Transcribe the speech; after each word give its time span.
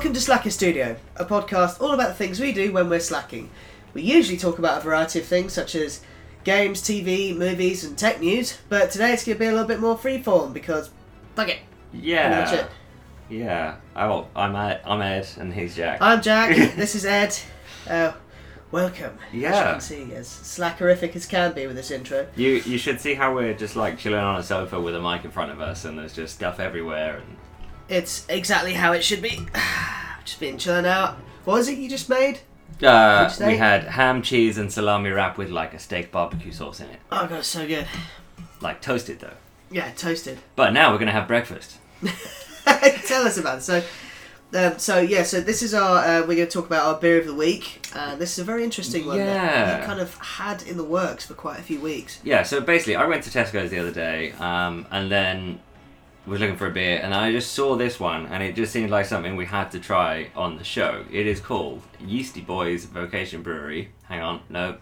Welcome 0.00 0.14
to 0.14 0.20
Slacker 0.22 0.48
Studio, 0.48 0.96
a 1.16 1.26
podcast 1.26 1.78
all 1.78 1.92
about 1.92 2.08
the 2.08 2.14
things 2.14 2.40
we 2.40 2.52
do 2.52 2.72
when 2.72 2.88
we're 2.88 3.00
slacking. 3.00 3.50
We 3.92 4.00
usually 4.00 4.38
talk 4.38 4.58
about 4.58 4.78
a 4.78 4.80
variety 4.80 5.18
of 5.18 5.26
things 5.26 5.52
such 5.52 5.74
as 5.74 6.00
games, 6.42 6.80
TV, 6.80 7.36
movies, 7.36 7.84
and 7.84 7.98
tech 7.98 8.18
news, 8.18 8.56
but 8.70 8.90
today 8.90 9.12
it's 9.12 9.26
going 9.26 9.36
to 9.36 9.38
be 9.40 9.44
a 9.44 9.50
little 9.50 9.66
bit 9.66 9.78
more 9.78 9.98
freeform 9.98 10.54
because 10.54 10.88
fuck 11.36 11.50
it. 11.50 11.58
Yeah. 11.92 12.50
It. 12.50 12.66
Yeah. 13.28 13.76
Oh, 13.94 14.26
I'm 14.34 14.56
Ed, 14.56 14.80
I'm 14.86 15.02
Ed, 15.02 15.28
and 15.36 15.52
he's 15.52 15.76
Jack. 15.76 15.98
I'm 16.00 16.22
Jack, 16.22 16.56
this 16.76 16.94
is 16.94 17.04
Ed. 17.04 17.36
Uh, 17.86 18.12
welcome. 18.70 19.18
As 19.28 19.34
you 19.34 19.40
Yeah. 19.42 19.72
can 19.72 19.80
see, 19.82 20.14
as 20.14 20.28
slackerific 20.28 21.14
as 21.14 21.26
can 21.26 21.52
be 21.52 21.66
with 21.66 21.76
this 21.76 21.90
intro. 21.90 22.26
You 22.36 22.52
you 22.64 22.78
should 22.78 23.02
see 23.02 23.12
how 23.12 23.34
we're 23.34 23.52
just 23.52 23.76
like 23.76 23.98
chilling 23.98 24.20
on 24.20 24.36
a 24.36 24.42
sofa 24.42 24.80
with 24.80 24.96
a 24.96 25.00
mic 25.02 25.26
in 25.26 25.30
front 25.30 25.52
of 25.52 25.60
us, 25.60 25.84
and 25.84 25.98
there's 25.98 26.14
just 26.14 26.34
stuff 26.36 26.58
everywhere. 26.58 27.18
And 27.18 27.36
It's 27.90 28.24
exactly 28.28 28.72
how 28.74 28.92
it 28.92 29.02
should 29.04 29.20
be. 29.20 29.40
just 30.24 30.40
been 30.40 30.56
chilling 30.56 30.86
out. 30.86 31.16
What 31.44 31.54
was 31.54 31.68
it 31.68 31.76
you 31.78 31.88
just 31.90 32.08
made? 32.08 32.40
uh, 32.82 33.30
we 33.40 33.58
had 33.58 33.84
ham, 33.84 34.22
cheese, 34.22 34.56
and 34.56 34.72
salami 34.72 35.10
wrap 35.10 35.36
with 35.36 35.50
like 35.50 35.74
a 35.74 35.78
steak 35.78 36.10
barbecue 36.10 36.52
sauce 36.52 36.80
in 36.80 36.86
it, 36.88 37.00
Oh 37.12 37.26
god, 37.26 37.40
it's 37.40 37.48
so 37.48 37.66
good. 37.66 37.86
like 38.62 38.80
toasted 38.80 39.20
though. 39.20 39.34
Yeah, 39.70 39.90
toasted. 39.96 40.38
But 40.56 40.72
now 40.72 40.90
we're 40.92 40.98
gonna 40.98 41.12
have 41.12 41.28
breakfast. 41.28 41.76
Tell 43.06 43.26
us 43.26 43.36
about 43.36 43.58
it. 43.58 43.62
So, 43.62 43.82
um, 44.54 44.78
so 44.78 44.98
yeah, 45.00 45.24
so 45.24 45.40
this 45.40 45.62
is 45.62 45.74
our. 45.74 45.98
Uh, 45.98 46.20
we're 46.20 46.36
going 46.36 46.38
to 46.38 46.46
talk 46.46 46.66
about 46.66 46.86
our 46.86 47.00
beer 47.00 47.18
of 47.18 47.26
the 47.26 47.34
week, 47.34 47.86
and 47.94 48.20
this 48.20 48.32
is 48.32 48.38
a 48.38 48.44
very 48.44 48.64
interesting 48.64 49.06
one 49.06 49.18
that 49.18 49.26
Yeah. 49.26 49.80
we 49.80 49.86
kind 49.86 50.00
of 50.00 50.14
had 50.16 50.62
in 50.62 50.76
the 50.76 50.84
works 50.84 51.26
for 51.26 51.34
quite 51.34 51.58
a 51.58 51.62
few 51.62 51.80
weeks. 51.80 52.20
Yeah. 52.24 52.42
So 52.44 52.60
basically, 52.60 52.96
I 52.96 53.04
went 53.06 53.24
to 53.24 53.30
Tesco's 53.30 53.70
the 53.70 53.78
other 53.78 53.90
day, 53.92 54.32
um, 54.32 54.86
and 54.90 55.10
then 55.10 55.60
was 56.30 56.38
looking 56.38 56.56
for 56.56 56.68
a 56.68 56.70
beer, 56.70 57.00
and 57.02 57.12
I 57.12 57.32
just 57.32 57.54
saw 57.54 57.74
this 57.74 57.98
one, 57.98 58.26
and 58.26 58.40
it 58.40 58.54
just 58.54 58.72
seemed 58.72 58.88
like 58.88 59.04
something 59.04 59.34
we 59.34 59.46
had 59.46 59.72
to 59.72 59.80
try 59.80 60.30
on 60.36 60.56
the 60.56 60.62
show. 60.62 61.04
It 61.10 61.26
is 61.26 61.40
called 61.40 61.82
Yeastie 62.00 62.46
Boys 62.46 62.84
Vocation 62.84 63.42
Brewery. 63.42 63.90
Hang 64.04 64.22
on, 64.22 64.40
no, 64.48 64.76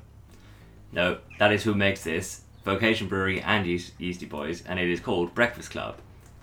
no, 0.93 1.21
that 1.39 1.51
is 1.51 1.65
who 1.65 1.75
makes 1.75 2.05
this 2.05 2.43
Vocation 2.67 3.09
Brewery 3.09 3.41
and 3.41 3.67
Yeast- 3.67 3.99
Yeastie 3.99 4.29
Boys, 4.29 4.63
and 4.67 4.79
it 4.79 4.91
is 4.91 5.01
called 5.01 5.35
Breakfast 5.35 5.71
Club, 5.71 5.97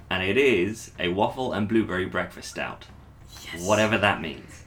and 0.09 0.23
it 0.23 0.37
is 0.37 0.89
a 0.99 1.09
waffle 1.09 1.53
and 1.53 1.69
blueberry 1.69 2.05
breakfast 2.05 2.49
stout, 2.49 2.85
whatever 3.59 3.99
that 3.99 4.21
means. 4.21 4.63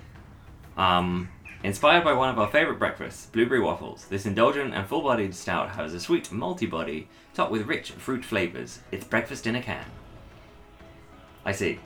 Um, 0.77 1.31
inspired 1.64 2.05
by 2.05 2.12
one 2.12 2.28
of 2.28 2.39
our 2.39 2.47
favorite 2.48 2.78
breakfasts, 2.78 3.27
blueberry 3.27 3.61
waffles, 3.61 4.05
this 4.05 4.25
indulgent 4.25 4.72
and 4.72 4.86
full-bodied 4.86 5.34
stout 5.34 5.70
has 5.70 5.94
a 5.94 5.98
sweet 5.98 6.31
multi 6.31 6.66
body 6.66 7.09
topped 7.34 7.50
with 7.50 7.66
rich 7.66 7.91
fruit 7.91 8.25
flavors. 8.25 8.78
It's 8.92 9.05
breakfast 9.05 9.44
in 9.44 9.56
a 9.56 9.61
can. 9.61 9.84
I 11.49 11.53
see. 11.53 11.79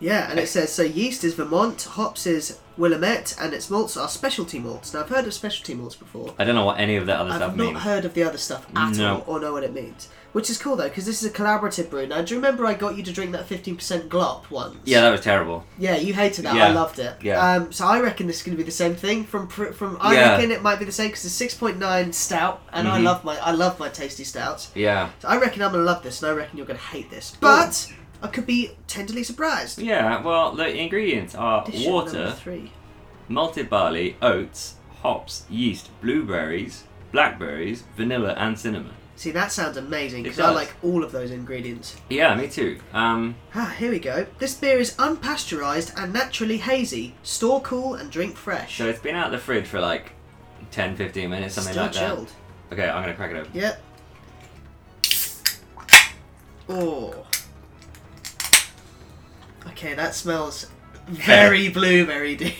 Yeah, 0.00 0.28
and 0.30 0.38
it 0.38 0.48
says 0.48 0.72
so. 0.72 0.82
Yeast 0.82 1.22
is 1.24 1.34
Vermont, 1.34 1.82
hops 1.82 2.24
is 2.26 2.58
Willamette, 2.76 3.34
and 3.40 3.52
its 3.52 3.68
malts 3.68 3.96
are 3.96 4.08
specialty 4.08 4.58
malts. 4.60 4.92
Now 4.94 5.00
I've 5.00 5.08
heard 5.08 5.26
of 5.26 5.34
specialty 5.34 5.74
malts 5.74 5.96
before. 5.96 6.34
I 6.38 6.44
don't 6.44 6.54
know 6.56 6.64
what 6.64 6.78
any 6.78 6.94
of 6.96 7.06
that 7.06 7.18
other 7.18 7.30
stuff. 7.30 7.42
I've 7.42 7.48
stuff 7.48 7.56
not 7.56 7.72
means. 7.72 7.82
heard 7.82 8.04
of 8.04 8.14
the 8.14 8.22
other 8.22 8.38
stuff 8.38 8.66
at 8.76 8.96
No. 8.96 9.24
all, 9.26 9.34
or 9.36 9.40
know 9.40 9.52
what 9.52 9.64
it 9.64 9.72
means. 9.74 10.08
Which 10.32 10.50
is 10.50 10.58
cool 10.58 10.76
though, 10.76 10.88
because 10.88 11.04
this 11.06 11.20
is 11.22 11.28
a 11.28 11.32
collaborative 11.34 11.90
brew. 11.90 12.06
Now, 12.06 12.22
do 12.22 12.32
you 12.34 12.38
remember 12.40 12.64
I 12.66 12.74
got 12.74 12.96
you 12.96 13.02
to 13.02 13.12
drink 13.12 13.32
that 13.32 13.46
fifteen 13.48 13.74
percent 13.76 14.08
glop 14.08 14.48
once? 14.50 14.76
Yeah, 14.84 15.00
that 15.00 15.10
was 15.10 15.20
terrible. 15.22 15.64
Yeah, 15.78 15.96
you 15.96 16.14
hated 16.14 16.44
that. 16.44 16.54
I 16.54 16.68
Yeah. 16.68 16.72
loved 16.74 16.98
it. 17.00 17.16
Yeah. 17.22 17.54
Um, 17.54 17.72
so 17.72 17.84
I 17.86 18.00
reckon 18.00 18.26
this 18.28 18.36
is 18.36 18.42
going 18.42 18.56
to 18.56 18.62
be 18.62 18.66
the 18.66 18.70
same 18.84 18.94
thing. 18.94 19.24
From 19.24 19.48
pr- 19.48 19.72
from 19.72 19.96
I 20.00 20.14
Yeah. 20.14 20.32
reckon 20.36 20.50
it 20.52 20.62
might 20.62 20.78
be 20.78 20.84
the 20.84 20.92
same 20.92 21.08
because 21.08 21.24
it's 21.24 21.34
six 21.34 21.54
point 21.54 21.78
nine 21.78 22.12
stout, 22.12 22.60
and 22.72 22.86
I 22.86 23.00
Mhm. 23.00 23.04
love 23.04 23.24
my 23.24 23.36
I 23.38 23.50
love 23.50 23.80
my 23.80 23.88
tasty 23.88 24.22
stouts. 24.22 24.68
Yeah. 24.76 25.08
So 25.22 25.28
I 25.28 25.38
reckon 25.38 25.62
I'm 25.62 25.72
going 25.72 25.84
to 25.84 25.90
love 25.92 26.02
this, 26.04 26.22
and 26.22 26.30
I 26.30 26.34
reckon 26.34 26.56
you're 26.58 26.66
going 26.66 26.78
to 26.78 26.84
hate 26.86 27.10
this. 27.10 27.32
But 27.40 27.88
I 28.22 28.28
could 28.28 28.46
be 28.46 28.72
tenderly 28.86 29.22
surprised. 29.22 29.78
Yeah, 29.78 30.20
well, 30.22 30.52
the 30.54 30.66
ingredients 30.76 31.34
are 31.34 31.62
Addition 31.66 31.92
water, 31.92 32.12
number 32.18 32.32
three. 32.32 32.72
malted 33.28 33.70
barley, 33.70 34.16
oats, 34.20 34.74
hops, 35.02 35.44
yeast, 35.48 35.90
blueberries, 36.00 36.84
blackberries, 37.12 37.84
vanilla, 37.96 38.34
and 38.36 38.58
cinnamon. 38.58 38.92
See, 39.14 39.30
that 39.32 39.50
sounds 39.50 39.76
amazing 39.76 40.20
It 40.20 40.22
because 40.24 40.40
I 40.40 40.46
does. 40.46 40.54
like 40.54 40.74
all 40.82 41.02
of 41.04 41.10
those 41.12 41.30
ingredients. 41.32 41.96
Yeah, 42.08 42.34
me 42.36 42.48
too. 42.48 42.78
Um, 42.92 43.34
Ah, 43.54 43.74
here 43.78 43.90
we 43.90 43.98
go. 43.98 44.26
This 44.38 44.54
beer 44.54 44.78
is 44.78 44.94
unpasteurized 44.96 45.92
and 45.96 46.12
naturally 46.12 46.58
hazy. 46.58 47.14
Store 47.24 47.60
cool 47.62 47.94
and 47.94 48.10
drink 48.12 48.36
fresh. 48.36 48.78
so 48.78 48.88
it's 48.88 49.00
been 49.00 49.16
out 49.16 49.26
of 49.26 49.32
the 49.32 49.38
fridge 49.38 49.66
for 49.66 49.80
like 49.80 50.12
10, 50.70 50.94
15 50.96 51.30
minutes, 51.30 51.54
something 51.54 51.72
Still 51.72 51.82
like 51.84 51.92
chilled. 51.92 52.28
that. 52.70 52.74
Okay, 52.74 52.88
I'm 52.88 53.02
gonna 53.02 53.14
crack 53.14 53.30
it 53.32 53.36
open. 53.38 53.50
Yep. 53.54 53.82
Oh. 56.68 57.24
Okay, 59.68 59.94
that 59.94 60.14
smells 60.14 60.66
very 61.06 61.68
blueberry. 61.78 62.56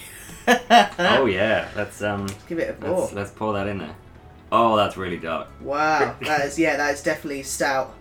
Oh 0.98 1.26
yeah, 1.30 1.68
let's 1.76 2.02
um, 2.02 2.26
Give 2.48 2.58
it 2.58 2.70
a 2.82 2.86
let's, 2.86 3.10
pour. 3.10 3.10
let's 3.16 3.30
pour 3.30 3.52
that 3.54 3.66
in 3.66 3.78
there. 3.78 3.94
Oh, 4.50 4.76
that's 4.76 4.96
really 4.96 5.18
dark. 5.18 5.48
Wow, 5.60 6.16
that 6.22 6.46
is 6.46 6.58
yeah, 6.58 6.76
that 6.76 6.94
is 6.94 7.02
definitely 7.02 7.42
stout. 7.42 7.94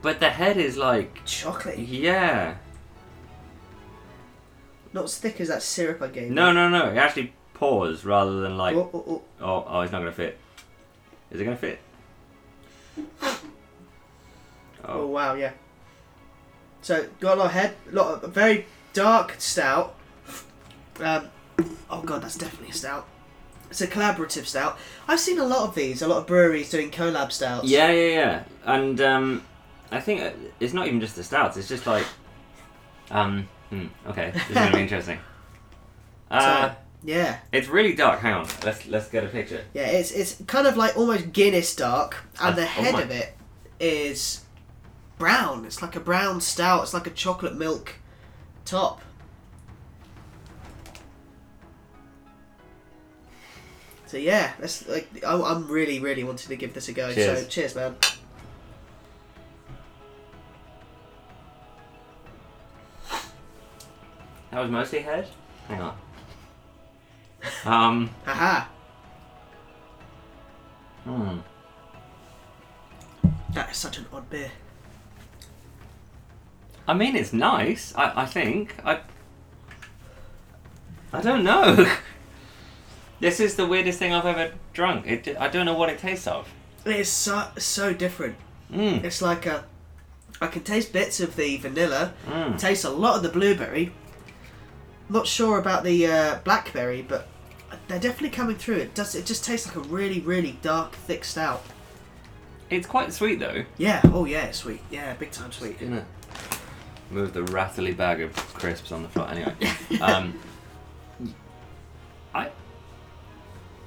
But 0.00 0.20
the 0.20 0.30
head 0.30 0.56
is 0.56 0.76
like, 0.76 1.24
Chocolate. 1.24 1.78
yeah. 1.78 2.56
Not 4.92 5.04
as 5.04 5.16
thick 5.18 5.40
as 5.40 5.48
that 5.48 5.62
syrup 5.62 6.02
I 6.02 6.08
gave. 6.08 6.30
No, 6.30 6.48
you. 6.48 6.54
no, 6.54 6.68
no. 6.68 6.90
It 6.90 6.96
actually 6.98 7.32
pours 7.54 8.04
rather 8.04 8.40
than 8.40 8.58
like. 8.58 8.76
Oh, 8.76 8.90
oh, 8.92 9.04
oh. 9.08 9.22
Oh, 9.40 9.64
oh, 9.68 9.80
it's 9.80 9.92
not 9.92 10.00
gonna 10.00 10.12
fit. 10.12 10.38
Is 11.30 11.40
it 11.40 11.44
gonna 11.44 11.56
fit? 11.56 11.78
oh 13.22 13.40
Oh, 14.84 15.06
wow, 15.06 15.34
yeah. 15.34 15.52
So 16.82 17.06
got 17.20 17.36
a 17.36 17.40
lot 17.40 17.46
of 17.46 17.52
head, 17.52 17.74
a 17.90 17.94
lot 17.94 18.14
of 18.14 18.24
a 18.24 18.28
very 18.28 18.66
dark 18.92 19.36
stout. 19.38 19.94
Um, 21.00 21.28
oh 21.90 22.02
god, 22.02 22.22
that's 22.22 22.36
definitely 22.36 22.70
a 22.70 22.74
stout. 22.74 23.06
It's 23.70 23.80
a 23.80 23.86
collaborative 23.86 24.44
stout. 24.46 24.78
I've 25.08 25.20
seen 25.20 25.38
a 25.38 25.44
lot 25.46 25.66
of 25.68 25.74
these, 25.74 26.02
a 26.02 26.08
lot 26.08 26.18
of 26.18 26.26
breweries 26.26 26.70
doing 26.70 26.90
collab 26.90 27.32
stouts. 27.32 27.66
yeah, 27.68 27.90
yeah, 27.90 28.08
yeah. 28.08 28.44
And 28.64 29.00
um, 29.00 29.42
I 29.90 30.00
think 30.00 30.20
uh, 30.20 30.30
it's 30.60 30.74
not 30.74 30.86
even 30.88 31.00
just 31.00 31.16
the 31.16 31.24
stouts. 31.24 31.56
It's 31.56 31.68
just 31.68 31.86
like, 31.86 32.04
um, 33.10 33.48
hmm, 33.70 33.86
okay, 34.08 34.30
this 34.34 34.48
is 34.50 34.54
gonna 34.54 34.72
be 34.76 34.82
interesting. 34.88 35.18
Uh, 36.30 36.68
So, 36.70 36.74
yeah, 37.04 37.38
it's 37.52 37.68
really 37.68 37.94
dark. 37.94 38.20
Hang 38.20 38.34
on, 38.34 38.46
let's 38.64 38.86
let's 38.86 39.08
get 39.08 39.24
a 39.24 39.28
picture. 39.28 39.64
yeah. 39.72 39.86
It's 39.86 40.10
it's 40.10 40.36
kind 40.46 40.66
of 40.66 40.76
like 40.76 40.96
almost 40.96 41.32
Guinness 41.32 41.74
dark, 41.74 42.16
and 42.40 42.52
Uh, 42.52 42.56
the 42.56 42.62
oh 42.62 42.66
head 42.66 42.92
my- 42.92 43.02
of 43.02 43.10
it 43.10 43.34
is 43.80 44.40
brown. 45.22 45.64
It's 45.64 45.80
like 45.80 45.94
a 45.94 46.00
brown 46.00 46.40
stout. 46.40 46.82
It's 46.82 46.92
like 46.92 47.06
a 47.06 47.10
chocolate 47.10 47.54
milk 47.56 47.94
top. 48.64 49.00
So 54.06 54.16
yeah, 54.16 54.52
that's 54.58 54.88
like 54.88 55.08
I- 55.24 55.40
I'm 55.50 55.68
really 55.68 56.00
really 56.00 56.24
wanting 56.24 56.48
to 56.48 56.56
give 56.56 56.74
this 56.74 56.88
a 56.88 56.92
go. 56.92 57.08
So 57.10 57.14
Cheers. 57.14 57.46
cheers, 57.48 57.74
man. 57.76 57.94
That 64.50 64.60
was 64.60 64.70
mostly 64.70 65.00
head. 65.00 65.28
Hang 65.68 65.80
on. 65.80 65.96
Um, 67.64 68.10
Haha. 68.24 68.66
hmm. 71.04 71.38
That 73.52 73.70
is 73.70 73.76
such 73.76 73.98
an 73.98 74.06
odd 74.12 74.28
beer. 74.30 74.50
I 76.86 76.94
mean, 76.94 77.16
it's 77.16 77.32
nice. 77.32 77.94
I, 77.96 78.22
I 78.22 78.26
think. 78.26 78.74
I. 78.84 79.00
I 81.12 81.20
don't 81.20 81.44
know. 81.44 81.86
this 83.20 83.38
is 83.38 83.56
the 83.56 83.66
weirdest 83.66 83.98
thing 83.98 84.12
I've 84.12 84.26
ever 84.26 84.52
drunk. 84.72 85.06
It. 85.06 85.36
I 85.38 85.48
don't 85.48 85.66
know 85.66 85.74
what 85.74 85.90
it 85.90 85.98
tastes 85.98 86.26
of. 86.26 86.52
It 86.84 86.96
is 86.96 87.08
so 87.08 87.48
so 87.58 87.92
different. 87.92 88.36
Mm. 88.70 89.04
It's 89.04 89.22
like 89.22 89.46
a. 89.46 89.64
I 90.40 90.48
can 90.48 90.62
taste 90.64 90.92
bits 90.92 91.20
of 91.20 91.36
the 91.36 91.56
vanilla. 91.58 92.14
Mm. 92.26 92.58
Taste 92.58 92.84
a 92.84 92.90
lot 92.90 93.16
of 93.16 93.22
the 93.22 93.28
blueberry. 93.28 93.92
Not 95.08 95.26
sure 95.26 95.58
about 95.58 95.84
the 95.84 96.06
uh, 96.06 96.38
blackberry, 96.42 97.02
but 97.02 97.28
they're 97.86 98.00
definitely 98.00 98.30
coming 98.30 98.56
through. 98.56 98.76
It 98.76 98.94
does. 98.94 99.14
It 99.14 99.26
just 99.26 99.44
tastes 99.44 99.66
like 99.66 99.76
a 99.76 99.88
really, 99.88 100.20
really 100.20 100.58
dark, 100.62 100.92
thick 100.92 101.24
stout. 101.24 101.62
It's 102.70 102.86
quite 102.86 103.12
sweet 103.12 103.38
though. 103.38 103.64
Yeah. 103.76 104.00
Oh 104.04 104.24
yeah, 104.24 104.50
sweet. 104.50 104.80
Yeah, 104.90 105.14
big 105.14 105.30
time 105.30 105.52
sweet. 105.52 105.78
Gonna 105.78 106.06
move 107.12 107.32
the 107.32 107.42
rattly 107.44 107.92
bag 107.92 108.20
of 108.20 108.34
crisps 108.54 108.92
on 108.92 109.02
the 109.02 109.08
floor. 109.08 109.28
Anyway, 109.30 109.54
um, 110.00 110.38
I. 112.34 112.50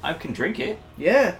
I 0.04 0.13
can 0.13 0.33
drink 0.33 0.60
it. 0.60 0.80
Yeah. 0.98 1.36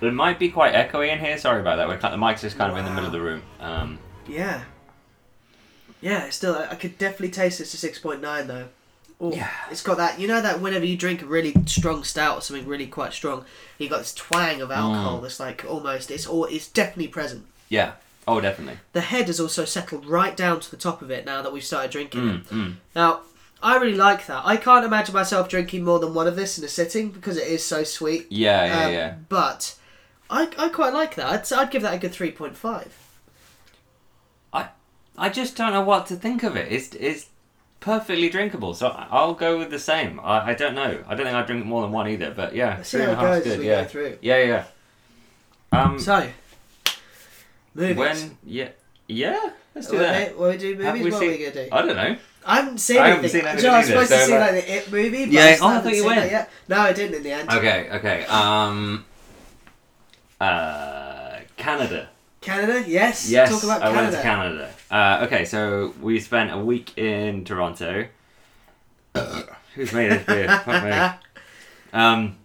It 0.00 0.14
might 0.14 0.38
be 0.38 0.48
quite 0.48 0.72
echoey 0.72 1.08
in 1.12 1.18
here. 1.18 1.36
Sorry 1.36 1.60
about 1.60 1.76
that. 1.76 1.86
We're 1.86 1.98
kind 1.98 2.14
the 2.14 2.18
mic's 2.18 2.40
just 2.40 2.56
kind 2.56 2.72
of 2.72 2.78
in 2.78 2.84
the 2.86 2.90
middle 2.90 3.06
of 3.06 3.12
the 3.12 3.20
room. 3.20 3.42
Um, 3.60 3.98
Yeah. 4.26 4.62
Yeah. 6.00 6.24
it's 6.24 6.36
Still, 6.36 6.54
I 6.54 6.68
I 6.70 6.74
could 6.76 6.96
definitely 6.96 7.30
taste 7.30 7.60
it's 7.60 7.74
a 7.74 7.76
six 7.76 7.98
point 7.98 8.22
nine 8.22 8.46
though. 8.46 8.68
Oh, 9.20 9.32
Yeah. 9.32 9.50
It's 9.70 9.82
got 9.82 9.98
that. 9.98 10.18
You 10.18 10.26
know 10.28 10.40
that 10.40 10.62
whenever 10.62 10.86
you 10.86 10.96
drink 10.96 11.20
a 11.20 11.26
really 11.26 11.54
strong 11.66 12.02
stout 12.04 12.38
or 12.38 12.40
something 12.40 12.66
really 12.66 12.86
quite 12.86 13.12
strong, 13.12 13.44
you 13.76 13.90
got 13.90 13.98
this 13.98 14.14
twang 14.14 14.62
of 14.62 14.70
alcohol. 14.70 15.18
Mm. 15.18 15.22
That's 15.22 15.38
like 15.40 15.66
almost. 15.68 16.10
It's 16.10 16.26
all. 16.26 16.46
It's 16.46 16.68
definitely 16.68 17.08
present. 17.08 17.44
yeah. 17.68 17.92
Oh, 18.30 18.40
definitely. 18.40 18.78
The 18.92 19.00
head 19.00 19.26
has 19.26 19.40
also 19.40 19.64
settled 19.64 20.06
right 20.06 20.36
down 20.36 20.60
to 20.60 20.70
the 20.70 20.76
top 20.76 21.02
of 21.02 21.10
it 21.10 21.24
now 21.26 21.42
that 21.42 21.52
we've 21.52 21.64
started 21.64 21.90
drinking 21.90 22.28
it. 22.28 22.44
Mm, 22.46 22.66
mm. 22.66 22.74
Now, 22.94 23.20
I 23.62 23.76
really 23.76 23.96
like 23.96 24.26
that. 24.26 24.42
I 24.44 24.56
can't 24.56 24.84
imagine 24.84 25.14
myself 25.14 25.48
drinking 25.48 25.84
more 25.84 25.98
than 25.98 26.14
one 26.14 26.26
of 26.26 26.36
this 26.36 26.58
in 26.58 26.64
a 26.64 26.68
sitting 26.68 27.10
because 27.10 27.36
it 27.36 27.46
is 27.46 27.64
so 27.64 27.84
sweet. 27.84 28.26
Yeah, 28.30 28.64
yeah, 28.66 28.84
Um, 28.86 28.92
yeah. 28.92 29.14
But 29.28 29.74
I, 30.30 30.48
I 30.58 30.68
quite 30.68 30.92
like 30.94 31.14
that. 31.16 31.26
I'd, 31.26 31.52
I'd 31.58 31.70
give 31.70 31.82
that 31.82 31.94
a 31.94 31.98
good 31.98 32.12
3.5. 32.12 32.86
I 34.52 34.68
I 35.18 35.28
just 35.28 35.56
don't 35.56 35.72
know 35.72 35.82
what 35.82 36.06
to 36.06 36.16
think 36.16 36.42
of 36.42 36.56
it. 36.56 36.72
It's 36.72 36.94
it's 36.94 37.26
perfectly 37.80 38.28
drinkable, 38.28 38.74
so 38.74 38.88
I'll 39.10 39.34
go 39.34 39.58
with 39.58 39.70
the 39.70 39.78
same. 39.78 40.20
I, 40.20 40.50
I 40.50 40.54
don't 40.54 40.74
know. 40.74 41.02
I 41.06 41.14
don't 41.14 41.26
think 41.26 41.36
I'd 41.36 41.46
drink 41.46 41.64
more 41.66 41.82
than 41.82 41.92
one 41.92 42.08
either, 42.08 42.30
but 42.30 42.54
yeah, 42.54 42.76
Let's 42.76 42.88
see 42.90 42.98
how 42.98 43.12
it 43.12 43.16
goes 43.20 43.36
as 43.38 43.44
good. 43.44 43.58
we 43.60 43.66
Yeah. 43.68 43.82
go 43.82 43.88
through. 43.88 44.18
yeah, 44.22 44.38
yeah. 44.44 44.64
Um, 45.72 45.98
So, 46.00 46.28
movies. 47.74 47.96
when 47.96 48.38
yeah, 48.44 48.68
yeah, 49.08 49.50
let's 49.74 49.88
do 49.88 49.96
When 49.96 50.02
that. 50.04 50.32
we, 50.34 50.40
when 50.40 50.50
we 50.50 50.56
do 50.58 50.68
Have 50.82 50.94
movies, 50.96 51.04
we 51.04 51.10
what 51.10 51.20
seen- 51.20 51.28
are 51.28 51.32
we 51.32 51.38
going 51.38 51.52
to 51.52 51.64
do? 51.68 51.74
I 51.74 51.82
don't 51.82 51.96
know. 51.96 52.16
I 52.46 52.56
haven't 52.56 52.78
seen 52.78 52.98
I 52.98 53.08
haven't 53.08 53.18
anything. 53.24 53.40
seen 53.42 53.48
anything 53.48 53.56
Do 53.58 53.62
you 53.62 53.68
know, 53.68 53.74
I 53.74 53.78
was 53.80 53.90
either, 53.90 54.06
supposed 54.06 54.12
to 54.12 54.18
so, 54.18 54.26
see 54.26 54.32
uh, 54.34 54.40
like 54.40 54.50
the 54.66 54.76
It 54.76 54.90
movie, 54.92 55.24
but 55.26 55.32
Yeah, 55.32 55.40
I 55.44 55.50
oh, 55.52 55.54
still 55.56 55.66
I 55.66 55.72
haven't 55.74 55.82
thought 55.84 55.94
you 55.96 56.00
seen 56.02 56.08
that 56.10 56.16
went. 56.18 56.30
yet. 56.32 56.50
No, 56.68 56.80
I 56.80 56.92
didn't 56.94 57.14
in 57.16 57.22
the 57.22 57.32
end. 57.32 57.50
Okay, 57.50 57.88
okay. 57.92 58.24
Um, 58.26 59.04
uh, 60.40 61.36
Canada. 61.56 62.08
Canada, 62.40 62.84
yes. 62.88 63.28
Yes, 63.28 63.50
Talk 63.50 63.64
about 63.64 63.82
I 63.82 63.92
Canada. 63.92 64.02
went 64.02 64.16
to 64.16 64.22
Canada. 64.22 64.70
Uh, 64.90 65.24
okay, 65.26 65.44
so 65.44 65.92
we 66.00 66.18
spent 66.20 66.50
a 66.50 66.58
week 66.58 66.96
in 66.96 67.44
Toronto. 67.44 68.06
Who's 69.74 69.92
made 69.92 70.10
this 70.12 70.24
beer? 70.24 70.48
Fuck 70.64 70.84
me. 70.84 71.10
Um, 71.92 72.36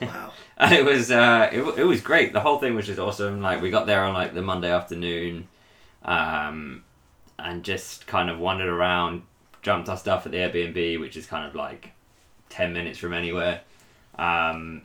wow. 0.00 0.32
And 0.56 0.72
it 0.74 0.84
was 0.84 1.10
uh, 1.10 1.48
it, 1.52 1.60
it 1.78 1.84
was 1.84 2.00
great. 2.00 2.32
The 2.32 2.40
whole 2.40 2.58
thing 2.58 2.74
was 2.74 2.86
just 2.86 2.98
awesome. 2.98 3.42
Like 3.42 3.60
we 3.60 3.70
got 3.70 3.86
there 3.86 4.02
on 4.02 4.14
like 4.14 4.34
the 4.34 4.42
Monday 4.42 4.70
afternoon, 4.70 5.48
um, 6.04 6.84
and 7.38 7.62
just 7.62 8.06
kind 8.06 8.30
of 8.30 8.38
wandered 8.38 8.68
around, 8.68 9.22
jumped 9.62 9.88
our 9.88 9.96
stuff 9.96 10.26
at 10.26 10.32
the 10.32 10.38
Airbnb, 10.38 11.00
which 11.00 11.16
is 11.16 11.26
kind 11.26 11.46
of 11.46 11.54
like 11.54 11.92
ten 12.48 12.72
minutes 12.72 12.98
from 12.98 13.12
anywhere, 13.12 13.60
um, 14.18 14.82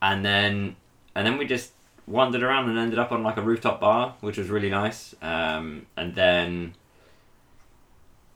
and 0.00 0.24
then 0.24 0.76
and 1.14 1.26
then 1.26 1.38
we 1.38 1.46
just 1.46 1.72
wandered 2.06 2.42
around 2.42 2.68
and 2.68 2.78
ended 2.78 2.98
up 2.98 3.12
on 3.12 3.22
like 3.22 3.36
a 3.36 3.42
rooftop 3.42 3.80
bar, 3.80 4.14
which 4.20 4.38
was 4.38 4.48
really 4.48 4.70
nice. 4.70 5.14
Um, 5.22 5.86
and 5.96 6.14
then 6.14 6.74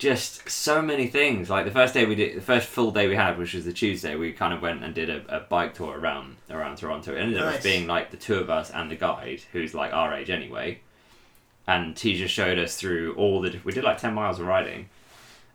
just 0.05 0.49
so 0.51 0.83
many 0.83 1.07
things. 1.09 1.49
Like 1.49 1.65
the 1.65 1.71
first 1.71 1.95
day 1.95 2.05
we 2.05 2.15
did, 2.15 2.37
the 2.37 2.43
first 2.43 2.69
full 2.69 2.91
day 2.91 3.09
we 3.09 3.17
had, 3.17 3.39
which 3.39 3.55
was 3.55 3.65
the 3.65 3.73
Tuesday, 3.73 4.15
we 4.15 4.33
kind 4.33 4.53
of 4.53 4.61
went 4.61 4.85
and 4.85 4.95
did 4.95 5.09
a, 5.09 5.25
a 5.35 5.41
bike 5.41 5.73
tour 5.73 5.99
around 5.99 6.37
around 6.51 6.77
Toronto. 6.77 7.15
It 7.17 7.19
ended 7.21 7.39
up 7.39 7.55
Nice. 7.55 7.63
being 7.63 7.87
like 7.87 8.11
the 8.11 8.19
two 8.19 8.35
of 8.35 8.51
us 8.51 8.71
and 8.71 8.91
the 8.91 8.97
guide, 8.97 9.41
who's 9.53 9.73
like 9.75 9.95
our 9.95 10.13
age 10.15 10.29
anyway. 10.29 10.81
And 11.67 11.99
he 11.99 12.17
just 12.19 12.35
showed 12.35 12.59
us 12.59 12.77
through 12.77 13.15
all 13.15 13.41
the. 13.41 13.59
We 13.65 13.73
did 13.73 13.83
like 13.83 13.97
ten 13.99 14.13
miles 14.13 14.39
of 14.39 14.47
riding, 14.47 14.91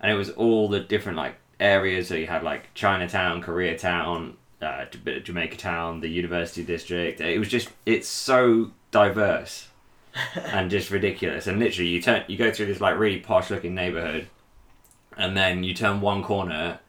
and 0.01 0.11
it 0.11 0.15
was 0.15 0.31
all 0.31 0.67
the 0.67 0.79
different 0.79 1.17
like 1.19 1.35
areas. 1.59 2.07
So 2.07 2.15
you 2.15 2.25
had 2.25 2.41
like 2.43 2.73
Chinatown, 2.73 3.43
Koreatown, 3.43 4.33
uh, 4.63 4.85
bit 5.03 5.17
of 5.17 5.23
Jamaica 5.25 5.57
Town, 5.57 5.99
the 5.99 6.09
University 6.09 6.63
District. 6.63 7.21
It 7.21 7.37
was 7.37 7.49
just 7.49 7.69
it's 7.85 8.07
so 8.07 8.71
diverse 8.89 9.67
and 10.35 10.71
just 10.71 10.89
ridiculous. 10.89 11.45
And 11.45 11.59
literally, 11.59 11.91
you 11.91 12.01
turn 12.01 12.23
you 12.27 12.37
go 12.37 12.51
through 12.51 12.65
this 12.65 12.81
like 12.81 12.97
really 12.97 13.19
posh 13.19 13.51
looking 13.51 13.75
neighborhood, 13.75 14.27
and 15.19 15.37
then 15.37 15.63
you 15.63 15.73
turn 15.75 16.01
one 16.01 16.23
corner, 16.23 16.79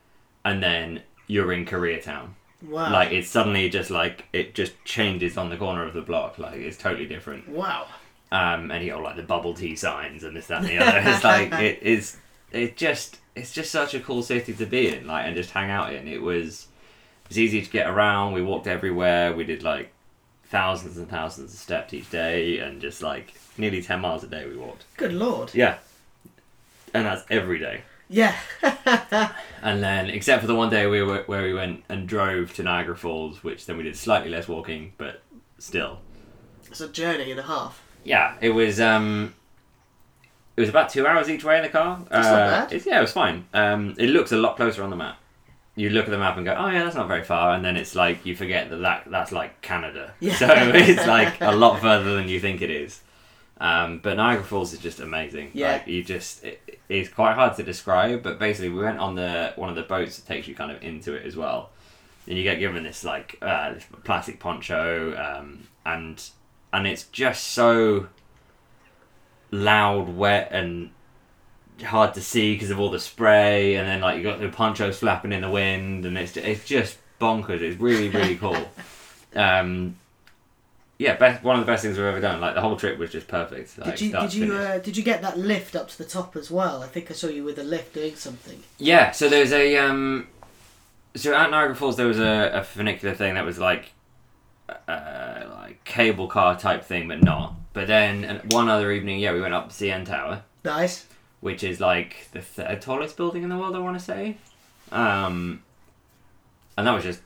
and 0.45 0.63
then 0.63 1.03
you're 1.27 1.53
in 1.53 1.67
Koreatown. 1.67 2.31
Wow. 2.67 2.93
Like 2.93 3.11
it's 3.13 3.29
suddenly 3.29 3.69
just 3.71 3.91
like 3.91 4.25
it 4.33 4.55
just 4.55 4.73
changes 4.85 5.37
on 5.37 5.49
the 5.51 5.57
corner 5.57 5.85
of 5.85 5.95
the 5.95 6.03
block. 6.03 6.39
Like 6.39 6.57
it's 6.57 6.77
totally 6.77 7.07
different. 7.07 7.49
wow. 7.49 7.87
Um, 8.33 8.71
and 8.71 8.85
you 8.85 8.93
got 8.93 9.03
like 9.03 9.17
the 9.17 9.25
bubble 9.25 9.55
tea 9.55 9.75
signs 9.75 10.23
and 10.23 10.37
this 10.37 10.47
that 10.47 10.61
and 10.61 10.69
the 10.69 10.79
other. 10.79 11.03
it's 11.05 11.25
like 11.25 11.53
it 11.55 11.83
is. 11.83 12.17
It 12.53 12.77
just 12.77 13.19
it's 13.35 13.53
just 13.53 13.71
such 13.71 13.95
a 13.95 14.01
cool 14.01 14.23
city 14.23 14.53
to 14.53 14.67
be 14.67 14.89
in, 14.95 15.07
like 15.07 15.25
and 15.27 15.35
just 15.35 15.51
hang 15.51 15.71
out 15.71 15.93
in. 15.93 16.07
It 16.07 16.21
was 16.23 16.69
it 17.25 17.29
was 17.29 17.39
easy 17.39 17.63
to 17.63 17.71
get 17.71 17.89
around. 17.89 18.33
We 18.33 18.43
walked 18.43 18.67
everywhere. 18.67 19.33
We 19.35 19.45
did 19.45 19.63
like 19.63 19.93
thousands 20.45 20.97
and 20.97 21.09
thousands 21.09 21.53
of 21.55 21.59
steps 21.59 21.95
each 21.95 22.11
day, 22.11 22.59
and 22.59 22.81
just 22.81 23.03
like 23.03 23.35
nearly 23.57 23.83
ten 23.83 24.01
miles 24.01 24.23
a 24.23 24.27
day 24.29 24.47
we 24.47 24.57
walked. 24.57 24.85
Good 24.97 25.13
lord. 25.13 25.55
Yeah, 25.55 25.79
and 26.93 27.07
that's 27.07 27.25
every 27.31 27.59
day. 27.59 27.83
Yeah. 28.11 28.35
And 29.63 29.83
then, 29.83 30.09
except 30.09 30.41
for 30.41 30.47
the 30.47 30.55
one 30.55 30.71
day 30.71 30.87
we 30.87 31.03
were, 31.03 31.23
where 31.27 31.43
we 31.43 31.53
went 31.53 31.85
and 31.91 32.09
drove 32.09 32.55
to 32.55 32.63
Niagara 32.63 32.97
Falls, 32.97 33.45
which 33.45 33.67
then 33.67 33.77
we 33.77 33.83
did 33.83 33.95
slightly 33.95 34.31
less 34.31 34.49
walking, 34.49 34.95
but 34.97 35.21
still. 35.59 35.99
it's 36.67 36.81
a 36.81 36.89
journey 36.89 37.31
and 37.31 37.39
a 37.39 37.43
half. 37.43 37.83
Yeah, 38.03 38.37
it 38.41 38.51
was. 38.51 38.81
um 38.81 39.35
It 40.57 40.61
was 40.63 40.71
about 40.71 40.89
two 40.89 41.07
hours 41.07 41.29
each 41.29 41.45
way 41.45 41.59
in 41.59 41.63
the 41.63 41.69
car. 41.69 41.99
That's 42.11 42.27
not 42.27 42.41
Uh, 42.43 42.51
bad. 42.51 42.73
It's, 42.73 42.87
yeah, 42.87 42.99
it 42.99 43.03
was 43.03 43.13
fine. 43.13 43.45
Um, 43.53 43.95
it 43.99 44.07
looks 44.09 44.33
a 44.33 44.37
lot 44.39 44.57
closer 44.57 44.83
on 44.83 44.89
the 44.89 44.97
map. 44.97 45.19
You 45.77 45.91
look 45.91 46.07
at 46.07 46.11
the 46.11 46.19
map 46.19 46.39
and 46.39 46.47
go, 46.47 46.55
"Oh 46.59 46.69
yeah, 46.69 46.83
that's 46.85 46.97
not 46.97 47.07
very 47.07 47.23
far," 47.23 47.55
and 47.55 47.63
then 47.63 47.77
it's 47.77 47.95
like 47.95 48.25
you 48.25 48.35
forget 48.35 48.71
that, 48.71 48.77
that 48.81 49.05
that's 49.11 49.33
like 49.33 49.61
Canada. 49.61 50.15
Yeah. 50.21 50.37
So 50.37 50.47
it's 50.51 51.07
like 51.07 51.39
a 51.43 51.53
lot 51.55 51.81
further 51.83 52.15
than 52.15 52.29
you 52.29 52.41
think 52.41 52.63
it 52.63 52.71
is. 52.71 53.03
Um, 53.61 54.01
but 54.03 54.17
Niagara 54.17 54.43
Falls 54.43 54.73
is 54.73 54.79
just 54.79 55.01
amazing. 55.01 55.51
Yeah. 55.53 55.73
Like 55.73 55.87
you 55.87 56.03
just, 56.03 56.43
it, 56.43 56.81
it's 56.89 57.11
quite 57.11 57.35
hard 57.35 57.57
to 57.57 57.63
describe. 57.63 58.23
But 58.23 58.39
basically, 58.39 58.71
we 58.71 58.83
went 58.83 58.99
on 58.99 59.15
the 59.15 59.53
one 59.57 59.69
of 59.69 59.77
the 59.77 59.83
boats 59.83 60.19
that 60.19 60.27
takes 60.27 60.49
you 60.49 60.55
kind 60.55 60.73
of 60.73 60.83
into 60.83 61.15
it 61.15 61.27
as 61.27 61.37
well, 61.37 61.71
and 62.27 62.39
you 62.39 62.43
get 62.43 62.59
given 62.59 62.83
this 62.83 63.05
like 63.05 63.37
uh, 63.43 63.75
this 63.75 63.87
plastic 64.03 64.41
poncho, 64.41 65.15
um, 65.17 65.69
and 65.85 66.31
and 66.73 66.87
it's 66.87 67.05
just 67.05 67.49
so 67.49 68.09
loud, 69.51 70.09
wet, 70.09 70.49
and 70.53 70.91
hard 71.85 72.15
to 72.15 72.21
see 72.23 72.55
because 72.55 72.71
of 72.71 72.81
all 72.81 72.91
the 72.91 72.99
spray, 72.99 73.75
and 73.75 73.87
then 73.87 74.01
like 74.01 74.17
you 74.17 74.23
got 74.23 74.41
the 74.41 74.49
ponchos 74.49 74.99
flapping 74.99 75.33
in 75.33 75.43
the 75.43 75.51
wind, 75.51 76.07
and 76.07 76.17
it's 76.17 76.35
it's 76.39 76.65
just 76.65 76.97
bonkers. 77.21 77.61
It's 77.61 77.79
really 77.79 78.09
really 78.09 78.37
cool. 78.37 78.57
um, 79.37 79.97
yeah, 81.01 81.17
best 81.17 81.43
one 81.43 81.59
of 81.59 81.65
the 81.65 81.73
best 81.73 81.83
things 81.83 81.97
we've 81.97 82.05
ever 82.05 82.21
done. 82.21 82.43
Like 82.43 82.55
the 82.55 82.61
whole 82.61 82.77
trip 82.77 82.99
was 82.99 83.11
just 83.11 83.27
perfect. 83.27 83.79
Like, 83.79 83.97
did 83.97 84.01
you 84.03 84.13
did 84.13 84.35
you 84.35 84.53
uh, 84.53 84.79
did 84.81 84.99
you 84.99 85.03
get 85.03 85.23
that 85.23 85.39
lift 85.39 85.75
up 85.75 85.89
to 85.89 85.97
the 85.97 86.05
top 86.05 86.37
as 86.37 86.51
well? 86.51 86.83
I 86.83 86.89
think 86.89 87.11
I 87.11 87.15
saw 87.15 87.29
you 87.29 87.43
with 87.43 87.59
a 87.59 87.63
lift 87.63 87.95
doing 87.95 88.17
something. 88.17 88.63
Yeah, 88.77 89.11
so 89.11 89.31
there's 89.31 89.51
a 89.51 89.79
um, 89.79 90.29
so 91.15 91.35
at 91.35 91.51
Niagara 91.51 91.75
Falls 91.75 91.97
there 91.97 92.07
was 92.07 92.19
a, 92.19 92.51
a 92.53 92.63
funicular 92.63 93.15
thing 93.15 93.33
that 93.37 93.47
was 93.47 93.59
like, 93.59 93.93
uh, 94.69 95.45
like 95.63 95.83
cable 95.85 96.29
car 96.29 96.59
type 96.59 96.85
thing, 96.85 97.09
but 97.09 97.23
not. 97.23 97.55
But 97.73 97.87
then 97.87 98.43
one 98.51 98.69
other 98.69 98.93
evening, 98.93 99.21
yeah, 99.21 99.33
we 99.33 99.41
went 99.41 99.55
up 99.55 99.73
the 99.73 99.87
CN 99.87 100.05
Tower, 100.05 100.43
Nice. 100.67 101.07
which 101.41 101.65
is 101.65 101.81
like 101.81 102.29
the 102.33 102.43
third 102.43 102.83
tallest 102.83 103.17
building 103.17 103.43
in 103.43 103.49
the 103.49 103.57
world, 103.57 103.75
I 103.75 103.79
want 103.79 103.99
to 103.99 104.05
say, 104.05 104.37
um, 104.93 105.63
and 106.77 106.87
that 106.87 106.93
was 106.93 107.05
just 107.05 107.23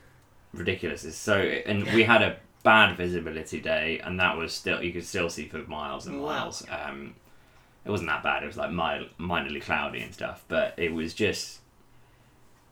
ridiculous. 0.53 1.03
It's 1.03 1.17
so, 1.17 1.37
and 1.37 1.83
we 1.93 2.03
had 2.03 2.21
a 2.21 2.37
bad 2.65 2.97
visibility 2.97 3.61
day, 3.61 4.01
and 4.03 4.19
that 4.19 4.37
was 4.37 4.51
still 4.51 4.83
you 4.83 4.91
could 4.91 5.05
still 5.05 5.29
see 5.29 5.47
for 5.47 5.59
miles 5.59 6.05
and 6.07 6.19
Wow. 6.21 6.25
miles. 6.27 6.65
Um, 6.69 7.15
it 7.85 7.91
wasn't 7.91 8.09
that 8.09 8.23
bad. 8.23 8.43
It 8.43 8.47
was 8.47 8.57
like 8.57 8.71
mild, 8.71 9.07
minorly 9.17 9.61
cloudy 9.61 10.01
and 10.01 10.13
stuff, 10.13 10.43
but 10.49 10.73
it 10.75 10.93
was 10.93 11.13
just. 11.13 11.59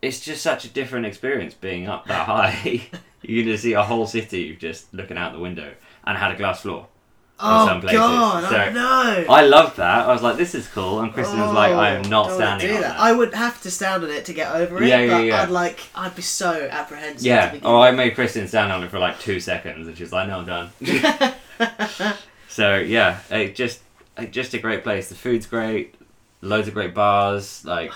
It's 0.02 0.20
just 0.20 0.42
such 0.44 0.66
a 0.66 0.70
different 0.70 1.06
experience 1.06 1.54
being 1.54 1.88
up 1.88 2.06
that 2.08 2.26
high. 2.26 2.82
you 3.22 3.42
can 3.44 3.52
just 3.54 3.64
see 3.64 3.72
a 3.72 3.84
whole 3.84 4.06
city 4.06 4.54
just 4.58 4.94
looking 4.94 5.18
out 5.18 5.32
the 5.32 5.40
window 5.40 5.74
and 6.04 6.18
had 6.18 6.32
a 6.32 6.36
glass 6.36 6.62
floor. 6.62 6.88
Oh 7.46 7.68
some 7.68 7.82
places. 7.82 8.00
god, 8.00 8.50
So, 8.50 8.56
I 8.56 8.70
know. 8.72 9.26
I 9.30 9.42
loved 9.46 9.78
that. 9.78 10.06
I 10.08 10.14
was 10.14 10.22
like, 10.22 10.38
this 10.38 10.56
is 10.56 10.68
cool. 10.70 11.02
And 11.02 11.14
Kristen 11.14 11.40
was 11.40 11.52
like, 11.54 11.72
I 11.74 11.90
am 11.96 12.06
Oh, 12.06 12.10
not 12.10 12.32
standing 12.32 12.68
do 12.70 12.76
on 12.76 12.82
that. 12.82 12.88
that. 12.98 13.00
I 13.00 13.12
would 13.12 13.34
have 13.34 13.62
to 13.64 13.70
stand 13.72 14.04
on 14.04 14.10
it 14.10 14.26
to 14.26 14.34
get 14.34 14.54
over 14.56 14.82
it. 14.82 14.88
Yeah, 14.88 15.02
yeah, 15.02 15.18
but 15.18 15.26
yeah. 15.26 15.42
I'd 15.44 15.50
like, 15.50 15.80
I'd 15.94 16.16
be 16.16 16.22
so 16.22 16.68
apprehensive. 16.72 17.20
to 17.22 17.28
Yeah. 17.28 17.52
begin 17.52 17.68
Oh, 17.68 17.80
I 17.80 17.90
with. 17.90 17.98
made 17.98 18.16
Kristen 18.16 18.48
stand 18.48 18.72
on 18.72 18.84
it 18.84 18.90
for 18.92 19.00
like 19.00 19.20
two 19.20 19.40
seconds, 19.40 19.88
and 19.88 19.98
she's 19.98 20.12
like, 20.14 20.28
"No, 20.30 20.40
I'm 20.40 20.46
done." 20.46 20.70
so 22.48 22.78
yeah, 22.78 23.20
it 23.30 23.56
just 23.56 23.82
it 24.18 24.32
just 24.32 24.54
a 24.54 24.60
great 24.60 24.84
place. 24.84 25.10
The 25.10 25.16
food's 25.16 25.46
great, 25.46 25.96
loads 26.42 26.68
of 26.68 26.74
great 26.74 26.94
bars. 26.94 27.66
Like 27.66 27.92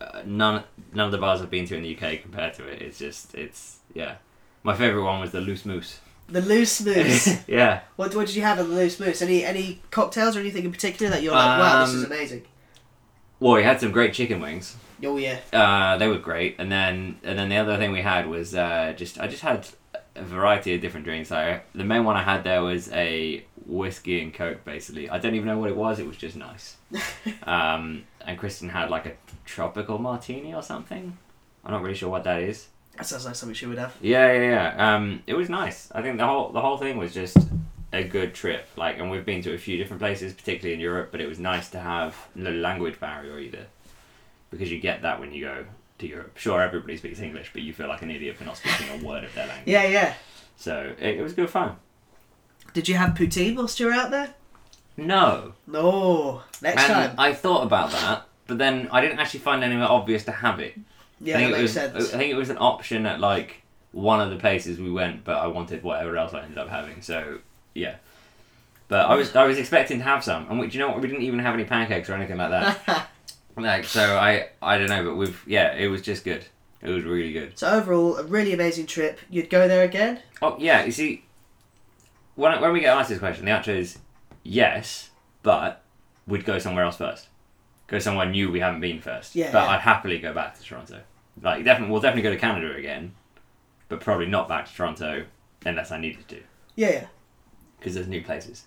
uh, 0.00 0.22
none 0.24 0.64
none 0.92 1.06
of 1.06 1.12
the 1.12 1.18
bars 1.18 1.42
I've 1.42 1.50
been 1.50 1.66
to 1.66 1.76
in 1.76 1.82
the 1.82 1.96
UK 1.96 2.22
compared 2.22 2.54
to 2.54 2.66
it. 2.66 2.82
It's 2.82 2.98
just 2.98 3.34
it's 3.34 3.78
yeah. 3.94 4.16
My 4.62 4.74
favorite 4.74 5.04
one 5.04 5.20
was 5.20 5.30
the 5.30 5.40
Loose 5.40 5.64
Moose. 5.64 6.00
The 6.28 6.40
loose 6.40 6.84
moose. 6.84 7.28
yeah. 7.48 7.80
what, 7.96 8.14
what 8.14 8.26
did 8.26 8.36
you 8.36 8.42
have 8.42 8.58
at 8.58 8.66
the 8.68 8.74
loose 8.74 8.98
moose? 8.98 9.22
Any 9.22 9.44
any 9.44 9.80
cocktails 9.90 10.36
or 10.36 10.40
anything 10.40 10.64
in 10.64 10.72
particular 10.72 11.10
that 11.12 11.22
you're 11.22 11.32
like, 11.34 11.58
wow, 11.58 11.84
this 11.84 11.94
is 11.94 12.04
Um, 12.04 12.12
amazing. 12.12 12.42
Well, 13.40 13.54
we 13.54 13.62
had 13.62 13.80
some 13.80 13.92
great 13.92 14.14
chicken 14.14 14.40
wings. 14.40 14.76
Oh 15.04 15.16
yeah. 15.16 15.38
Uh, 15.52 15.98
they 15.98 16.08
were 16.08 16.18
great, 16.18 16.56
and 16.58 16.70
then 16.70 17.18
and 17.22 17.38
then 17.38 17.48
the 17.48 17.56
other 17.56 17.76
thing 17.76 17.92
we 17.92 18.02
had 18.02 18.26
was 18.26 18.54
uh, 18.54 18.94
just 18.96 19.20
I 19.20 19.26
just 19.26 19.42
had 19.42 19.66
a 20.16 20.22
variety 20.22 20.74
of 20.74 20.80
different 20.80 21.04
drinks. 21.04 21.32
I, 21.32 21.62
the 21.74 21.84
main 21.84 22.04
one 22.04 22.16
I 22.16 22.22
had 22.22 22.44
there 22.44 22.62
was 22.62 22.90
a 22.92 23.44
whiskey 23.66 24.22
and 24.22 24.32
coke. 24.32 24.64
Basically, 24.64 25.10
I 25.10 25.18
don't 25.18 25.34
even 25.34 25.46
know 25.46 25.58
what 25.58 25.68
it 25.68 25.76
was. 25.76 25.98
It 25.98 26.06
was 26.06 26.16
just 26.16 26.36
nice. 26.36 26.76
um, 27.42 28.04
and 28.24 28.38
Kristen 28.38 28.68
had 28.68 28.88
like 28.90 29.06
a 29.06 29.12
tropical 29.44 29.98
martini 29.98 30.54
or 30.54 30.62
something. 30.62 31.18
I'm 31.64 31.72
not 31.72 31.82
really 31.82 31.96
sure 31.96 32.08
what 32.08 32.24
that 32.24 32.42
is. 32.42 32.68
That 32.96 33.06
sounds 33.06 33.24
like 33.26 33.34
something 33.34 33.54
she 33.54 33.66
would 33.66 33.78
have. 33.78 33.94
Yeah, 34.00 34.32
yeah, 34.32 34.42
yeah. 34.76 34.94
Um, 34.94 35.22
it 35.26 35.34
was 35.34 35.48
nice. 35.48 35.90
I 35.92 36.02
think 36.02 36.18
the 36.18 36.26
whole 36.26 36.50
the 36.50 36.60
whole 36.60 36.76
thing 36.78 36.96
was 36.96 37.12
just 37.12 37.36
a 37.92 38.04
good 38.04 38.34
trip. 38.34 38.68
Like, 38.76 38.98
and 38.98 39.10
we've 39.10 39.24
been 39.24 39.42
to 39.42 39.54
a 39.54 39.58
few 39.58 39.76
different 39.76 40.00
places, 40.00 40.32
particularly 40.32 40.74
in 40.74 40.80
Europe. 40.80 41.08
But 41.10 41.20
it 41.20 41.28
was 41.28 41.38
nice 41.38 41.70
to 41.70 41.80
have 41.80 42.16
no 42.34 42.50
language 42.50 43.00
barrier 43.00 43.38
either, 43.38 43.66
because 44.50 44.70
you 44.70 44.78
get 44.78 45.02
that 45.02 45.18
when 45.20 45.32
you 45.32 45.44
go 45.44 45.64
to 45.98 46.06
Europe. 46.06 46.36
Sure, 46.36 46.62
everybody 46.62 46.96
speaks 46.96 47.20
English, 47.20 47.50
but 47.52 47.62
you 47.62 47.72
feel 47.72 47.88
like 47.88 48.02
an 48.02 48.10
idiot 48.10 48.36
for 48.36 48.44
not 48.44 48.56
speaking 48.56 48.88
a 49.00 49.04
word 49.04 49.24
of 49.24 49.34
their 49.34 49.46
language. 49.46 49.68
Yeah, 49.68 49.84
yeah. 49.86 50.14
So 50.56 50.92
it, 51.00 51.16
it 51.16 51.22
was 51.22 51.32
good 51.32 51.50
fun. 51.50 51.76
Did 52.72 52.88
you 52.88 52.94
have 52.96 53.14
poutine 53.14 53.56
whilst 53.56 53.78
you 53.78 53.86
were 53.86 53.92
out 53.92 54.10
there? 54.10 54.34
No, 54.96 55.54
No. 55.66 56.42
Next 56.62 56.82
and 56.84 56.92
time. 56.92 57.14
I 57.18 57.32
thought 57.32 57.64
about 57.64 57.90
that, 57.90 58.26
but 58.46 58.58
then 58.58 58.88
I 58.92 59.00
didn't 59.00 59.18
actually 59.18 59.40
find 59.40 59.64
anywhere 59.64 59.86
obvious 59.88 60.24
to 60.24 60.32
have 60.32 60.60
it. 60.60 60.78
Yeah, 61.24 61.36
I 61.36 61.40
think 61.40 61.50
that 61.52 61.58
it 61.58 61.62
makes 61.62 61.74
was, 61.74 61.76
uh, 61.76 61.92
sense. 61.92 62.14
I 62.14 62.18
think 62.18 62.32
it 62.32 62.36
was 62.36 62.50
an 62.50 62.58
option 62.58 63.06
at 63.06 63.18
like 63.20 63.62
one 63.92 64.20
of 64.20 64.30
the 64.30 64.36
places 64.36 64.78
we 64.78 64.90
went, 64.90 65.24
but 65.24 65.36
I 65.36 65.46
wanted 65.46 65.82
whatever 65.82 66.16
else 66.16 66.34
I 66.34 66.42
ended 66.42 66.58
up 66.58 66.68
having. 66.68 67.00
So 67.02 67.38
yeah, 67.74 67.96
but 68.88 69.06
I 69.06 69.14
was 69.14 69.34
I 69.34 69.44
was 69.44 69.58
expecting 69.58 69.98
to 69.98 70.04
have 70.04 70.22
some, 70.22 70.46
and 70.50 70.60
we, 70.60 70.68
do 70.68 70.78
you 70.78 70.84
know 70.84 70.90
what? 70.92 71.00
We 71.00 71.08
didn't 71.08 71.22
even 71.22 71.38
have 71.40 71.54
any 71.54 71.64
pancakes 71.64 72.08
or 72.10 72.14
anything 72.14 72.36
like 72.36 72.50
that. 72.50 73.08
like 73.56 73.84
so, 73.84 74.16
I 74.16 74.48
I 74.60 74.78
don't 74.78 74.88
know, 74.88 75.04
but 75.04 75.16
we've 75.16 75.42
yeah, 75.46 75.74
it 75.74 75.88
was 75.88 76.02
just 76.02 76.24
good. 76.24 76.44
It 76.82 76.90
was 76.90 77.04
really 77.04 77.32
good. 77.32 77.58
so 77.58 77.70
overall, 77.70 78.18
a 78.18 78.24
really 78.24 78.52
amazing 78.52 78.84
trip. 78.86 79.18
You'd 79.30 79.48
go 79.48 79.66
there 79.66 79.84
again? 79.84 80.20
Oh 80.42 80.56
yeah, 80.58 80.84
you 80.84 80.92
see, 80.92 81.24
when 82.34 82.60
when 82.60 82.72
we 82.72 82.80
get 82.80 82.96
asked 82.96 83.08
this 83.08 83.18
question, 83.18 83.46
the 83.46 83.52
answer 83.52 83.72
is 83.72 83.98
yes, 84.42 85.08
but 85.42 85.82
we'd 86.26 86.44
go 86.44 86.58
somewhere 86.58 86.84
else 86.84 86.96
first. 86.96 87.28
Go 87.86 87.98
somewhere 87.98 88.26
new 88.26 88.50
we 88.50 88.60
haven't 88.60 88.80
been 88.80 89.00
first. 89.00 89.34
Yeah, 89.34 89.50
But 89.52 89.64
yeah. 89.64 89.70
I'd 89.70 89.80
happily 89.80 90.18
go 90.18 90.32
back 90.32 90.58
to 90.58 90.62
Toronto. 90.62 91.00
Like 91.42 91.64
definitely, 91.64 91.92
we'll 91.92 92.00
definitely 92.00 92.22
go 92.22 92.30
to 92.30 92.38
Canada 92.40 92.74
again, 92.74 93.12
but 93.88 94.00
probably 94.00 94.26
not 94.26 94.48
back 94.48 94.66
to 94.68 94.74
Toronto 94.74 95.24
unless 95.66 95.90
I 95.90 95.98
needed 95.98 96.28
to, 96.28 96.40
Yeah, 96.76 96.90
yeah. 96.90 97.06
because 97.78 97.94
there's 97.94 98.06
new 98.08 98.22
places. 98.22 98.64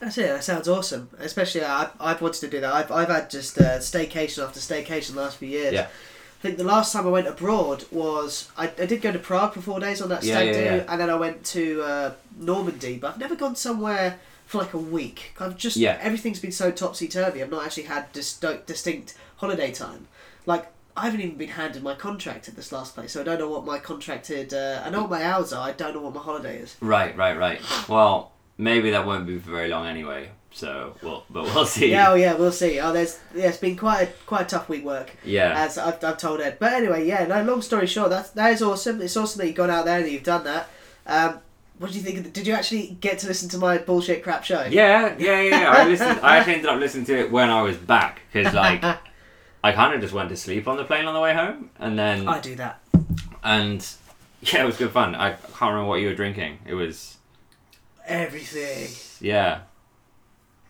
That's 0.00 0.18
it. 0.18 0.28
That 0.28 0.44
sounds 0.44 0.68
awesome. 0.68 1.10
Especially, 1.18 1.64
I, 1.64 1.88
I've 2.00 2.20
wanted 2.20 2.40
to 2.40 2.48
do 2.48 2.60
that. 2.60 2.72
I've, 2.72 2.90
I've 2.92 3.08
had 3.08 3.30
just 3.30 3.58
uh, 3.58 3.78
staycation 3.78 4.44
after 4.44 4.60
staycation 4.60 5.14
the 5.14 5.20
last 5.22 5.36
few 5.38 5.48
years. 5.48 5.72
Yeah. 5.72 5.86
I 5.86 6.42
think 6.42 6.58
the 6.58 6.64
last 6.64 6.92
time 6.92 7.06
I 7.06 7.10
went 7.10 7.26
abroad 7.26 7.84
was 7.90 8.50
I, 8.58 8.64
I 8.78 8.86
did 8.86 9.00
go 9.00 9.12
to 9.12 9.18
Prague 9.18 9.54
for 9.54 9.60
four 9.62 9.80
days 9.80 10.02
on 10.02 10.08
that 10.10 10.22
Yeah, 10.24 10.34
stag 10.34 10.46
yeah, 10.48 10.52
do, 10.52 10.76
yeah. 10.76 10.84
and 10.88 11.00
then 11.00 11.10
I 11.10 11.14
went 11.14 11.44
to 11.46 11.82
uh, 11.82 12.12
Normandy. 12.38 12.98
But 12.98 13.12
I've 13.14 13.18
never 13.18 13.34
gone 13.36 13.56
somewhere 13.56 14.18
for 14.46 14.58
like 14.58 14.74
a 14.74 14.78
week. 14.78 15.32
I've 15.40 15.56
just 15.56 15.76
Yeah. 15.76 15.96
everything's 16.02 16.40
been 16.40 16.52
so 16.52 16.70
topsy 16.70 17.08
turvy. 17.08 17.42
I've 17.42 17.50
not 17.50 17.64
actually 17.64 17.84
had 17.84 18.12
dis- 18.12 18.38
distinct 18.66 19.14
holiday 19.36 19.72
time. 19.72 20.06
Like 20.44 20.66
I 20.96 21.06
haven't 21.06 21.20
even 21.22 21.36
been 21.36 21.48
handed 21.48 21.82
my 21.82 21.94
contract 21.94 22.48
at 22.48 22.54
this 22.54 22.70
last 22.70 22.94
place, 22.94 23.12
so 23.12 23.20
I 23.20 23.24
don't 23.24 23.38
know 23.38 23.48
what 23.48 23.64
my 23.64 23.78
contracted. 23.78 24.54
Uh, 24.54 24.82
I 24.84 24.90
know 24.90 25.02
what 25.02 25.10
my 25.10 25.24
hours 25.24 25.52
are. 25.52 25.66
I 25.66 25.72
don't 25.72 25.94
know 25.94 26.00
what 26.00 26.14
my 26.14 26.20
holiday 26.20 26.58
is. 26.58 26.76
Right, 26.80 27.16
right, 27.16 27.36
right. 27.36 27.60
Well, 27.88 28.32
maybe 28.58 28.90
that 28.90 29.04
won't 29.04 29.26
be 29.26 29.38
for 29.38 29.50
very 29.50 29.68
long 29.68 29.86
anyway. 29.86 30.30
So 30.52 30.94
we'll, 31.02 31.24
but 31.28 31.44
we'll 31.44 31.66
see. 31.66 31.90
Yeah, 31.90 32.12
oh 32.12 32.14
yeah, 32.14 32.34
we'll 32.34 32.52
see. 32.52 32.78
Oh, 32.78 32.92
there's 32.92 33.18
yeah, 33.34 33.48
it's 33.48 33.58
been 33.58 33.76
quite 33.76 34.02
a, 34.02 34.06
quite 34.24 34.42
a 34.42 34.44
tough 34.44 34.68
week 34.68 34.84
work. 34.84 35.10
Yeah. 35.24 35.52
as 35.56 35.76
I've, 35.76 36.02
I've 36.04 36.16
told 36.16 36.40
Ed. 36.40 36.58
But 36.60 36.74
anyway, 36.74 37.06
yeah, 37.06 37.26
no. 37.26 37.42
Long 37.42 37.60
story 37.60 37.88
short, 37.88 38.10
that 38.10 38.32
that 38.36 38.52
is 38.52 38.62
awesome. 38.62 39.02
It's 39.02 39.16
awesome 39.16 39.40
that 39.40 39.48
you've 39.48 39.56
gone 39.56 39.70
out 39.70 39.84
there 39.84 39.98
and 39.98 40.08
you've 40.08 40.22
done 40.22 40.44
that. 40.44 40.68
Um, 41.06 41.40
what 41.78 41.90
do 41.90 41.98
you 41.98 42.04
think? 42.04 42.18
Of 42.18 42.24
the, 42.24 42.30
did 42.30 42.46
you 42.46 42.54
actually 42.54 42.96
get 43.00 43.18
to 43.18 43.26
listen 43.26 43.48
to 43.48 43.58
my 43.58 43.78
bullshit 43.78 44.22
crap 44.22 44.44
show? 44.44 44.62
Yeah, 44.62 45.16
yeah, 45.18 45.40
yeah. 45.40 45.60
yeah. 45.60 45.70
I 45.70 45.88
listened. 45.88 46.20
I 46.22 46.36
actually 46.36 46.54
ended 46.54 46.70
up 46.70 46.78
listening 46.78 47.06
to 47.06 47.18
it 47.18 47.32
when 47.32 47.50
I 47.50 47.62
was 47.62 47.76
back 47.76 48.20
because 48.32 48.54
like 48.54 48.80
I 49.64 49.72
kind 49.72 49.94
of 49.94 50.00
just 50.02 50.12
went 50.12 50.28
to 50.28 50.36
sleep 50.36 50.68
on 50.68 50.76
the 50.76 50.84
plane 50.84 51.06
on 51.06 51.14
the 51.14 51.20
way 51.20 51.32
home, 51.32 51.70
and 51.78 51.98
then 51.98 52.28
I 52.28 52.38
do 52.38 52.54
that. 52.56 52.80
and 53.42 53.84
yeah, 54.42 54.62
it 54.62 54.66
was 54.66 54.76
good 54.76 54.90
fun. 54.90 55.14
I 55.14 55.30
can't 55.32 55.72
remember 55.72 55.86
what 55.88 56.00
you 56.02 56.08
were 56.08 56.14
drinking. 56.14 56.58
It 56.66 56.74
was 56.74 57.16
Everything. 58.06 58.88
yeah, 59.26 59.60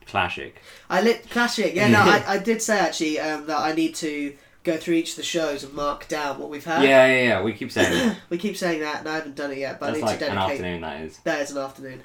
classic. 0.06 0.62
I 0.88 1.02
lit 1.02 1.28
classic. 1.28 1.74
Yeah, 1.74 1.88
no, 1.88 1.98
I, 2.00 2.24
I 2.34 2.38
did 2.38 2.62
say 2.62 2.78
actually 2.78 3.18
um, 3.18 3.46
that 3.46 3.58
I 3.58 3.72
need 3.72 3.96
to 3.96 4.36
go 4.62 4.76
through 4.76 4.94
each 4.94 5.10
of 5.10 5.16
the 5.16 5.22
shows 5.24 5.64
and 5.64 5.74
mark 5.74 6.06
down 6.06 6.38
what 6.38 6.48
we've 6.48 6.64
had. 6.64 6.84
Yeah, 6.84 7.06
yeah, 7.06 7.22
yeah. 7.24 7.42
We 7.42 7.52
keep 7.52 7.72
saying 7.72 7.92
it. 8.10 8.16
We 8.30 8.38
keep 8.38 8.56
saying 8.56 8.80
that, 8.80 9.00
and 9.00 9.08
I 9.08 9.16
haven't 9.16 9.34
done 9.34 9.50
it 9.50 9.58
yet. 9.58 9.80
But 9.80 9.86
That's 9.86 9.96
I 9.96 10.00
need 10.00 10.06
like 10.06 10.18
to 10.20 10.24
an 10.26 10.34
dedicate. 10.36 10.52
afternoon. 10.52 10.80
That 10.82 11.00
is. 11.00 11.18
That 11.24 11.40
is 11.40 11.50
an 11.50 11.58
afternoon. 11.58 12.02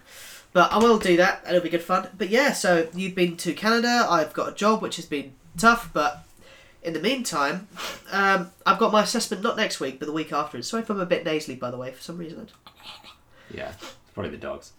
But 0.54 0.72
I 0.72 0.80
will 0.80 0.98
do 0.98 1.18
that, 1.18 1.42
and 1.46 1.56
it'll 1.56 1.64
be 1.64 1.70
good 1.70 1.84
fun. 1.84 2.08
But 2.18 2.30
yeah, 2.30 2.54
so 2.54 2.90
you've 2.96 3.14
been 3.14 3.38
to 3.38 3.54
Canada. 3.54 4.08
I've 4.10 4.34
got 4.34 4.50
a 4.50 4.56
job, 4.56 4.82
which 4.82 4.96
has 4.96 5.06
been 5.06 5.34
tough, 5.56 5.92
but 5.94 6.24
in 6.84 6.94
the 6.94 7.00
meantime, 7.00 7.68
um, 8.12 8.52
I've 8.66 8.80
got 8.80 8.92
my 8.92 9.04
assessment 9.04 9.44
not 9.44 9.58
next 9.58 9.80
week, 9.80 10.00
but 10.00 10.06
the 10.06 10.12
week 10.12 10.32
after. 10.32 10.62
Sorry 10.62 10.84
if 10.84 10.90
I'm 10.90 11.00
a 11.00 11.06
bit 11.06 11.26
nasally, 11.26 11.56
by 11.56 11.72
the 11.72 11.78
way, 11.78 11.92
for 11.92 12.02
some 12.02 12.18
reason. 12.18 12.48
Yeah, 13.52 13.72
it's 13.72 13.94
probably 14.14 14.32
the 14.32 14.38
dogs. 14.38 14.74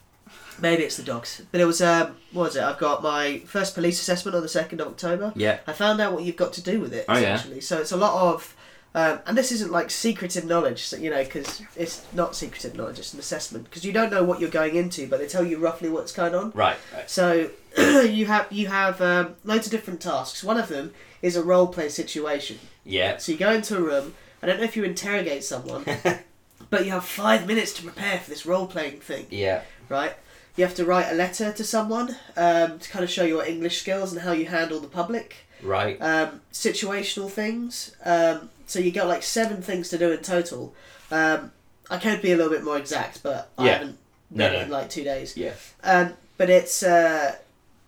Maybe 0.61 0.83
it's 0.85 0.97
the 0.97 1.03
dogs. 1.03 1.43
But 1.51 1.61
it 1.61 1.65
was, 1.65 1.81
um, 1.83 2.17
what 2.33 2.45
was 2.45 2.57
it? 2.57 2.63
I've 2.63 2.79
got 2.79 3.03
my 3.03 3.39
first 3.47 3.75
police 3.75 4.01
assessment 4.01 4.37
on 4.37 4.43
the 4.43 4.49
2nd 4.49 4.75
of 4.75 4.89
October. 4.89 5.33
Yeah. 5.35 5.61
I 5.67 5.73
found 5.73 6.01
out 6.01 6.13
what 6.13 6.23
you've 6.23 6.37
got 6.37 6.53
to 6.55 6.63
do 6.63 6.81
with 6.81 6.93
it, 6.93 7.07
Oh, 7.09 7.19
yeah. 7.19 7.43
So 7.61 7.81
it's 7.81 7.93
a 7.93 7.97
lot 7.97 8.35
of. 8.35 8.55
Um, 8.93 9.21
and 9.27 9.39
this 9.39 9.53
isn't 9.53 9.71
like 9.71 9.89
secretive 9.91 10.45
knowledge, 10.45 10.83
so, 10.83 10.97
you 10.97 11.11
know, 11.11 11.23
because 11.23 11.63
it's 11.77 12.05
not 12.13 12.35
secretive 12.35 12.75
knowledge, 12.77 12.99
it's 12.99 13.15
an 13.15 13.21
assessment. 13.21 13.65
Because 13.65 13.85
you 13.85 13.93
don't 13.93 14.11
know 14.11 14.25
what 14.25 14.41
you're 14.41 14.51
going 14.51 14.75
into, 14.75 15.07
but 15.07 15.21
they 15.21 15.29
tell 15.29 15.45
you 15.45 15.59
roughly 15.59 15.89
what's 15.89 16.11
going 16.13 16.35
on. 16.35 16.51
Right. 16.57 16.77
Right. 16.93 17.09
So 17.09 17.51
you 17.79 18.27
have 18.27 18.49
you 18.51 18.67
have 18.67 19.01
um, 19.01 19.37
loads 19.45 19.67
of 19.67 19.71
different 19.71 20.01
tasks. 20.01 20.43
One 20.43 20.57
of 20.59 20.69
them 20.69 20.93
is 21.23 21.37
a 21.37 21.43
role 21.43 21.69
play 21.69 21.89
situation. 21.89 22.59
Yeah. 22.85 23.19
So 23.19 23.31
you 23.33 23.39
go 23.39 23.53
into 23.53 23.77
a 23.77 23.81
room. 23.81 24.15
I 24.43 24.47
don't 24.47 24.59
know 24.59 24.65
if 24.65 24.77
you 24.77 24.83
interrogate 24.85 25.45
someone, 25.45 25.85
but 26.71 26.85
you 26.85 26.91
have 26.91 27.05
five 27.05 27.47
minutes 27.47 27.73
to 27.75 27.83
prepare 27.83 28.19
for 28.19 28.29
this 28.31 28.45
role 28.47 28.67
playing 28.67 29.01
thing, 29.01 29.27
Yeah. 29.31 29.63
right? 29.89 30.15
You 30.57 30.65
have 30.65 30.75
to 30.77 30.85
write 30.85 31.11
a 31.13 31.15
letter 31.15 31.53
to 31.53 31.63
someone 31.63 32.17
um, 32.37 32.79
to 32.81 32.89
kind 32.91 33.05
of 33.05 33.11
show 33.11 33.23
your 33.25 33.45
English 33.45 33.81
skills 33.83 34.13
and 34.13 34.23
how 34.23 34.33
you 34.33 34.47
handle 34.47 34.81
the 34.81 34.89
public. 34.89 35.37
Right. 35.63 35.97
Um, 36.01 36.41
situational 36.53 37.31
things. 37.31 37.95
Um, 38.05 38.51
so 38.71 38.79
you 38.79 38.93
got 38.93 39.09
like 39.09 39.23
seven 39.25 39.61
things 39.63 39.89
to 39.89 39.99
do 39.99 40.13
in 40.13 40.19
total. 40.21 40.73
Um, 41.11 41.51
I 41.91 41.99
could 41.99 42.23
be 42.23 42.31
a 42.31 42.37
little 42.37 42.53
bit 42.53 42.63
more 42.63 42.79
exact, 42.79 43.21
but 43.23 43.51
I 43.59 43.67
Yeah. 43.67 43.73
haven't 43.73 43.99
No, 44.31 44.45
done 44.47 44.55
it 44.55 44.59
no. 44.59 44.65
in 44.65 44.71
like 44.71 44.91
two 44.91 45.03
days. 45.03 45.37
Yeah. 45.37 45.55
Um, 45.83 46.15
but 46.39 46.49
it's 46.49 46.83
uh, 46.85 47.35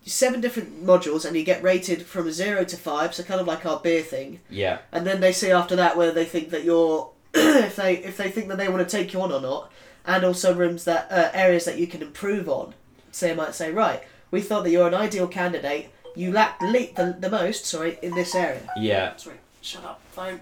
seven 0.05 0.41
different 0.41 0.85
modules, 0.85 1.23
and 1.25 1.35
you 1.37 1.43
get 1.45 1.63
rated 1.63 2.05
from 2.05 2.29
zero 2.31 2.65
to 2.65 2.75
five, 2.75 3.15
so 3.15 3.23
kind 3.23 3.39
of 3.39 3.47
like 3.47 3.65
our 3.65 3.79
beer 3.79 4.01
thing. 4.03 4.41
Yeah. 4.49 4.79
And 4.91 5.07
then 5.07 5.21
they 5.21 5.31
say 5.31 5.51
after 5.51 5.75
that 5.77 5.95
whether 5.95 6.11
they 6.11 6.25
think 6.25 6.49
that 6.49 6.65
you're, 6.65 7.09
if 7.33 7.77
they 7.77 7.95
if 7.97 8.17
they 8.17 8.29
think 8.29 8.49
that 8.49 8.57
they 8.57 8.67
want 8.67 8.87
to 8.87 8.97
take 8.97 9.13
you 9.13 9.21
on 9.21 9.31
or 9.31 9.39
not, 9.41 9.71
and 10.05 10.25
also 10.25 10.53
rooms 10.53 10.83
that 10.83 11.09
uh, 11.09 11.29
areas 11.33 11.63
that 11.63 11.77
you 11.77 11.87
can 11.87 12.01
improve 12.01 12.49
on. 12.49 12.73
So 13.13 13.27
they 13.27 13.35
might 13.35 13.55
say, 13.55 13.71
right, 13.71 14.03
we 14.31 14.41
thought 14.41 14.63
that 14.65 14.71
you're 14.71 14.87
an 14.87 14.93
ideal 14.93 15.27
candidate. 15.27 15.91
You 16.15 16.31
lack 16.33 16.59
the, 16.59 16.67
le- 16.67 16.93
the, 16.93 17.15
the 17.21 17.29
most, 17.29 17.65
sorry, 17.65 17.97
in 18.03 18.13
this 18.15 18.35
area. 18.35 18.67
Yeah. 18.75 19.15
Sorry, 19.15 19.37
shut 19.61 19.83
up, 19.85 20.01
phone. 20.11 20.41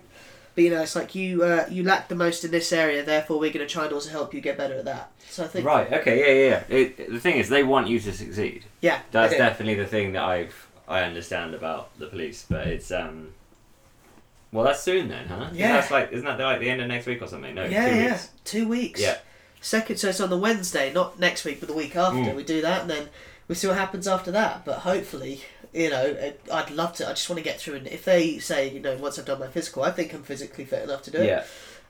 But 0.54 0.64
you 0.66 0.70
know, 0.70 0.82
it's 0.82 0.96
like 0.96 1.16
you 1.16 1.44
uh, 1.44 1.66
you 1.70 1.84
lack 1.84 2.10
the 2.10 2.16
most 2.16 2.44
in 2.44 2.52
this 2.52 2.74
area, 2.74 3.04
therefore 3.04 3.40
we're 3.40 3.54
going 3.54 3.66
to 3.66 3.72
try 3.74 3.86
and 3.86 3.94
also 3.94 4.10
help 4.10 4.34
you 4.34 4.42
get 4.42 4.58
better 4.58 4.76
at 4.76 4.86
that. 4.86 5.12
So 5.30 5.46
I 5.46 5.48
think, 5.48 5.66
Right. 5.66 5.92
Okay. 5.92 6.20
Yeah. 6.20 6.50
Yeah. 6.50 6.64
yeah. 6.68 6.76
It, 6.78 7.12
the 7.12 7.20
thing 7.20 7.38
is, 7.38 7.48
they 7.48 7.64
want 7.64 7.88
you 7.88 8.00
to 8.02 8.12
succeed. 8.12 8.66
yeah, 8.82 9.00
That's 9.12 9.34
definitely 9.34 9.76
the 9.76 9.86
thing 9.88 10.12
that 10.14 10.24
I've 10.24 10.68
I 10.88 11.04
understand 11.04 11.54
about 11.56 11.98
the 11.98 12.08
police, 12.08 12.46
but 12.50 12.68
it's 12.68 12.92
um. 12.92 13.30
Well, 14.52 14.66
that's 14.66 14.82
soon 14.84 15.08
then, 15.08 15.28
huh? 15.28 15.50
Yeah. 15.54 15.74
That's 15.74 15.92
like, 15.92 16.12
isn't 16.12 16.26
that 16.26 16.38
like 16.38 16.60
the 16.60 16.70
end 16.70 16.82
of 16.82 16.88
next 16.90 17.06
week 17.06 17.22
or 17.22 17.28
something? 17.28 17.56
No. 17.56 17.64
yeah, 17.64 17.90
two 17.90 17.96
yeah, 17.96 18.12
Weeks. 18.12 18.30
two 18.44 18.68
weeks. 18.68 19.02
Yeah. 19.02 19.18
Second, 19.62 19.96
so 19.98 20.10
it's 20.10 20.20
on 20.20 20.30
the 20.30 20.38
Wednesday, 20.38 20.92
not 20.92 21.18
next 21.20 21.46
week, 21.46 21.62
but 21.62 21.70
the 21.70 21.76
week 21.76 21.96
after. 21.96 22.20
Mm. 22.20 22.36
We 22.36 22.44
do 22.44 22.62
that, 22.62 22.82
and 22.82 22.90
then 22.90 23.08
we 23.48 23.56
see 23.56 23.68
what 23.68 23.78
happens 23.78 24.08
after 24.08 24.32
that. 24.32 24.66
But 24.66 24.80
hopefully, 24.80 25.42
you 25.74 25.90
know, 25.90 26.34
I'd 26.52 26.72
love 26.72 26.94
to. 26.96 27.06
I 27.08 27.12
just 27.12 27.30
want 27.30 27.38
to 27.38 27.44
get 27.44 27.60
through, 27.60 27.76
and 27.76 27.88
if 27.88 28.04
they 28.06 28.40
say, 28.40 28.70
you 28.70 28.80
know, 28.80 28.96
once 28.98 29.18
I've 29.20 29.26
done 29.26 29.40
my 29.40 29.48
physical, 29.48 29.84
I 29.84 29.92
think 29.92 30.14
I'm 30.14 30.24
physically 30.24 30.66
fit 30.66 30.84
enough 30.84 31.02
to 31.04 31.12
do 31.12 31.20
it. 31.20 31.26
Yeah. 31.28 31.44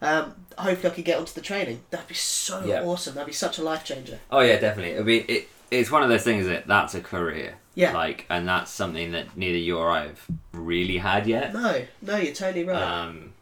Um, 0.04 0.36
hopefully, 0.58 0.92
I 0.92 0.96
can 0.96 1.04
get 1.04 1.18
onto 1.20 1.34
the 1.34 1.42
training. 1.42 1.82
That'd 1.92 2.08
be 2.08 2.14
so 2.16 2.64
Yeah. 2.66 2.84
awesome. 2.84 3.14
That'd 3.16 3.28
be 3.28 3.34
such 3.34 3.58
a 3.60 3.64
life 3.64 3.84
changer. 3.84 4.20
Oh 4.32 4.40
yeah, 4.42 4.60
definitely. 4.60 4.98
I 4.98 5.02
mean, 5.04 5.26
it 5.28 5.48
it's 5.70 5.90
one 5.92 6.04
of 6.04 6.10
those 6.10 6.24
things 6.24 6.46
that 6.48 6.68
that's 6.68 6.96
a 6.96 7.02
career. 7.02 7.56
Yeah. 7.76 7.94
Like, 7.94 8.26
and 8.30 8.48
that's 8.48 8.70
something 8.72 9.12
that 9.14 9.38
neither 9.38 9.58
you 9.58 9.78
or 9.78 9.90
I 9.90 10.08
have 10.08 10.26
really 10.52 10.98
had 10.98 11.26
yet. 11.28 11.54
No, 11.54 11.86
no, 12.02 12.18
you're 12.18 12.34
totally 12.34 12.64
right. 12.66 12.82
Um. 12.82 13.34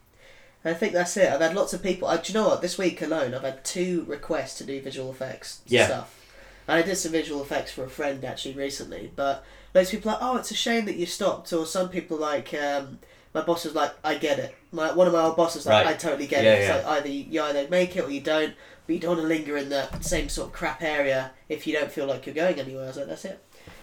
I 0.66 0.74
think 0.74 0.92
that's 0.92 1.16
it. 1.16 1.32
I've 1.32 1.40
had 1.40 1.56
lots 1.56 1.72
of 1.74 1.82
people. 1.82 2.10
Uh, 2.10 2.18
do 2.18 2.34
you 2.34 2.38
know 2.40 2.50
what? 2.50 2.62
This 2.62 2.78
week 2.78 3.02
alone, 3.02 3.34
I've 3.34 3.44
had 3.44 3.64
two 3.64 4.04
requests 4.08 4.58
to 4.58 4.66
do 4.66 4.82
visual 4.82 5.10
effects 5.10 5.62
Yeah. 5.68 5.86
stuff. 5.86 6.16
And 6.68 6.78
I 6.78 6.82
did 6.82 6.98
some 6.98 7.14
visual 7.14 7.42
effects 7.42 7.72
for 7.72 7.86
a 7.86 7.90
friend 7.90 8.24
actually 8.26 8.56
recently. 8.56 9.10
But 9.16 9.44
those 9.74 9.90
people 9.92 10.12
are 10.12 10.14
like, 10.16 10.24
oh, 10.24 10.38
it's 10.38 10.52
a 10.52 10.56
shame 10.56 10.86
that 10.86 10.96
you 10.96 11.06
stopped. 11.06 11.52
Or 11.54 11.66
some 11.66 11.90
people 11.90 12.18
like, 12.18 12.54
um, 12.54 13.00
my 13.34 13.42
boss 13.42 13.66
was 13.66 13.76
like, 13.76 13.94
I 14.04 14.16
get 14.16 14.40
it. 14.40 14.56
My 14.72 14.92
one 14.94 15.08
of 15.08 15.14
my 15.14 15.22
old 15.22 15.36
bosses 15.38 15.58
was 15.58 15.66
like, 15.68 15.86
Right. 15.86 15.96
I 15.96 15.98
totally 15.98 16.28
get 16.28 16.44
Yeah, 16.44 16.54
it. 16.54 16.60
It's 16.60 16.68
yeah. 16.70 16.76
like 16.76 16.86
either 17.00 17.10
you 17.10 17.42
either 17.42 17.68
make 17.70 17.96
it 17.96 18.04
or 18.04 18.10
you 18.10 18.22
don't. 18.22 18.54
But 18.88 18.94
you 18.94 19.00
don't 19.02 19.18
want 19.18 19.22
to 19.22 19.28
linger 19.28 19.56
in 19.58 19.70
that 19.70 20.04
same 20.04 20.30
sort 20.30 20.48
of 20.48 20.54
crap 20.54 20.82
area 20.82 21.32
if 21.48 21.68
you 21.68 21.74
don't 21.74 21.92
feel 21.92 22.08
like 22.08 22.26
you're 22.26 22.34
going 22.34 22.60
anywhere. 22.60 22.86
I 22.86 22.88
was 22.88 22.98
like, 22.98 23.06
that's 23.08 23.26
it. 23.26 23.40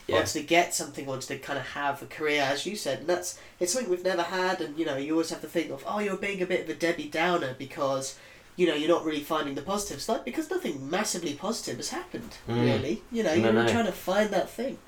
Yeah. 0.08 0.16
Wants 0.16 0.32
to 0.34 0.42
get 0.42 0.74
something, 0.74 1.06
wants 1.06 1.26
to 1.28 1.38
kind 1.38 1.58
of 1.60 1.64
have 1.66 2.02
a 2.02 2.06
career, 2.06 2.42
as 2.42 2.66
you 2.66 2.74
said, 2.76 3.00
and 3.00 3.08
that's 3.08 3.38
it's 3.60 3.72
something 3.72 3.88
we've 3.90 4.04
never 4.04 4.22
had. 4.22 4.60
And 4.60 4.76
you 4.78 4.84
know, 4.84 4.96
you 4.96 5.12
always 5.12 5.30
have 5.30 5.40
to 5.42 5.46
think 5.48 5.70
of, 5.70 5.84
oh, 5.86 6.00
you're 6.00 6.16
being 6.16 6.42
a 6.42 6.46
bit 6.46 6.62
of 6.64 6.68
a 6.68 6.74
Debbie 6.74 7.08
Downer 7.08 7.54
because 7.56 8.16
you 8.56 8.66
know, 8.66 8.74
you're 8.74 8.88
not 8.88 9.04
really 9.04 9.20
finding 9.22 9.54
the 9.54 9.62
positives. 9.62 10.08
Like 10.08 10.24
because 10.24 10.50
nothing 10.50 10.88
massively 10.90 11.34
positive 11.34 11.76
has 11.76 11.90
happened, 11.90 12.36
Mm. 12.48 12.64
really. 12.64 13.02
You 13.12 13.22
know, 13.22 13.34
No, 13.36 13.42
you're 13.44 13.52
no. 13.52 13.68
trying 13.68 13.86
to 13.86 13.92
find 13.92 14.30
that 14.30 14.48
thing. 14.50 14.78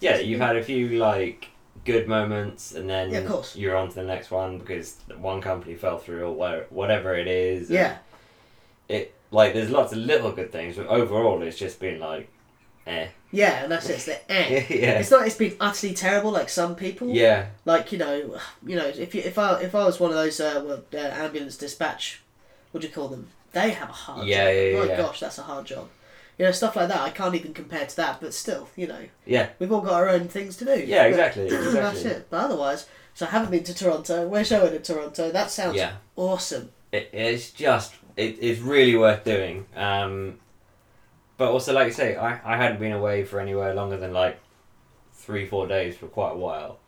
Yeah, 0.00 0.18
you've 0.18 0.40
had 0.40 0.56
a 0.56 0.62
few 0.62 0.88
like 0.98 1.48
good 1.84 2.06
moments, 2.08 2.74
and 2.74 2.88
then 2.90 3.10
Yeah, 3.10 3.18
of 3.18 3.26
course. 3.28 3.56
you're 3.56 3.76
on 3.76 3.88
to 3.88 3.94
the 3.94 4.02
next 4.02 4.30
one 4.30 4.58
because 4.58 4.96
one 5.18 5.40
company 5.40 5.74
fell 5.74 5.98
through 5.98 6.26
or 6.26 6.64
whatever 6.70 7.14
it 7.14 7.26
is. 7.28 7.70
Yeah, 7.70 7.98
It 8.88 9.14
like 9.30 9.54
there's 9.54 9.70
lots 9.70 9.92
of 9.92 9.98
little 9.98 10.32
good 10.32 10.52
things, 10.52 10.76
but 10.76 10.86
overall 10.86 11.42
it's 11.42 11.58
just 11.58 11.80
been 11.80 11.98
like, 12.00 12.28
eh. 12.86 13.08
yeah, 13.32 13.62
and 13.62 13.72
that's 13.72 13.88
it. 13.88 13.94
It's 13.94 14.04
the 14.06 14.14
eh. 14.32 14.64
yeah. 14.68 14.98
It's 14.98 15.10
not. 15.10 15.26
It's 15.26 15.36
been 15.36 15.56
utterly 15.60 15.94
terrible, 15.94 16.30
like 16.30 16.48
some 16.48 16.74
people. 16.76 17.08
Yeah. 17.08 17.46
Like 17.64 17.90
you 17.92 17.98
know, 17.98 18.38
you 18.66 18.76
know, 18.76 18.86
if 18.86 19.14
you 19.14 19.22
if 19.22 19.38
I 19.38 19.60
if 19.62 19.74
I 19.74 19.84
was 19.84 19.98
one 20.00 20.10
of 20.10 20.16
those 20.16 20.38
uh, 20.40 20.62
well, 20.64 20.82
uh, 20.92 20.98
ambulance 20.98 21.56
dispatch, 21.56 22.22
what 22.72 22.80
do 22.82 22.86
you 22.88 22.92
call 22.92 23.08
them? 23.08 23.28
They 23.52 23.70
have 23.70 23.88
a 23.88 23.92
hard 23.92 24.26
Yeah, 24.26 24.44
job. 24.44 24.54
yeah, 24.54 24.62
yeah, 24.62 24.78
My 24.80 24.84
yeah. 24.86 24.96
gosh, 24.98 25.20
that's 25.20 25.38
a 25.38 25.42
hard 25.42 25.64
job. 25.66 25.88
You 26.38 26.44
know, 26.44 26.52
stuff 26.52 26.76
like 26.76 26.88
that. 26.88 27.00
I 27.00 27.10
can't 27.10 27.34
even 27.34 27.54
compare 27.54 27.86
to 27.86 27.96
that, 27.96 28.20
but 28.20 28.34
still, 28.34 28.68
you 28.76 28.86
know, 28.86 29.00
Yeah. 29.24 29.48
we've 29.58 29.72
all 29.72 29.80
got 29.80 29.94
our 29.94 30.08
own 30.08 30.28
things 30.28 30.56
to 30.58 30.64
do. 30.66 30.78
Yeah, 30.84 31.04
But 31.04 31.08
exactly. 31.10 31.48
that's 31.50 31.66
Exactly. 31.66 32.10
it. 32.10 32.26
But 32.30 32.44
otherwise, 32.44 32.86
so 33.14 33.24
I 33.26 33.30
haven't 33.30 33.50
been 33.50 33.64
to 33.64 33.74
Toronto. 33.74 34.28
We're 34.28 34.44
showing 34.44 34.74
in 34.74 34.82
Toronto. 34.82 35.30
That 35.30 35.50
sounds 35.50 35.76
Yeah. 35.76 35.92
awesome. 36.14 36.70
It, 36.92 37.08
it's 37.12 37.50
just 37.50 37.94
it, 38.16 38.36
it's 38.40 38.60
really 38.60 38.96
worth 38.96 39.24
doing. 39.24 39.66
Um, 39.74 40.38
but 41.38 41.50
also, 41.50 41.72
like 41.72 41.86
I 41.88 41.90
say, 41.90 42.16
I, 42.16 42.40
I 42.44 42.56
hadn't 42.56 42.80
been 42.80 42.92
away 42.92 43.24
for 43.24 43.40
anywhere 43.40 43.74
longer 43.74 43.96
than 43.96 44.12
like 44.12 44.38
three 45.14 45.46
four 45.46 45.66
days 45.66 45.96
for 45.96 46.06
quite 46.06 46.32
a 46.32 46.36
while. 46.36 46.78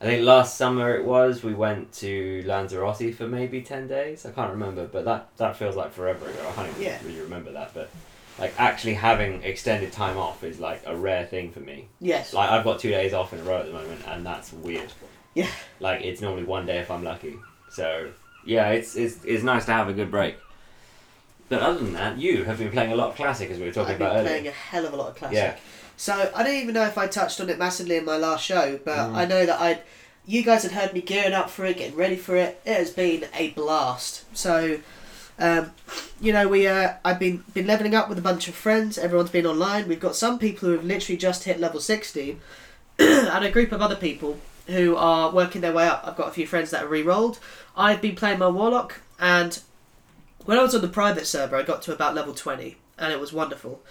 I 0.00 0.04
think 0.06 0.24
last 0.24 0.56
summer 0.56 0.96
it 0.96 1.04
was 1.04 1.44
we 1.44 1.54
went 1.54 1.92
to 1.94 2.42
Lanzarote 2.46 3.14
for 3.14 3.28
maybe 3.28 3.62
ten 3.62 3.86
days. 3.86 4.26
I 4.26 4.30
can't 4.32 4.50
remember, 4.50 4.86
but 4.86 5.04
that 5.04 5.28
that 5.36 5.56
feels 5.56 5.76
like 5.76 5.92
forever 5.92 6.26
ago. 6.28 6.48
I 6.48 6.52
can't 6.52 6.68
even 6.70 6.82
Yeah. 6.82 6.98
really 7.04 7.20
remember 7.20 7.52
that. 7.52 7.72
But 7.74 7.90
like 8.38 8.54
actually 8.58 8.94
having 8.94 9.42
extended 9.42 9.92
time 9.92 10.16
off 10.18 10.42
is 10.42 10.58
like 10.58 10.82
a 10.86 10.96
rare 10.96 11.26
thing 11.26 11.52
for 11.52 11.60
me. 11.60 11.88
Yes. 12.00 12.32
Like 12.32 12.50
I've 12.50 12.64
got 12.64 12.78
two 12.80 12.90
days 12.90 13.12
off 13.12 13.32
in 13.32 13.40
a 13.40 13.42
row 13.44 13.58
at 13.60 13.66
the 13.66 13.72
moment, 13.72 14.00
and 14.06 14.24
that's 14.24 14.52
weird. 14.52 14.92
Yeah. 15.34 15.48
Like 15.80 16.02
it's 16.02 16.20
normally 16.20 16.44
one 16.44 16.66
day 16.66 16.78
if 16.78 16.90
I'm 16.90 17.04
lucky. 17.04 17.36
So 17.70 18.10
yeah, 18.44 18.70
it's 18.70 18.96
it's 18.96 19.24
it's 19.24 19.42
nice 19.42 19.64
to 19.66 19.72
have 19.72 19.88
a 19.88 19.92
good 19.92 20.10
break. 20.10 20.36
But 21.48 21.62
other 21.62 21.78
than 21.80 21.92
that, 21.94 22.18
you 22.18 22.44
have 22.44 22.58
been 22.58 22.70
playing 22.70 22.92
a 22.92 22.96
lot 22.96 23.10
of 23.10 23.16
classic 23.16 23.50
as 23.50 23.58
we 23.58 23.66
were 23.66 23.72
talking 23.72 23.92
I've 23.92 23.98
been 23.98 24.06
about 24.08 24.24
playing 24.24 24.38
earlier. 24.40 24.50
a 24.50 24.54
hell 24.54 24.86
of 24.86 24.94
a 24.94 24.96
lot 24.96 25.08
of 25.10 25.16
classic. 25.16 25.36
Yeah. 25.36 25.56
So 25.98 26.32
I 26.34 26.42
don't 26.42 26.54
even 26.56 26.74
know 26.74 26.84
if 26.86 26.96
I 26.96 27.06
touched 27.06 27.40
on 27.40 27.50
it 27.50 27.58
massively 27.58 27.96
in 27.96 28.04
my 28.06 28.16
last 28.16 28.44
show, 28.44 28.80
but 28.84 28.96
Mm. 28.96 29.14
I 29.14 29.24
know 29.26 29.44
that 29.44 29.60
I, 29.60 29.80
you 30.24 30.42
guys 30.42 30.62
had 30.62 30.72
heard 30.72 30.94
me 30.94 31.02
gearing 31.02 31.34
up 31.34 31.50
for 31.50 31.66
it, 31.66 31.76
getting 31.76 31.94
ready 31.96 32.16
for 32.16 32.36
it. 32.36 32.60
It 32.64 32.74
has 32.76 32.90
been 32.90 33.26
a 33.34 33.50
blast. 33.50 34.24
So, 34.36 34.78
um, 35.38 35.72
you 36.20 36.32
know, 36.32 36.46
we 36.48 36.66
uh, 36.66 36.94
I've 37.04 37.18
been 37.18 37.44
been 37.52 37.66
leveling 37.66 37.94
up 37.94 38.08
with 38.08 38.18
a 38.18 38.22
bunch 38.22 38.48
of 38.48 38.54
friends. 38.54 38.98
Everyone's 38.98 39.30
been 39.30 39.46
online. 39.46 39.88
We've 39.88 40.00
got 40.00 40.16
some 40.16 40.38
people 40.38 40.68
who 40.68 40.76
have 40.76 40.84
literally 40.84 41.16
just 41.16 41.44
hit 41.44 41.58
level 41.58 41.80
sixty, 41.80 42.38
and 42.98 43.44
a 43.44 43.50
group 43.50 43.72
of 43.72 43.82
other 43.82 43.96
people 43.96 44.38
who 44.66 44.94
are 44.96 45.32
working 45.32 45.60
their 45.60 45.72
way 45.72 45.88
up. 45.88 46.04
I've 46.06 46.16
got 46.16 46.28
a 46.28 46.32
few 46.32 46.46
friends 46.46 46.70
that 46.70 46.84
are 46.84 46.88
re-rolled. 46.88 47.40
I've 47.76 48.00
been 48.00 48.14
playing 48.14 48.38
my 48.38 48.48
warlock, 48.48 49.00
and 49.18 49.58
when 50.44 50.58
I 50.58 50.62
was 50.62 50.74
on 50.74 50.82
the 50.82 50.88
private 50.88 51.26
server, 51.26 51.56
I 51.56 51.62
got 51.62 51.82
to 51.82 51.92
about 51.92 52.14
level 52.14 52.34
twenty, 52.34 52.76
and 52.98 53.12
it 53.12 53.20
was 53.20 53.32
wonderful. 53.32 53.82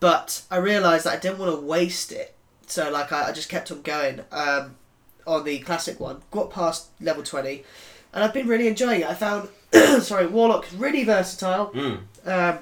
But 0.00 0.42
I 0.50 0.56
realised 0.56 1.04
that 1.04 1.14
I 1.14 1.20
didn't 1.20 1.38
want 1.38 1.54
to 1.54 1.60
waste 1.60 2.12
it, 2.12 2.34
so 2.66 2.90
like 2.90 3.12
I, 3.12 3.28
I 3.28 3.32
just 3.32 3.48
kept 3.48 3.70
on 3.70 3.82
going 3.82 4.20
um, 4.32 4.76
on 5.26 5.44
the 5.44 5.58
classic 5.58 6.00
one. 6.00 6.22
Got 6.30 6.50
past 6.50 6.88
level 7.00 7.22
twenty, 7.22 7.64
and 8.12 8.24
I've 8.24 8.32
been 8.32 8.48
really 8.48 8.68
enjoying 8.68 9.02
it. 9.02 9.08
I 9.08 9.14
found 9.14 9.48
sorry, 10.00 10.26
warlock 10.26 10.66
really 10.76 11.04
versatile 11.04 11.70
Mm. 11.74 11.98
um, 12.26 12.58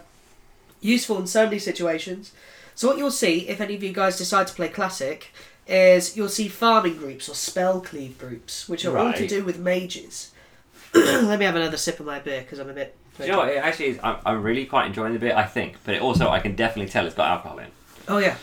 useful 0.80 1.18
in 1.18 1.26
so 1.26 1.44
many 1.44 1.58
situations. 1.58 2.32
So 2.74 2.88
what 2.88 2.98
you'll 2.98 3.10
see, 3.10 3.48
if 3.48 3.60
any 3.60 3.74
of 3.74 3.82
you 3.82 3.92
guys 3.92 4.16
decide 4.18 4.46
to 4.48 4.54
play 4.54 4.68
classic, 4.68 5.28
is 5.68 6.16
you'll 6.16 6.28
see 6.28 6.48
farming 6.48 6.96
groups 6.96 7.28
or 7.28 7.34
spell 7.34 7.80
cleave 7.80 8.18
groups, 8.18 8.68
which 8.68 8.84
are 8.84 8.96
all 8.98 9.12
to 9.12 9.26
do 9.26 9.44
with 9.44 9.58
mages. 9.58 10.32
Let 10.94 11.38
me 11.38 11.44
have 11.44 11.54
another 11.56 11.76
sip 11.76 12.00
of 12.00 12.06
my 12.06 12.18
beer 12.18 12.40
because 12.42 12.58
I'm 12.58 12.68
a 12.68 12.72
bit. 12.72 12.96
Do 13.18 13.24
you 13.26 13.32
know 13.32 13.38
what? 13.38 13.48
It 13.50 13.56
actually 13.58 13.86
is. 13.88 13.98
I'm, 14.02 14.16
I'm 14.26 14.42
really 14.42 14.64
quite 14.66 14.86
enjoying 14.86 15.12
the 15.12 15.18
beer, 15.18 15.36
I 15.36 15.44
think, 15.44 15.76
but 15.84 15.94
it 15.94 16.02
also 16.02 16.28
I 16.30 16.40
can 16.40 16.56
definitely 16.56 16.90
tell 16.90 17.06
it's 17.06 17.14
got 17.14 17.28
alcohol 17.28 17.58
in. 17.58 17.68
Oh 18.08 18.18
yeah, 18.18 18.36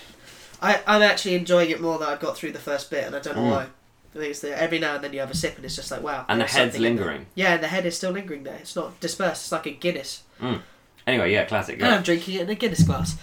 I 0.62 0.80
I'm 0.88 1.02
actually 1.02 1.36
enjoying 1.36 1.70
it 1.72 1.82
more 1.82 1.98
than 2.00 2.08
I've 2.08 2.20
got 2.20 2.38
through 2.38 2.52
the 2.54 2.60
first 2.60 2.90
bit, 2.90 3.04
and 3.06 3.16
I 3.16 3.20
don't 3.20 3.36
know 3.36 3.42
Mm. 3.44 3.52
why. 3.52 3.66
I 4.16 4.18
think 4.18 4.32
it's 4.32 4.40
the, 4.42 4.60
every 4.60 4.80
now 4.80 4.96
and 4.96 5.04
then 5.04 5.14
you 5.14 5.20
have 5.20 5.30
a 5.32 5.36
sip, 5.36 5.56
and 5.56 5.66
it's 5.66 5.76
just 5.76 5.92
like 5.92 6.02
wow. 6.02 6.26
And 6.28 6.40
the 6.42 6.46
head's 6.46 6.74
something 6.74 6.84
in 6.84 6.96
there. 6.96 7.06
lingering. 7.06 7.26
Yeah, 7.36 7.54
and 7.56 7.64
the 7.64 7.68
head 7.68 7.86
is 7.86 7.96
still 7.96 8.12
lingering 8.12 8.44
there. 8.44 8.56
It's 8.56 8.76
not 8.76 9.00
dispersed. 9.00 9.44
It's 9.46 9.52
like 9.52 9.66
a 9.68 9.72
Guinness. 9.72 10.24
Anyway, 11.08 11.32
yeah, 11.32 11.46
classic. 11.46 11.76
And 11.76 11.84
Yeah. 11.84 11.96
I'm 11.96 12.04
drinking 12.04 12.36
it 12.36 12.42
in 12.42 12.50
a 12.50 12.56
Guinness 12.56 12.84
glass. 12.84 13.18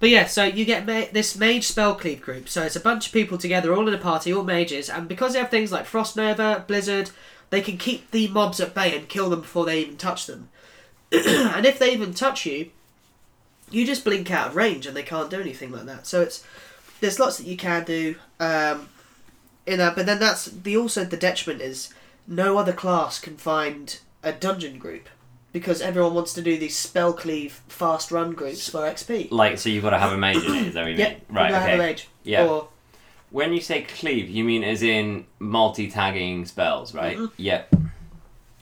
But 0.00 0.10
yeah, 0.10 0.26
so 0.26 0.42
you 0.44 0.64
get 0.64 0.84
ma- 0.84 1.06
this 1.12 1.36
mage 1.36 1.64
spell 1.68 1.94
cleave 1.94 2.20
group. 2.20 2.48
So 2.48 2.62
it's 2.64 2.74
a 2.76 2.80
bunch 2.80 3.06
of 3.06 3.12
people 3.12 3.38
together, 3.38 3.72
all 3.74 3.86
in 3.86 3.94
a 3.94 3.98
party, 3.98 4.32
all 4.32 4.42
mages, 4.42 4.90
and 4.90 5.06
because 5.06 5.32
they 5.32 5.38
have 5.38 5.50
things 5.50 5.70
like 5.70 5.86
Frost 5.86 6.16
Nova, 6.16 6.64
Blizzard, 6.66 7.10
they 7.50 7.60
can 7.60 7.78
keep 7.78 8.10
the 8.10 8.26
mobs 8.28 8.58
at 8.58 8.74
bay 8.74 8.96
and 8.96 9.08
kill 9.08 9.30
them 9.30 9.42
before 9.42 9.64
they 9.64 9.80
even 9.80 9.96
touch 9.96 10.26
them. 10.26 10.48
and 11.12 11.64
if 11.66 11.78
they 11.78 11.92
even 11.92 12.14
touch 12.14 12.46
you, 12.46 12.70
you 13.70 13.86
just 13.86 14.04
blink 14.04 14.30
out 14.30 14.48
of 14.48 14.56
range 14.56 14.86
and 14.86 14.96
they 14.96 15.02
can't 15.04 15.30
do 15.30 15.40
anything 15.40 15.70
like 15.70 15.84
that. 15.86 16.06
So 16.06 16.20
it's 16.20 16.44
there's 17.00 17.18
lots 17.20 17.38
that 17.38 17.46
you 17.46 17.56
can 17.56 17.84
do 17.84 18.16
um, 18.40 18.88
in 19.66 19.78
that, 19.78 19.94
but 19.96 20.06
then 20.06 20.18
that's 20.18 20.46
the 20.46 20.76
also 20.76 21.04
the 21.04 21.16
detriment 21.16 21.60
is 21.62 21.92
no 22.26 22.58
other 22.58 22.72
class 22.72 23.18
can 23.20 23.36
find 23.36 23.98
a 24.22 24.32
dungeon 24.32 24.78
group 24.78 25.08
because 25.52 25.80
everyone 25.82 26.14
wants 26.14 26.32
to 26.32 26.42
do 26.42 26.56
these 26.58 26.76
spell 26.76 27.12
cleave 27.12 27.60
fast 27.68 28.10
run 28.10 28.32
groups 28.32 28.68
for 28.70 28.80
XP. 28.80 29.30
Like, 29.30 29.58
so 29.58 29.68
you've 29.68 29.82
got 29.82 29.90
to 29.90 29.98
have 29.98 30.12
a 30.12 30.16
mage 30.16 30.36
in 30.44 30.54
it. 30.54 30.66
Is 30.68 30.74
that 30.74 30.82
what 30.82 30.92
you 30.92 30.98
Yeah, 30.98 31.08
mean? 31.10 31.20
Right. 31.28 31.46
you 31.46 31.52
gotta 31.52 31.62
Okay. 31.64 31.70
have 31.72 31.80
a 31.80 31.82
mage. 31.82 32.08
Yeah. 32.24 32.46
Or 32.46 32.68
When 33.30 33.52
you 33.54 33.60
say 33.60 33.82
cleave, 33.82 34.28
you 34.28 34.44
mean 34.44 34.62
as 34.64 34.82
in 34.82 35.26
multi-tagging 35.38 36.44
spells, 36.46 36.94
right? 36.94 37.16
Mhm. 37.16 37.30
Yep. 37.38 37.74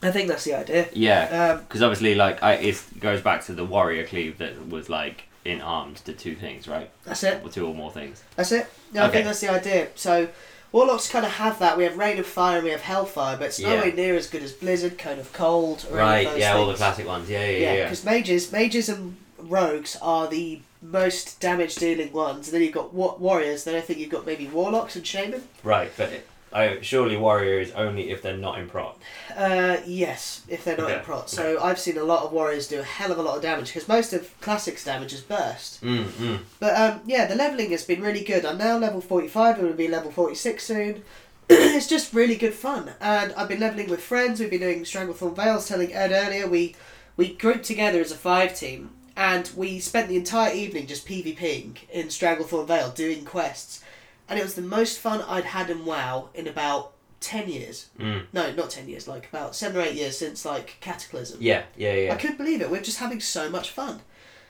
I 0.03 0.11
think 0.11 0.27
that's 0.29 0.43
the 0.45 0.53
idea. 0.55 0.87
Yeah. 0.93 1.51
Um, 1.55 1.63
Because 1.63 1.81
obviously, 1.81 2.15
like, 2.15 2.41
I, 2.41 2.53
it 2.53 2.81
goes 2.99 3.21
back 3.21 3.45
to 3.45 3.53
the 3.53 3.65
warrior 3.65 4.05
cleave 4.05 4.37
that 4.39 4.69
was 4.69 4.89
like 4.89 5.23
in 5.45 5.59
arms 5.61 6.01
to 6.01 6.13
two 6.13 6.35
things, 6.35 6.67
right? 6.67 6.89
that's 7.03 7.23
it. 7.23 7.41
Or 7.43 7.49
two 7.49 7.67
or 7.67 7.73
more 7.75 7.91
things. 7.91 8.23
That's 8.35 8.51
it. 8.51 8.67
No, 8.93 9.03
I 9.05 9.09
think 9.09 9.25
that's 9.25 9.39
the 9.41 9.49
idea. 9.49 9.87
So 9.95 10.27
Warlocks 10.71 11.09
kind 11.09 11.25
of 11.25 11.33
have 11.33 11.59
that. 11.59 11.77
We 11.77 11.83
have 11.83 11.97
Rain 11.97 12.17
of 12.17 12.25
Fire 12.25 12.55
and 12.57 12.63
we 12.63 12.71
have 12.71 12.81
Hellfire, 12.81 13.35
but 13.37 13.47
it's 13.47 13.59
Yeah. 13.59 13.75
nowhere 13.75 13.91
near 13.91 14.15
as 14.15 14.27
good 14.27 14.41
as 14.43 14.53
Blizzard, 14.53 14.97
Cone 14.97 15.19
of 15.19 15.33
Cold, 15.33 15.85
or 15.91 15.99
any 15.99 15.99
Right. 15.99 16.25
of 16.27 16.33
those 16.33 16.39
Yeah. 16.41 16.53
All 16.55 16.61
the 16.65 16.71
things. 16.71 16.77
classic 16.79 17.07
ones. 17.07 17.29
Yeah. 17.29 17.41
Yeah. 17.45 17.57
Yeah, 17.57 17.73
Yeah. 17.73 17.83
because 17.85 18.05
mages, 18.05 18.51
mages 18.51 18.87
and 18.87 19.17
rogues 19.37 19.97
are 20.01 20.27
the 20.27 20.61
most 20.81 21.39
damage 21.41 21.75
dealing 21.75 22.13
ones. 22.13 22.47
And 22.47 22.55
then 22.55 22.61
you've 22.61 22.73
got 22.73 22.93
wa- 22.93 23.15
warriors. 23.17 23.65
Then 23.65 23.75
I 23.75 23.81
think 23.81 23.99
you've 23.99 24.09
got 24.09 24.25
maybe 24.25 24.47
warlocks 24.47 24.95
and 24.95 25.05
shaman. 25.05 25.43
Right. 25.63 25.91
But 25.97 26.11
it, 26.51 26.57
I 26.57 26.81
surely 26.81 27.17
warrior 27.17 27.59
is 27.59 27.71
only 27.71 28.11
if 28.11 28.21
they're 28.21 28.37
not 28.37 28.59
in 28.59 28.67
prot. 28.67 28.97
Uh, 29.35 29.77
yes, 29.85 30.43
if 30.47 30.63
they're 30.63 30.77
not 30.77 30.91
in 30.91 30.99
prot. 31.01 31.29
So 31.29 31.61
I've 31.61 31.79
seen 31.79 31.97
a 31.97 32.03
lot 32.03 32.23
of 32.23 32.31
warriors 32.31 32.67
do 32.67 32.79
a 32.79 32.83
hell 32.83 33.11
of 33.11 33.17
a 33.17 33.21
lot 33.21 33.35
of 33.35 33.41
damage 33.41 33.67
because 33.67 33.87
most 33.87 34.13
of 34.13 34.39
classics 34.41 34.83
damage 34.83 35.13
is 35.13 35.21
burst. 35.21 35.81
Mm. 35.83 36.05
Mm. 36.05 36.39
But 36.59 36.75
um, 36.79 37.01
yeah, 37.05 37.25
the 37.25 37.35
leveling 37.35 37.71
has 37.71 37.83
been 37.83 38.01
really 38.01 38.23
good. 38.23 38.45
I'm 38.45 38.57
now 38.57 38.77
level 38.77 39.01
45. 39.01 39.55
I'm 39.55 39.61
going 39.61 39.71
to 39.71 39.77
be 39.77 39.87
level 39.87 40.11
46 40.11 40.63
soon. 40.63 41.03
it's 41.49 41.87
just 41.87 42.13
really 42.13 42.35
good 42.35 42.53
fun, 42.53 42.91
and 43.01 43.33
I've 43.33 43.49
been 43.49 43.59
leveling 43.59 43.89
with 43.89 44.01
friends. 44.01 44.39
We've 44.39 44.49
been 44.49 44.61
doing 44.61 44.83
Stranglethorn 44.83 45.35
Vale. 45.35 45.61
Telling 45.61 45.93
Ed 45.93 46.11
earlier, 46.11 46.47
we 46.47 46.75
we 47.17 47.33
grouped 47.33 47.65
together 47.65 47.99
as 47.99 48.11
a 48.11 48.15
five 48.15 48.55
team, 48.55 48.91
and 49.17 49.49
we 49.55 49.79
spent 49.79 50.07
the 50.07 50.15
entire 50.15 50.53
evening 50.53 50.87
just 50.87 51.05
PvPing 51.05 51.77
in 51.91 52.07
Stranglethorn 52.07 52.67
Vale, 52.67 52.91
doing 52.91 53.25
quests, 53.25 53.83
and 54.31 54.39
it 54.39 54.43
was 54.43 54.55
the 54.55 54.61
most 54.63 54.97
fun 54.97 55.21
I'd 55.27 55.43
had 55.45 55.69
in 55.69 55.85
WoW 55.85 56.29
in 56.33 56.47
about 56.47 56.93
ten 57.19 57.47
years. 57.49 57.89
Mm. 57.99 58.23
No, 58.33 58.51
not 58.53 58.71
ten 58.71 58.87
years. 58.89 59.07
Like 59.07 59.27
about 59.29 59.55
seven 59.55 59.79
or 59.79 59.85
eight 59.85 59.93
years 59.95 60.17
since 60.17 60.43
like 60.45 60.77
Cataclysm. 60.81 61.37
Yeah. 61.39 61.63
Yeah. 61.77 61.93
Yeah. 61.93 62.13
I 62.13 62.15
couldn't 62.17 62.37
believe 62.37 62.61
it. 62.61 62.71
We're 62.71 62.81
just 62.81 62.97
having 62.99 63.19
so 63.19 63.49
much 63.49 63.69
fun. 63.69 64.01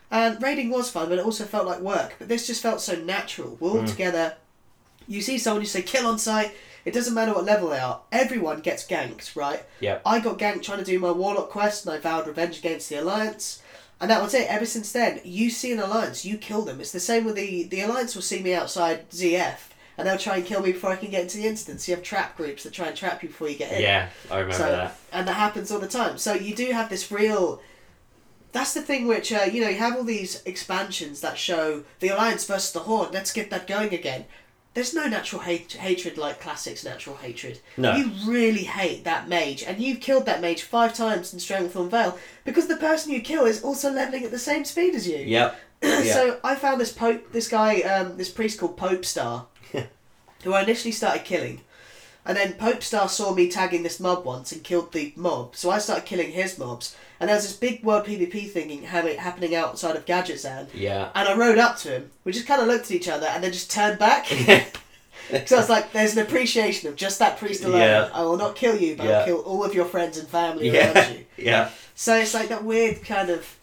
And 0.09 0.41
raiding 0.41 0.69
was 0.69 0.89
fun, 0.89 1.09
but 1.09 1.17
it 1.19 1.25
also 1.25 1.45
felt 1.45 1.65
like 1.67 1.79
work. 1.79 2.15
But 2.19 2.27
this 2.29 2.45
just 2.47 2.61
felt 2.61 2.79
so 2.81 2.95
natural. 2.95 3.57
We're 3.59 3.71
all 3.71 3.83
Mm. 3.83 3.89
together. 3.89 4.35
You 5.07 5.21
see 5.21 5.37
someone, 5.37 5.61
you 5.61 5.67
say 5.67 5.81
kill 5.81 6.05
on 6.07 6.19
sight. 6.19 6.51
It 6.85 6.93
doesn't 6.93 7.13
matter 7.13 7.33
what 7.33 7.45
level 7.45 7.69
they 7.69 7.79
are. 7.79 8.01
Everyone 8.11 8.59
gets 8.59 8.85
ganked, 8.87 9.35
right? 9.35 9.63
Yep. 9.81 10.01
I 10.05 10.19
got 10.19 10.37
ganked 10.39 10.63
trying 10.63 10.79
to 10.79 10.85
do 10.85 10.99
my 10.99 11.11
warlock 11.11 11.49
quest, 11.49 11.85
and 11.85 11.93
I 11.93 11.97
vowed 11.99 12.27
revenge 12.27 12.57
against 12.59 12.89
the 12.89 12.95
alliance. 12.95 13.61
And 13.99 14.09
that 14.09 14.21
was 14.21 14.33
it. 14.33 14.49
Ever 14.49 14.65
since 14.65 14.91
then, 14.91 15.21
you 15.23 15.49
see 15.51 15.71
an 15.71 15.79
alliance, 15.79 16.25
you 16.25 16.37
kill 16.37 16.63
them. 16.63 16.81
It's 16.81 16.91
the 16.91 16.99
same 16.99 17.23
with 17.23 17.35
the 17.35 17.63
the 17.65 17.81
alliance 17.81 18.15
will 18.15 18.23
see 18.23 18.41
me 18.41 18.53
outside 18.55 19.07
ZF, 19.11 19.59
and 20.01 20.09
they'll 20.09 20.17
try 20.17 20.35
and 20.37 20.45
kill 20.45 20.61
me 20.61 20.71
before 20.73 20.91
I 20.91 20.95
can 20.97 21.09
get 21.09 21.21
into 21.21 21.37
the 21.37 21.45
instance. 21.47 21.87
You 21.87 21.95
have 21.95 22.03
trap 22.03 22.35
groups 22.37 22.63
that 22.63 22.73
try 22.73 22.87
and 22.87 22.95
trap 22.97 23.23
you 23.23 23.29
before 23.29 23.47
you 23.49 23.55
get 23.57 23.71
in 23.71 23.81
Yeah. 23.81 24.09
I 24.29 24.35
remember 24.39 24.57
So- 24.57 24.71
that. 24.71 24.97
and 25.13 25.27
that 25.27 25.33
happens 25.35 25.71
all 25.71 25.79
the 25.79 25.87
time. 25.87 26.17
So 26.17 26.33
you 26.33 26.53
do 26.53 26.71
have 26.71 26.89
this 26.89 27.11
real. 27.11 27.61
That's 28.51 28.73
the 28.73 28.81
thing 28.81 29.07
which 29.07 29.31
uh, 29.31 29.45
you 29.51 29.61
know 29.61 29.69
you 29.69 29.77
have 29.77 29.95
all 29.95 30.03
these 30.03 30.43
expansions 30.43 31.21
that 31.21 31.37
show 31.37 31.83
the 32.01 32.09
alliance 32.09 32.45
versus 32.45 32.73
the 32.73 32.79
horde. 32.79 33.13
Let's 33.13 33.31
get 33.31 33.49
that 33.49 33.65
going 33.65 33.93
again. 33.93 34.25
there's 34.73 34.93
no 34.93 35.05
natural 35.05 35.41
hate- 35.41 35.73
hatred 35.73 36.17
like 36.17 36.39
Classic's 36.39 36.83
natural 36.85 37.17
hatred. 37.17 37.59
No. 37.77 37.93
You 37.95 38.09
really 38.25 38.63
hate 38.63 39.03
that 39.03 39.27
mage, 39.27 39.63
and 39.63 39.81
you've 39.81 39.99
killed 39.99 40.25
that 40.27 40.39
mage 40.41 40.63
five 40.63 40.93
times 40.93 41.33
in 41.33 41.39
Stranglethorn 41.39 41.89
Vale 41.91 42.17
because 42.45 42.67
the 42.67 42.77
person 42.77 43.11
you 43.11 43.19
kill 43.21 43.45
is 43.45 43.61
also 43.63 43.91
leveling 43.91 44.23
at 44.23 44.31
the 44.31 44.39
same 44.39 44.63
speed 44.65 44.95
as 44.95 45.07
you. 45.07 45.17
Yep. 45.17 45.55
Yeah. 45.83 46.13
so 46.13 46.39
I 46.43 46.55
found 46.55 46.79
this 46.79 46.91
Pope, 46.93 47.31
this 47.33 47.47
guy, 47.47 47.81
um, 47.81 48.15
this 48.15 48.29
priest 48.29 48.59
called 48.59 48.77
Pope 48.77 49.03
Star, 49.03 49.47
who 50.43 50.53
I 50.53 50.61
initially 50.63 50.91
started 50.91 51.23
killing, 51.25 51.61
and 52.25 52.37
then 52.37 52.53
Pope 52.53 52.83
Star 52.83 53.09
saw 53.09 53.33
me 53.33 53.49
tagging 53.49 53.83
this 53.83 53.99
mob 53.99 54.25
once 54.25 54.51
and 54.51 54.63
killed 54.63 54.91
the 54.91 55.13
mob. 55.15 55.55
So 55.55 55.69
I 55.71 55.79
started 55.79 56.05
killing 56.05 56.31
his 56.31 56.57
mobs, 56.57 56.95
and 57.19 57.27
there 57.29 57.35
was 57.35 57.47
this 57.47 57.55
big 57.57 57.83
world 57.83 58.05
PvP 58.05 58.49
thing 58.51 58.83
ha- 58.85 59.15
happening 59.17 59.55
outside 59.55 59.95
of 59.95 60.05
Gadgetzan, 60.05 60.67
Yeah. 60.73 61.09
and 61.15 61.27
I 61.27 61.35
rode 61.35 61.57
up 61.57 61.77
to 61.79 61.89
him. 61.89 62.11
We 62.23 62.31
just 62.31 62.47
kind 62.47 62.61
of 62.61 62.67
looked 62.67 62.85
at 62.85 62.91
each 62.91 63.07
other 63.07 63.25
and 63.27 63.43
then 63.43 63.51
just 63.51 63.71
turned 63.71 63.97
back. 63.99 64.27
So 65.45 65.55
I 65.55 65.59
was 65.59 65.69
like, 65.69 65.93
"There's 65.93 66.17
an 66.17 66.23
appreciation 66.25 66.89
of 66.89 66.97
just 66.97 67.19
that 67.19 67.37
priest 67.37 67.63
alone. 67.63 67.79
Yeah. 67.79 68.09
I 68.13 68.21
will 68.23 68.35
not 68.35 68.55
kill 68.55 68.75
you, 68.75 68.97
but 68.97 69.05
Yeah. 69.05 69.19
I'll 69.19 69.25
kill 69.25 69.39
all 69.41 69.63
of 69.63 69.73
your 69.73 69.85
friends 69.85 70.17
and 70.17 70.27
family 70.27 70.69
yeah. 70.69 70.91
around 70.93 71.13
you." 71.15 71.25
Yeah. 71.37 71.69
So 71.95 72.15
it's 72.17 72.33
like 72.33 72.49
that 72.49 72.65
weird 72.65 73.05
kind 73.05 73.29
of, 73.29 73.55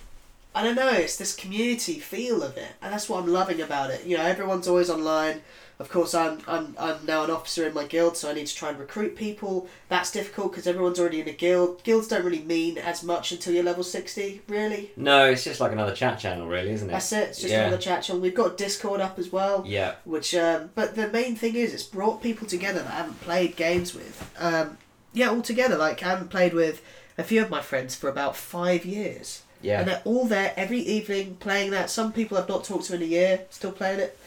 I 0.55 0.63
don't 0.63 0.77
know, 0.77 0.89
it's 0.91 1.17
this 1.17 1.35
community 1.37 1.99
feel 1.99 2.43
of 2.43 2.57
it, 2.57 2.69
and 2.81 2.91
that's 2.93 3.09
what 3.09 3.23
I'm 3.23 3.31
loving 3.31 3.61
about 3.61 3.91
it. 3.91 4.07
You 4.07 4.17
know, 4.17 4.25
everyone's 4.25 4.67
always 4.67 4.89
online. 4.89 5.43
Of 5.81 5.91
course, 5.91 6.13
I'm 6.13 6.41
I'm 6.49 6.75
I'm 6.77 7.07
now 7.07 7.23
an 7.23 7.31
officer 7.31 7.65
in 7.65 7.73
my 7.73 7.85
guild, 7.85 8.17
so 8.17 8.29
I 8.29 8.33
need 8.35 8.49
to 8.49 8.55
try 8.57 8.71
and 8.71 8.79
recruit 8.81 9.15
people. 9.15 9.69
That's 9.89 10.11
difficult 10.11 10.51
because 10.51 10.67
everyone's 10.67 10.99
already 10.99 11.21
in 11.21 11.29
a 11.29 11.33
guild. 11.33 11.85
Guilds 11.85 12.09
don't 12.09 12.25
really 12.25 12.43
mean 12.43 12.79
as 12.79 13.05
much 13.05 13.31
until 13.31 13.55
you're 13.55 13.63
level 13.63 13.85
sixty, 13.85 14.43
really. 14.49 14.91
No, 14.97 15.27
it's 15.31 15.45
just 15.45 15.61
like 15.61 15.71
another 15.71 15.95
chat 15.95 16.19
channel, 16.19 16.49
really, 16.49 16.71
isn't 16.73 16.89
it? 16.89 16.93
That's 16.93 17.13
it. 17.13 17.29
It's 17.29 17.39
just 17.41 17.53
Yeah. 17.53 17.67
another 17.69 17.81
chat 17.81 18.03
channel. 18.03 18.21
We've 18.21 18.35
got 18.35 18.57
Discord 18.57 19.01
up 19.01 19.21
as 19.21 19.31
well. 19.31 19.63
Yeah. 19.67 19.95
Which, 20.05 20.35
um, 20.35 20.71
but 20.75 20.97
the 20.97 21.07
main 21.09 21.37
thing 21.37 21.55
is, 21.55 21.73
it's 21.73 21.85
brought 21.85 22.25
people 22.25 22.49
together 22.49 22.81
that 22.81 22.93
I 22.93 22.97
haven't 22.97 23.21
played 23.21 23.55
games 23.55 23.95
with. 23.95 24.29
Um, 24.37 24.79
yeah, 25.13 25.31
all 25.31 25.43
together. 25.43 25.77
Like 25.77 26.03
I 26.03 26.09
haven't 26.09 26.31
played 26.31 26.55
with 26.55 26.83
a 27.17 27.23
few 27.23 27.41
of 27.41 27.51
my 27.51 27.61
friends 27.61 27.95
for 27.95 28.09
about 28.09 28.37
five 28.37 28.85
years, 28.85 29.43
Yeah. 29.63 29.79
and 29.79 29.89
they're 29.89 30.03
all 30.05 30.25
there 30.27 30.55
every 30.57 30.81
evening 30.81 31.37
playing 31.39 31.71
that. 31.71 31.89
Some 31.89 32.13
people 32.13 32.37
I've 32.37 32.49
not 32.49 32.65
talked 32.65 32.87
to 32.87 32.97
in 32.97 33.03
a 33.03 33.05
year, 33.05 33.43
still 33.51 33.71
playing 33.73 34.01
it. 34.01 34.19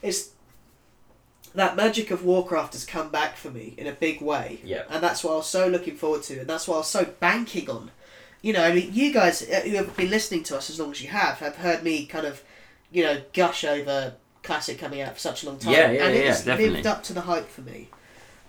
It's 0.00 0.30
that 1.54 1.76
magic 1.76 2.10
of 2.10 2.24
Warcraft 2.24 2.72
has 2.72 2.84
come 2.84 3.10
back 3.10 3.36
for 3.36 3.50
me 3.50 3.74
in 3.78 3.86
a 3.86 3.92
big 3.92 4.20
way, 4.20 4.60
Yeah. 4.64 4.82
and 4.90 5.02
that's 5.02 5.22
what 5.22 5.32
I 5.32 5.36
was 5.36 5.46
so 5.48 5.68
looking 5.68 5.96
forward 5.96 6.22
to, 6.24 6.40
and 6.40 6.48
that's 6.48 6.66
what 6.66 6.74
I 6.76 6.78
was 6.78 6.88
so 6.90 7.04
banking 7.20 7.70
on. 7.70 7.90
You 8.42 8.52
know, 8.52 8.64
I 8.64 8.72
mean, 8.74 8.90
you 8.92 9.12
guys 9.12 9.42
uh, 9.42 9.60
who 9.60 9.76
have 9.76 9.96
been 9.96 10.10
listening 10.10 10.42
to 10.44 10.56
us 10.56 10.68
as 10.68 10.78
long 10.80 10.90
as 10.90 11.00
you 11.00 11.08
have 11.08 11.38
have 11.38 11.56
heard 11.56 11.82
me 11.82 12.06
kind 12.06 12.26
of, 12.26 12.42
you 12.90 13.02
know, 13.04 13.22
gush 13.32 13.64
over 13.64 14.14
classic 14.42 14.78
coming 14.78 15.00
out 15.00 15.14
for 15.14 15.18
such 15.20 15.42
a 15.42 15.46
long 15.46 15.58
time, 15.58 15.72
Yeah, 15.72 15.90
yeah, 15.90 16.04
and 16.06 16.14
yeah, 16.14 16.20
it's 16.30 16.44
definitely. 16.44 16.74
lived 16.74 16.86
up 16.86 17.02
to 17.04 17.12
the 17.12 17.22
hype 17.22 17.48
for 17.48 17.62
me. 17.62 17.88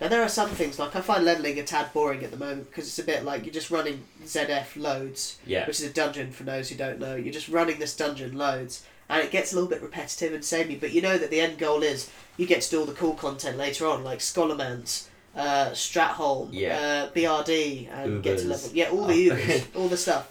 Now 0.01 0.09
there 0.09 0.21
are 0.21 0.27
some 0.27 0.49
things 0.49 0.77
like 0.77 0.93
I 0.95 0.99
find 1.01 1.23
leveling 1.23 1.57
a 1.57 1.63
tad 1.63 1.93
boring 1.93 2.21
at 2.25 2.31
the 2.31 2.35
moment 2.37 2.69
because 2.69 2.85
it's 2.87 2.99
a 2.99 3.03
bit 3.03 3.23
like 3.23 3.45
you're 3.45 3.53
just 3.53 3.71
running 3.71 4.03
ZF 4.25 4.75
loads, 4.75 5.37
Yeah. 5.45 5.65
which 5.65 5.79
is 5.79 5.85
a 5.85 5.93
dungeon 5.93 6.31
for 6.31 6.43
those 6.43 6.67
who 6.69 6.75
don't 6.75 6.99
know. 6.99 7.15
You're 7.15 7.31
just 7.31 7.47
running 7.47 7.79
this 7.79 7.95
dungeon 7.95 8.37
loads, 8.37 8.83
and 9.09 9.21
it 9.21 9.31
gets 9.31 9.51
a 9.51 9.55
little 9.55 9.69
bit 9.69 9.81
repetitive 9.81 10.33
and 10.33 10.43
samey. 10.43 10.75
But 10.75 10.91
you 10.93 11.01
know 11.01 11.17
that 11.17 11.29
the 11.29 11.39
end 11.39 11.57
goal 11.57 11.83
is 11.83 12.09
you 12.37 12.45
get 12.45 12.61
to 12.63 12.69
do 12.69 12.79
all 12.79 12.85
the 12.85 12.93
cool 12.93 13.13
content 13.13 13.57
later 13.57 13.85
on, 13.87 14.03
like 14.03 14.19
Scholomance, 14.19 15.05
uh, 15.35 15.69
Stratholme, 15.71 16.49
Yeah. 16.51 17.07
uh, 17.09 17.11
BRD, 17.13 17.89
and 17.91 18.23
get 18.23 18.39
to 18.39 18.45
level. 18.47 18.69
Yeah, 18.73 18.89
all 18.89 19.05
the 19.05 19.31
Oh. 19.31 19.35
UBRS, 19.35 19.63
all 19.75 19.87
the 19.87 19.97
stuff. 19.97 20.29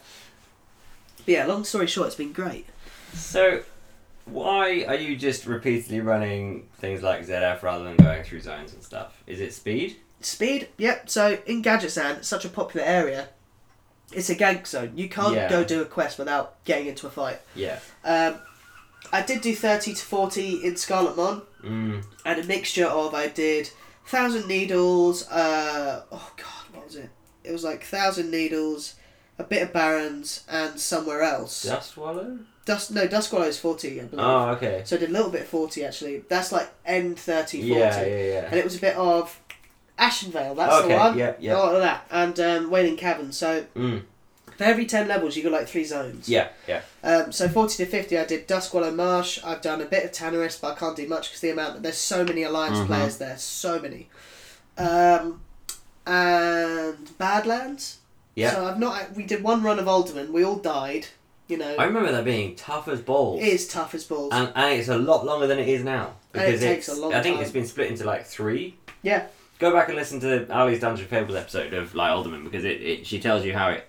But 1.19 1.29
yeah, 1.33 1.47
long 1.47 1.65
story 1.65 1.87
short, 1.87 2.09
it's 2.09 2.17
been 2.17 2.33
great. 2.33 2.67
So, 3.15 3.63
why 4.27 4.85
are 4.85 4.95
you 4.95 5.17
just 5.17 5.47
repeatedly 5.47 6.01
running 6.01 6.69
things 6.79 7.03
like 7.03 7.27
ZF 7.27 7.63
rather 7.63 7.85
than 7.85 7.97
going 7.97 8.25
through 8.25 8.41
zones 8.41 8.73
and 8.73 8.83
stuff? 8.83 9.23
Is 9.27 9.41
it 9.41 9.53
speed? 9.55 9.97
Speed, 10.21 10.69
yep. 10.79 11.09
So 11.11 11.39
in 11.47 11.63
Gadgetzan, 11.63 12.19
it's 12.19 12.29
such 12.29 12.45
a 12.45 12.49
popular 12.49 12.85
area. 12.87 13.29
It's 14.13 14.31
a 14.31 14.35
gank 14.35 14.67
zone. 14.67 14.93
You 14.97 15.09
can't 15.09 15.35
Yeah. 15.35 15.49
go 15.51 15.65
do 15.65 15.83
a 15.83 15.85
quest 15.85 16.19
without 16.19 16.63
getting 16.65 16.87
into 16.87 17.07
a 17.07 17.11
fight. 17.11 17.41
Yeah. 17.55 17.79
Um, 18.05 18.39
I 19.14 19.22
did 19.22 19.40
do 19.40 19.55
thirty 19.55 19.94
to 19.94 20.05
forty 20.05 20.64
in 20.66 20.77
Scarlet 20.77 21.16
Mon, 21.16 21.42
Mm. 21.64 22.05
and 22.27 22.40
a 22.40 22.44
mixture 22.44 22.87
of 22.87 23.14
I 23.14 23.29
did 23.29 23.70
thousand 24.07 24.46
needles. 24.48 25.27
Uh, 25.31 26.03
oh 26.12 26.33
God, 26.37 26.74
what 26.74 26.85
was 26.87 26.96
it? 26.96 27.11
It 27.44 27.53
was 27.53 27.64
like 27.64 27.83
thousand 27.85 28.31
needles, 28.31 28.94
a 29.38 29.44
bit 29.44 29.62
of 29.62 29.72
Barrens, 29.72 30.44
and 30.48 30.79
somewhere 30.81 31.22
else. 31.22 31.62
Dust 31.62 31.92
Swallow? 31.92 32.38
Dust 32.66 32.90
no 32.90 33.07
Dusk 33.07 33.31
Swallow 33.31 33.46
is 33.46 33.59
forty, 33.59 34.00
I 34.00 34.05
believe. 34.05 34.24
Oh, 34.27 34.48
okay. 34.57 34.83
So 34.85 34.96
I 34.96 34.98
did 35.00 35.11
a 35.11 35.12
little 35.12 35.31
bit 35.31 35.42
of 35.42 35.48
forty 35.48 35.85
actually. 35.85 36.24
That's 36.29 36.50
like 36.53 36.68
N 36.85 37.14
30, 37.14 37.59
40. 37.68 37.81
Yeah, 37.81 38.03
yeah, 38.05 38.16
yeah. 38.33 38.46
and 38.50 38.55
it 38.59 38.64
was 38.64 38.77
a 38.77 38.81
bit 38.81 38.96
of 38.96 39.38
Ashenvale. 39.98 40.57
That's 40.57 40.74
Okay, 40.85 40.88
the 40.88 40.98
one. 40.98 41.18
yeah, 41.18 41.35
yeah. 41.38 41.57
A 41.57 41.59
lot 41.59 41.74
of 41.77 41.83
that, 41.83 42.07
and 42.11 42.40
um, 42.40 42.70
Wailing 42.70 42.96
Cavern. 42.96 43.33
So 43.33 43.64
Mm. 43.77 44.03
For 44.57 44.64
every 44.64 44.87
ten 44.87 45.09
levels, 45.09 45.37
you 45.37 45.43
got 45.43 45.53
like 45.53 45.69
three 45.69 45.85
zones. 45.85 46.29
Yeah, 46.29 46.49
yeah. 46.69 46.83
Um, 47.03 47.33
so 47.33 47.49
forty 47.49 47.77
to 47.85 47.87
fifty, 47.87 48.17
I 48.19 48.25
did 48.25 48.47
Duskwallow 48.47 48.95
Marsh. 48.95 49.38
I've 49.45 49.61
done 49.62 49.81
a 49.81 49.85
bit 49.87 50.05
of 50.05 50.12
Tanaris, 50.12 50.61
but 50.61 50.73
I 50.73 50.75
can't 50.79 50.97
do 50.97 51.07
much 51.09 51.29
because 51.29 51.40
the 51.40 51.51
amount. 51.51 51.75
that 51.75 51.83
There's 51.83 51.97
so 51.97 52.25
many 52.25 52.43
alliance 52.45 52.79
Mhm. 52.79 52.87
players 52.87 53.19
there, 53.19 53.37
so 53.38 53.81
many. 53.81 54.09
Um, 54.79 55.40
and 56.07 57.17
Badlands. 57.19 57.99
Yeah. 58.35 58.53
So 58.55 58.67
I've 58.67 58.79
not. 58.79 59.12
We 59.14 59.25
did 59.25 59.43
one 59.43 59.62
run 59.62 59.79
of 59.79 59.87
Uldaman. 59.87 60.31
We 60.31 60.45
all 60.45 60.57
died. 60.57 61.07
You 61.47 61.59
know, 61.59 61.77
I 61.77 61.85
remember 61.85 62.11
that 62.11 62.25
being 62.25 62.57
tough 62.57 62.88
as 62.88 63.03
balls. 63.03 63.43
it 63.43 63.49
is 63.49 63.69
tough 63.69 63.95
as 63.95 64.05
balls. 64.05 64.31
And, 64.33 64.51
and 64.55 64.79
it's 64.81 64.88
a 64.88 64.97
lot 64.97 65.27
longer 65.27 65.47
than 65.47 65.59
it 65.59 65.69
is 65.69 65.85
now. 65.85 66.14
And 66.33 66.43
it 66.43 66.47
Because 66.47 66.61
takes 66.61 66.88
a 66.88 66.95
long 66.95 67.12
I 67.12 67.21
think 67.23 67.37
time. 67.37 67.43
it's 67.43 67.53
been 67.53 67.67
split 67.67 67.90
into 67.90 68.05
like 68.05 68.25
three. 68.25 68.77
yeah, 69.03 69.27
Go 69.59 69.71
back 69.71 69.88
and 69.88 69.97
listen 69.97 70.21
to 70.21 70.51
Ali's 70.51 70.81
Dungeon 70.81 71.07
Fables 71.07 71.37
episode 71.37 71.75
of 71.75 71.95
like 71.95 72.11
Uldaman 72.11 72.45
because 72.45 72.64
it, 72.64 72.81
it 72.81 73.07
she 73.07 73.21
tells 73.21 73.45
you 73.45 73.53
how 73.53 73.69
it 73.69 73.87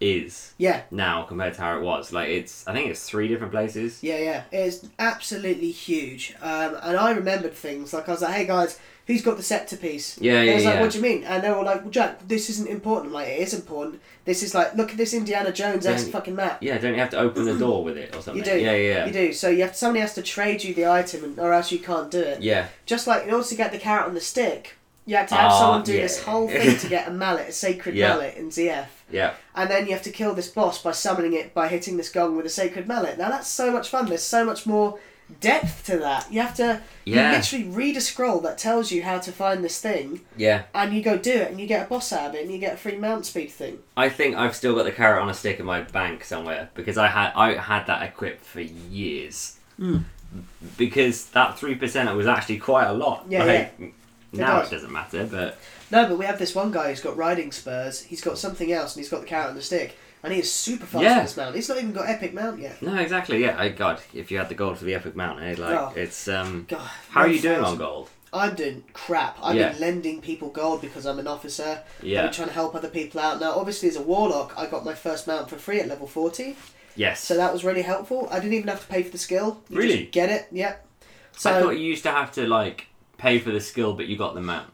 is 0.00 0.52
yeah, 0.58 0.82
now 0.90 1.22
compared 1.24 1.54
to 1.54 1.60
how 1.60 1.76
it 1.76 1.82
was. 1.82 2.12
Like 2.12 2.28
it's 2.28 2.66
I 2.68 2.72
think 2.72 2.90
it's 2.90 3.08
three 3.08 3.28
different 3.28 3.52
places. 3.52 4.02
yeah, 4.02 4.18
yeah. 4.18 4.42
It's 4.52 4.86
absolutely 4.98 5.70
huge. 5.72 6.34
Um, 6.40 6.76
and 6.82 6.96
I 6.96 7.10
remembered 7.12 7.54
things 7.54 7.92
like 7.92 8.08
I 8.08 8.12
was 8.12 8.22
like, 8.22 8.34
"Hey 8.34 8.46
guys, 8.46 8.78
who's 9.08 9.22
got 9.22 9.36
the 9.36 9.42
scepter 9.42 9.76
piece?" 9.76 10.16
Yeah, 10.20 10.34
And 10.34 10.40
I 10.40 10.44
yeah, 10.44 10.54
like, 10.54 10.62
yeah. 10.64 10.80
"What 10.82 10.90
do 10.92 10.98
you 10.98 11.02
mean?" 11.02 11.24
And 11.24 11.42
they 11.42 11.50
were 11.50 11.64
like, 11.64 11.82
"Well, 11.82 11.90
Jack, 11.90 12.28
this 12.28 12.48
isn't 12.50 12.68
important. 12.68 13.12
Like, 13.12 13.26
it 13.28 13.40
is 13.40 13.54
important. 13.54 14.00
This 14.24 14.42
is 14.42 14.54
like, 14.54 14.74
look 14.76 14.90
at 14.92 14.96
this 14.98 15.14
Indiana 15.14 15.50
Jones 15.50 15.86
esque 15.86 16.10
fucking 16.10 16.34
map. 16.36 16.58
Yeah, 16.62 16.78
don't 16.78 16.92
you 16.94 17.00
have 17.00 17.10
to 17.10 17.18
open 17.18 17.44
the 17.46 17.58
door 17.58 17.82
with 17.82 17.96
it 17.96 18.14
or 18.14 18.20
something? 18.22 18.36
You 18.36 18.44
do. 18.44 18.58
Yeah, 18.58 18.74
yeah, 18.76 19.06
You 19.06 19.12
do. 19.12 19.32
So 19.32 19.48
you 19.48 19.62
have 19.62 19.74
somebody 19.74 20.00
has 20.00 20.14
to 20.14 20.22
trade 20.22 20.62
you 20.62 20.74
the 20.74 20.86
item, 20.86 21.24
and, 21.24 21.38
or 21.40 21.52
else 21.52 21.72
you 21.72 21.78
can't 21.80 22.10
do 22.10 22.20
it. 22.20 22.40
Yeah. 22.42 22.68
Just 22.86 23.06
like 23.06 23.24
in 23.24 23.32
order 23.34 23.46
to 23.48 23.54
get 23.56 23.72
the 23.72 23.78
carrot 23.78 24.06
on 24.06 24.14
the 24.14 24.20
stick, 24.20 24.76
you 25.06 25.16
have 25.16 25.28
to 25.30 25.34
have 25.34 25.50
Ah, 25.50 25.58
someone 25.58 25.82
do 25.82 25.94
yeah. 25.94 26.02
this 26.02 26.22
whole 26.22 26.46
thing 26.46 26.78
to 26.78 26.88
get 26.88 27.08
a 27.08 27.10
mallet, 27.24 27.48
a 27.48 27.52
sacred 27.52 27.94
Yeah. 27.96 28.10
mallet 28.10 28.36
in 28.36 28.50
ZF. 28.50 28.86
Yeah. 29.10 29.34
And 29.54 29.70
then 29.70 29.86
you 29.86 29.92
have 29.92 30.02
to 30.02 30.10
kill 30.10 30.34
this 30.34 30.48
boss 30.48 30.82
by 30.82 30.92
summoning 30.92 31.32
it 31.32 31.54
by 31.54 31.68
hitting 31.68 31.96
this 31.96 32.10
gong 32.10 32.36
with 32.36 32.46
a 32.46 32.50
sacred 32.50 32.86
mallet. 32.86 33.18
Now 33.18 33.30
that's 33.30 33.48
so 33.48 33.70
much 33.72 33.88
fun. 33.88 34.06
There's 34.06 34.22
so 34.22 34.44
much 34.44 34.66
more 34.66 34.98
depth 35.40 35.84
to 35.86 35.98
that. 35.98 36.32
You 36.32 36.40
have 36.40 36.54
to 36.56 36.80
Yeah. 37.04 37.30
you 37.32 37.36
literally 37.36 37.64
read 37.66 37.96
a 37.98 38.00
scroll 38.00 38.40
that 38.40 38.56
tells 38.58 38.90
you 38.90 39.02
how 39.02 39.18
to 39.18 39.30
find 39.32 39.62
this 39.62 39.78
thing, 39.80 40.22
Yeah. 40.38 40.62
and 40.74 40.94
you 40.94 41.02
go 41.02 41.18
do 41.18 41.32
it, 41.32 41.50
and 41.50 41.60
you 41.60 41.66
get 41.66 41.84
a 41.86 41.88
boss 41.88 42.12
out 42.14 42.30
of 42.30 42.34
it, 42.34 42.42
and 42.44 42.50
you 42.52 42.58
get 42.58 42.74
a 42.74 42.76
free 42.78 42.96
mount 42.96 43.26
speed 43.26 43.50
thing. 43.50 43.78
I 43.96 44.08
think 44.08 44.36
I've 44.36 44.56
still 44.56 44.74
got 44.74 44.84
the 44.84 44.92
carrot 44.92 45.22
on 45.22 45.28
a 45.28 45.34
stick 45.34 45.58
in 45.60 45.66
my 45.66 45.82
bank 45.82 46.24
somewhere 46.24 46.70
because 46.74 46.96
I 46.96 47.08
had 47.08 47.32
I 47.34 47.54
had 47.54 47.86
that 47.88 48.02
equipped 48.02 48.44
for 48.44 48.60
years. 48.62 49.56
Mm. 49.78 50.04
Because 50.76 51.26
that 51.26 51.58
three 51.58 51.74
percent 51.74 52.14
was 52.14 52.26
actually 52.26 52.58
quite 52.58 52.86
a 52.86 52.92
lot. 52.92 53.24
Yeah, 53.28 53.44
like, 53.44 53.94
Now 54.32 54.58
does. 54.60 54.68
it 54.68 54.74
doesn't 54.76 54.92
matter, 54.92 55.24
but 55.30 55.58
No, 55.90 56.06
but 56.08 56.18
we 56.18 56.24
have 56.26 56.38
this 56.38 56.54
one 56.54 56.70
guy 56.70 56.90
who's 56.90 57.00
got 57.00 57.16
riding 57.16 57.50
spurs. 57.52 58.02
He's 58.02 58.20
got 58.20 58.38
something 58.38 58.70
else, 58.72 58.94
and 58.94 59.00
he's 59.02 59.10
got 59.10 59.20
the 59.20 59.26
carrot 59.26 59.48
and 59.50 59.56
the 59.58 59.62
stick, 59.62 59.96
and 60.22 60.32
he 60.32 60.40
is 60.40 60.52
super 60.52 60.84
fast 60.86 61.02
Yeah. 61.02 61.14
with 61.18 61.26
this 61.28 61.36
mount. 61.36 61.54
He's 61.54 61.68
not 61.68 61.78
even 61.78 61.92
got 61.92 62.08
epic 62.08 62.34
mount 62.34 62.60
yet. 62.60 62.80
no, 62.82 62.94
exactly. 62.96 63.40
Yeah, 63.42 63.56
I 63.58 63.68
God, 63.70 64.00
if 64.12 64.30
you 64.30 64.38
had 64.38 64.48
the 64.48 64.54
gold 64.54 64.78
for 64.78 64.84
the 64.84 64.94
epic 64.94 65.16
mount, 65.16 65.40
eh, 65.42 65.54
like 65.58 65.78
Oh. 65.78 65.92
it's 65.96 66.28
um. 66.28 66.66
God, 66.68 66.80
How 67.10 67.22
are 67.22 67.28
you 67.28 67.40
doing 67.40 67.60
on 67.60 67.76
gold? 67.78 68.10
I'm 68.30 68.54
doing 68.54 68.84
crap. 68.92 69.38
I've 69.42 69.56
Yeah. 69.56 69.70
been 69.70 69.80
lending 69.80 70.20
people 70.20 70.50
gold 70.50 70.82
because 70.82 71.06
I'm 71.06 71.18
an 71.18 71.26
officer. 71.26 71.80
Yeah. 72.02 72.18
I've 72.18 72.24
been 72.26 72.32
trying 72.34 72.48
to 72.48 72.54
help 72.54 72.74
other 72.74 72.88
people 72.90 73.20
out. 73.20 73.40
Now, 73.40 73.52
obviously, 73.52 73.88
as 73.88 73.96
a 73.96 74.02
warlock, 74.02 74.52
I 74.58 74.66
got 74.66 74.84
my 74.84 74.92
first 74.92 75.26
mount 75.26 75.48
for 75.48 75.56
free 75.56 75.80
at 75.80 75.88
level 75.88 76.06
40, 76.06 76.54
Yes. 76.94 77.24
so 77.24 77.34
that 77.38 77.50
was 77.54 77.64
really 77.64 77.80
helpful. 77.80 78.28
I 78.30 78.38
didn't 78.40 78.52
even 78.52 78.68
have 78.68 78.82
to 78.82 78.86
pay 78.86 79.02
for 79.02 79.10
the 79.10 79.16
skill. 79.16 79.62
You 79.70 79.78
Really? 79.78 79.98
Just 80.00 80.12
get 80.12 80.28
it, 80.28 80.48
yep. 80.52 80.84
So 81.38 81.50
I 81.56 81.62
thought 81.62 81.78
you 81.78 81.84
used 81.86 82.02
to 82.02 82.10
have 82.10 82.30
to 82.32 82.46
like 82.46 82.88
pay 83.16 83.38
for 83.38 83.50
the 83.50 83.60
skill, 83.62 83.94
but 83.94 84.08
you 84.08 84.18
got 84.18 84.34
the 84.34 84.42
mount. 84.42 84.68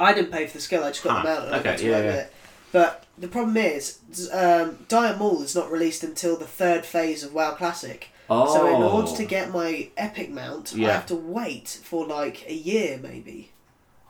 I 0.00 0.12
didn't 0.12 0.32
pay 0.32 0.46
for 0.46 0.54
the 0.54 0.60
skill. 0.60 0.82
I 0.84 0.88
just 0.90 1.04
got 1.04 1.18
Huh, 1.18 1.22
the 1.22 1.28
mount 1.28 1.44
and 1.46 1.54
I 1.54 1.58
okay, 1.60 1.70
got 1.70 1.82
yeah, 1.82 1.90
yeah. 2.02 2.12
it. 2.14 2.32
But 2.72 3.04
the 3.18 3.28
problem 3.28 3.56
is, 3.56 3.98
um, 4.32 4.78
Dire 4.88 5.16
Maul 5.16 5.42
is 5.42 5.54
not 5.54 5.70
released 5.70 6.02
until 6.04 6.36
the 6.36 6.46
third 6.46 6.84
phase 6.86 7.22
of 7.22 7.34
WoW 7.34 7.52
Classic. 7.54 8.08
Oh. 8.28 8.52
So 8.54 8.66
in 8.68 8.80
order 8.82 9.12
to 9.16 9.24
get 9.24 9.50
my 9.50 9.88
epic 9.96 10.30
mount, 10.30 10.72
I 10.76 10.82
have 10.92 11.06
to 11.06 11.16
wait 11.16 11.68
for 11.82 12.06
like 12.06 12.44
a 12.48 12.54
year 12.54 12.98
maybe. 13.02 13.50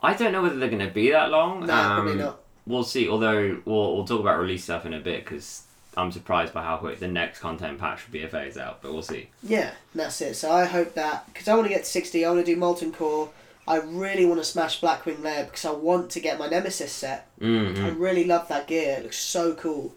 I 0.03 0.15
don't 0.15 0.33
know 0.33 0.43
whether 0.43 0.57
they're 0.57 0.69
going 0.71 0.87
to 0.87 0.93
be 0.93 1.11
that 1.11 1.31
long. 1.31 1.61
No, 1.61 1.67
probably 1.67 2.13
Um, 2.13 2.19
not. 2.19 2.41
We'll 2.67 2.85
see. 2.85 3.09
Although 3.09 3.63
we'll 3.65 3.97
we'll 3.97 4.05
talk 4.05 4.21
about 4.21 4.39
release 4.39 4.65
stuff 4.65 4.85
in 4.87 4.93
a 4.93 5.01
bit 5.01 5.25
because 5.25 5.63
I'm 5.97 6.13
surprised 6.13 6.53
by 6.53 6.63
how 6.63 6.77
quick 6.77 7.01
the 7.01 7.09
next 7.09 7.41
content 7.41 7.79
patch 7.79 8.01
for 8.01 8.11
BFA 8.13 8.47
is 8.49 8.59
out, 8.59 8.81
but 8.83 8.93
we'll 8.93 9.03
see. 9.03 9.29
Yeah, 9.43 9.71
that's 9.95 10.21
it. 10.21 10.35
So 10.35 10.53
I 10.53 10.67
hope 10.67 10.95
that 10.95 11.27
because 11.33 11.49
I 11.49 11.55
want 11.55 11.67
to 11.69 11.73
get 11.75 11.85
to 11.85 11.91
sixty, 11.91 12.25
I 12.25 12.31
want 12.31 12.45
to 12.45 12.55
do 12.55 12.59
Molten 12.61 12.93
Core. 12.93 13.31
I 13.71 13.77
really 13.77 14.27
want 14.27 14.41
to 14.41 14.45
smash 14.45 14.81
Blackwing 14.81 15.23
Lair 15.23 15.45
because 15.45 15.65
I 15.65 15.71
want 15.71 16.11
to 16.11 16.21
get 16.21 16.39
my 16.39 16.49
Nemesis 16.49 16.91
set. 16.93 17.29
Mm-hmm. 17.41 17.85
I 17.85 17.89
really 17.91 18.25
love 18.25 18.49
that 18.49 18.67
gear. 18.67 18.97
It 18.99 19.03
looks 19.05 19.19
so 19.19 19.55
cool, 19.55 19.95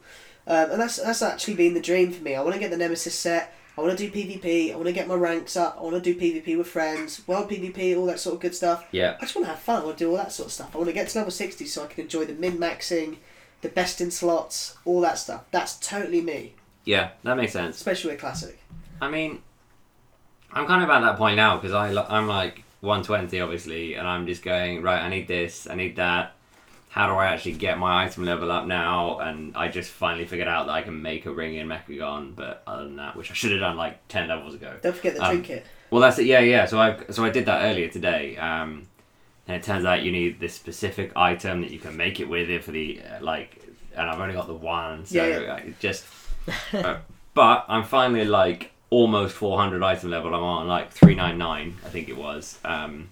um, 0.47 0.71
and 0.71 0.79
that's 0.81 0.97
that's 0.97 1.21
actually 1.21 1.55
been 1.55 1.73
the 1.73 1.81
dream 1.81 2.11
for 2.11 2.23
me. 2.23 2.35
I 2.35 2.41
want 2.41 2.53
to 2.53 2.59
get 2.59 2.69
the 2.71 2.77
Nemesis 2.77 3.15
set. 3.17 3.53
I 3.75 3.81
want 3.81 3.97
to 3.97 4.07
do 4.07 4.11
PvP. 4.15 4.71
I 4.71 4.75
want 4.75 4.85
to 4.85 4.93
get 4.93 5.07
my 5.07 5.15
ranks 5.15 5.57
up. 5.57 5.77
I 5.79 5.81
want 5.81 5.95
to 5.95 6.13
do 6.13 6.13
PvP 6.19 6.55
with 6.55 6.67
friends, 6.67 7.27
world 7.27 7.49
PvP, 7.49 7.97
all 7.97 8.05
that 8.05 8.19
sort 8.19 8.35
of 8.35 8.41
good 8.41 8.53
stuff. 8.53 8.85
Yeah. 8.91 9.15
I 9.17 9.21
just 9.21 9.35
want 9.35 9.47
to 9.47 9.51
have 9.51 9.59
fun. 9.59 9.81
I 9.81 9.85
want 9.85 9.97
to 9.97 10.03
do 10.05 10.11
all 10.11 10.17
that 10.17 10.31
sort 10.31 10.45
of 10.47 10.53
stuff. 10.53 10.69
I 10.75 10.77
want 10.77 10.89
to 10.89 10.93
get 10.93 11.09
to 11.09 11.17
level 11.17 11.31
sixty 11.31 11.65
so 11.65 11.83
I 11.83 11.87
can 11.87 12.03
enjoy 12.03 12.25
the 12.25 12.33
min 12.33 12.59
maxing, 12.59 13.17
the 13.61 13.69
best 13.69 13.99
in 13.99 14.11
slots, 14.11 14.77
all 14.85 15.01
that 15.01 15.17
stuff. 15.17 15.45
That's 15.49 15.79
totally 15.79 16.21
me, 16.21 16.53
Yeah, 16.85 17.09
that 17.23 17.35
makes 17.37 17.53
sense. 17.53 17.75
especially 17.77 18.11
with 18.11 18.19
classic. 18.19 18.59
I 19.01 19.09
mean, 19.09 19.41
I'm 20.51 20.67
kind 20.67 20.83
of 20.83 20.89
at 20.91 20.99
that 20.99 21.17
point 21.17 21.37
now 21.37 21.57
because 21.57 21.73
I 21.73 21.89
lo- 21.89 22.05
I'm 22.07 22.27
like 22.27 22.63
120 22.83 23.39
obviously, 23.41 23.93
and 23.95 24.07
I'm 24.07 24.27
just 24.27 24.43
going 24.43 24.81
right. 24.81 25.01
I 25.01 25.09
need 25.09 25.27
this. 25.27 25.67
I 25.69 25.75
need 25.75 25.95
that. 25.95 26.33
How 26.89 27.07
do 27.07 27.13
I 27.13 27.25
actually 27.27 27.53
get 27.53 27.79
my 27.79 28.03
item 28.05 28.23
level 28.25 28.51
up 28.51 28.67
now? 28.67 29.17
And 29.19 29.55
I 29.57 29.67
just 29.69 29.89
finally 29.89 30.25
figured 30.25 30.47
out 30.47 30.67
that 30.67 30.73
I 30.73 30.83
can 30.83 31.01
make 31.01 31.25
a 31.25 31.31
ring 31.33 31.55
in 31.55 31.67
Mechagon, 31.67 32.35
but 32.35 32.61
other 32.67 32.83
than 32.83 32.97
that, 32.97 33.15
which 33.15 33.31
I 33.31 33.33
should 33.33 33.49
have 33.51 33.61
done 33.61 33.77
like 33.77 34.07
10 34.09 34.27
levels 34.27 34.53
ago. 34.53 34.75
Don't 34.83 34.95
forget 34.95 35.15
the 35.15 35.23
Um, 35.23 35.31
trinket. 35.31 35.65
Well, 35.89 36.01
that's 36.01 36.19
it. 36.19 36.25
Yeah, 36.27 36.41
yeah. 36.41 36.65
So 36.65 36.79
I 36.79 36.99
so 37.09 37.23
I 37.25 37.29
did 37.31 37.45
that 37.47 37.63
earlier 37.63 37.87
today. 37.87 38.37
Um, 38.37 38.87
and 39.47 39.57
it 39.57 39.63
turns 39.63 39.85
out 39.85 40.03
you 40.03 40.11
need 40.11 40.39
this 40.39 40.53
specific 40.53 41.11
item 41.15 41.61
that 41.61 41.71
you 41.71 41.79
can 41.79 41.97
make 41.97 42.19
it 42.19 42.29
with 42.29 42.49
it 42.49 42.63
for 42.63 42.71
the 42.71 43.01
uh, 43.01 43.23
like, 43.23 43.63
and 43.95 44.09
I've 44.09 44.19
only 44.19 44.33
got 44.35 44.47
the 44.47 44.53
one, 44.53 45.05
so 45.05 45.15
Yeah, 45.25 45.39
yeah. 45.39 45.59
Just. 45.79 46.05
uh, 46.73 46.97
but 47.33 47.65
I'm 47.69 47.85
finally 47.85 48.25
like 48.25 48.71
almost 48.93 49.35
400 49.35 49.81
item 49.83 50.11
level. 50.11 50.33
I'm 50.35 50.43
on 50.43 50.67
like 50.67 50.91
399, 50.91 51.77
I 51.83 51.89
think 51.89 52.09
it 52.09 52.15
was. 52.17 52.59
Um, 52.63 53.09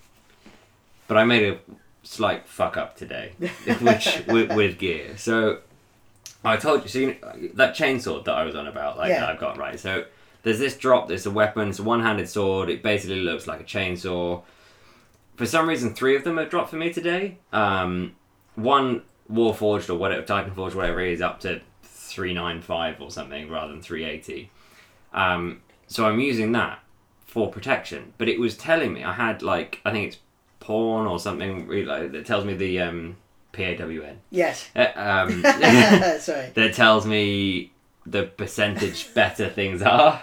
but 1.07 1.17
I 1.17 1.23
made 1.25 1.51
a 1.53 1.59
slight 2.03 2.47
fuck 2.47 2.77
up 2.77 2.95
today, 2.95 3.31
which 3.81 4.21
with, 4.27 4.53
with 4.53 4.77
gear. 4.77 5.17
So 5.17 5.59
I 6.43 6.57
told 6.57 6.83
you, 6.83 6.89
so 6.89 6.99
you 6.99 7.07
know, 7.21 7.49
that 7.55 7.75
chainsaw 7.75 8.23
that 8.23 8.33
I 8.33 8.43
was 8.43 8.55
on 8.55 8.67
about, 8.67 8.97
like 8.97 9.09
Yeah. 9.09 9.21
that 9.21 9.29
I've 9.29 9.39
got 9.39 9.57
right. 9.57 9.79
So 9.79 10.05
there's 10.43 10.59
this 10.59 10.77
drop. 10.77 11.07
There's 11.07 11.25
a 11.25 11.31
weapon. 11.31 11.69
It's 11.69 11.79
a 11.79 11.83
one-handed 11.83 12.29
sword. 12.29 12.69
It 12.69 12.83
basically 12.83 13.21
looks 13.21 13.47
like 13.47 13.59
a 13.59 13.63
chainsaw. 13.63 14.43
For 15.35 15.45
some 15.47 15.67
reason, 15.67 15.95
three 15.95 16.15
of 16.15 16.23
them 16.23 16.37
have 16.37 16.49
dropped 16.51 16.69
for 16.69 16.75
me 16.77 16.93
today. 16.93 17.37
Um, 17.51 18.15
one 18.55 19.01
Warforged 19.31 19.89
or 19.89 19.95
whatever, 19.95 20.21
Titanforged, 20.21 20.75
whatever 20.75 21.01
it 21.01 21.13
is, 21.13 21.21
up 21.21 21.39
to 21.41 21.61
three 21.83 22.33
nine 22.33 22.61
five 22.61 23.01
or 23.01 23.09
something 23.09 23.49
rather 23.49 23.71
than 23.71 23.81
three 23.81 24.03
eighty. 24.03 24.51
Um, 25.13 25.61
so 25.91 26.05
I'm 26.05 26.19
using 26.19 26.51
that 26.53 26.79
for 27.25 27.49
protection. 27.51 28.13
But 28.17 28.29
it 28.29 28.39
was 28.39 28.57
telling 28.57 28.93
me 28.93 29.03
I 29.03 29.13
had 29.13 29.41
like 29.41 29.79
I 29.85 29.91
think 29.91 30.07
it's 30.07 30.17
porn 30.59 31.07
or 31.07 31.19
something 31.19 31.67
really 31.67 31.85
like, 31.85 32.11
that 32.11 32.25
tells 32.25 32.45
me 32.45 32.53
the 32.53 32.79
um, 32.79 33.17
PAWN. 33.51 34.19
Yes. 34.29 34.69
Uh, 34.75 34.87
um, 34.95 35.41
Sorry. 36.19 36.51
that 36.53 36.73
tells 36.73 37.05
me 37.05 37.71
the 38.05 38.23
percentage 38.23 39.13
better 39.13 39.49
things 39.49 39.81
are. 39.81 40.21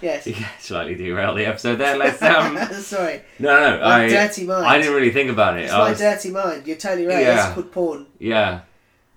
Yes. 0.00 0.26
Yeah, 0.26 0.48
slightly 0.58 0.96
derail 0.96 1.34
the 1.34 1.46
episode 1.46 1.76
there. 1.76 1.96
Let's 1.96 2.20
um. 2.22 2.58
Sorry. 2.82 3.22
No, 3.38 3.60
no, 3.60 3.80
My 3.84 4.04
I 4.04 4.08
dirty 4.08 4.44
mind. 4.44 4.66
I 4.66 4.78
didn't 4.78 4.94
really 4.94 5.12
think 5.12 5.30
about 5.30 5.56
it. 5.56 5.64
It's 5.64 5.72
I 5.72 5.78
my 5.78 5.90
was, 5.90 5.98
dirty 6.00 6.30
mind. 6.30 6.66
You're 6.66 6.76
totally 6.76 7.06
right. 7.06 7.20
Yeah. 7.20 7.36
That's 7.36 7.54
called 7.54 7.70
porn. 7.70 8.06
yeah, 8.18 8.62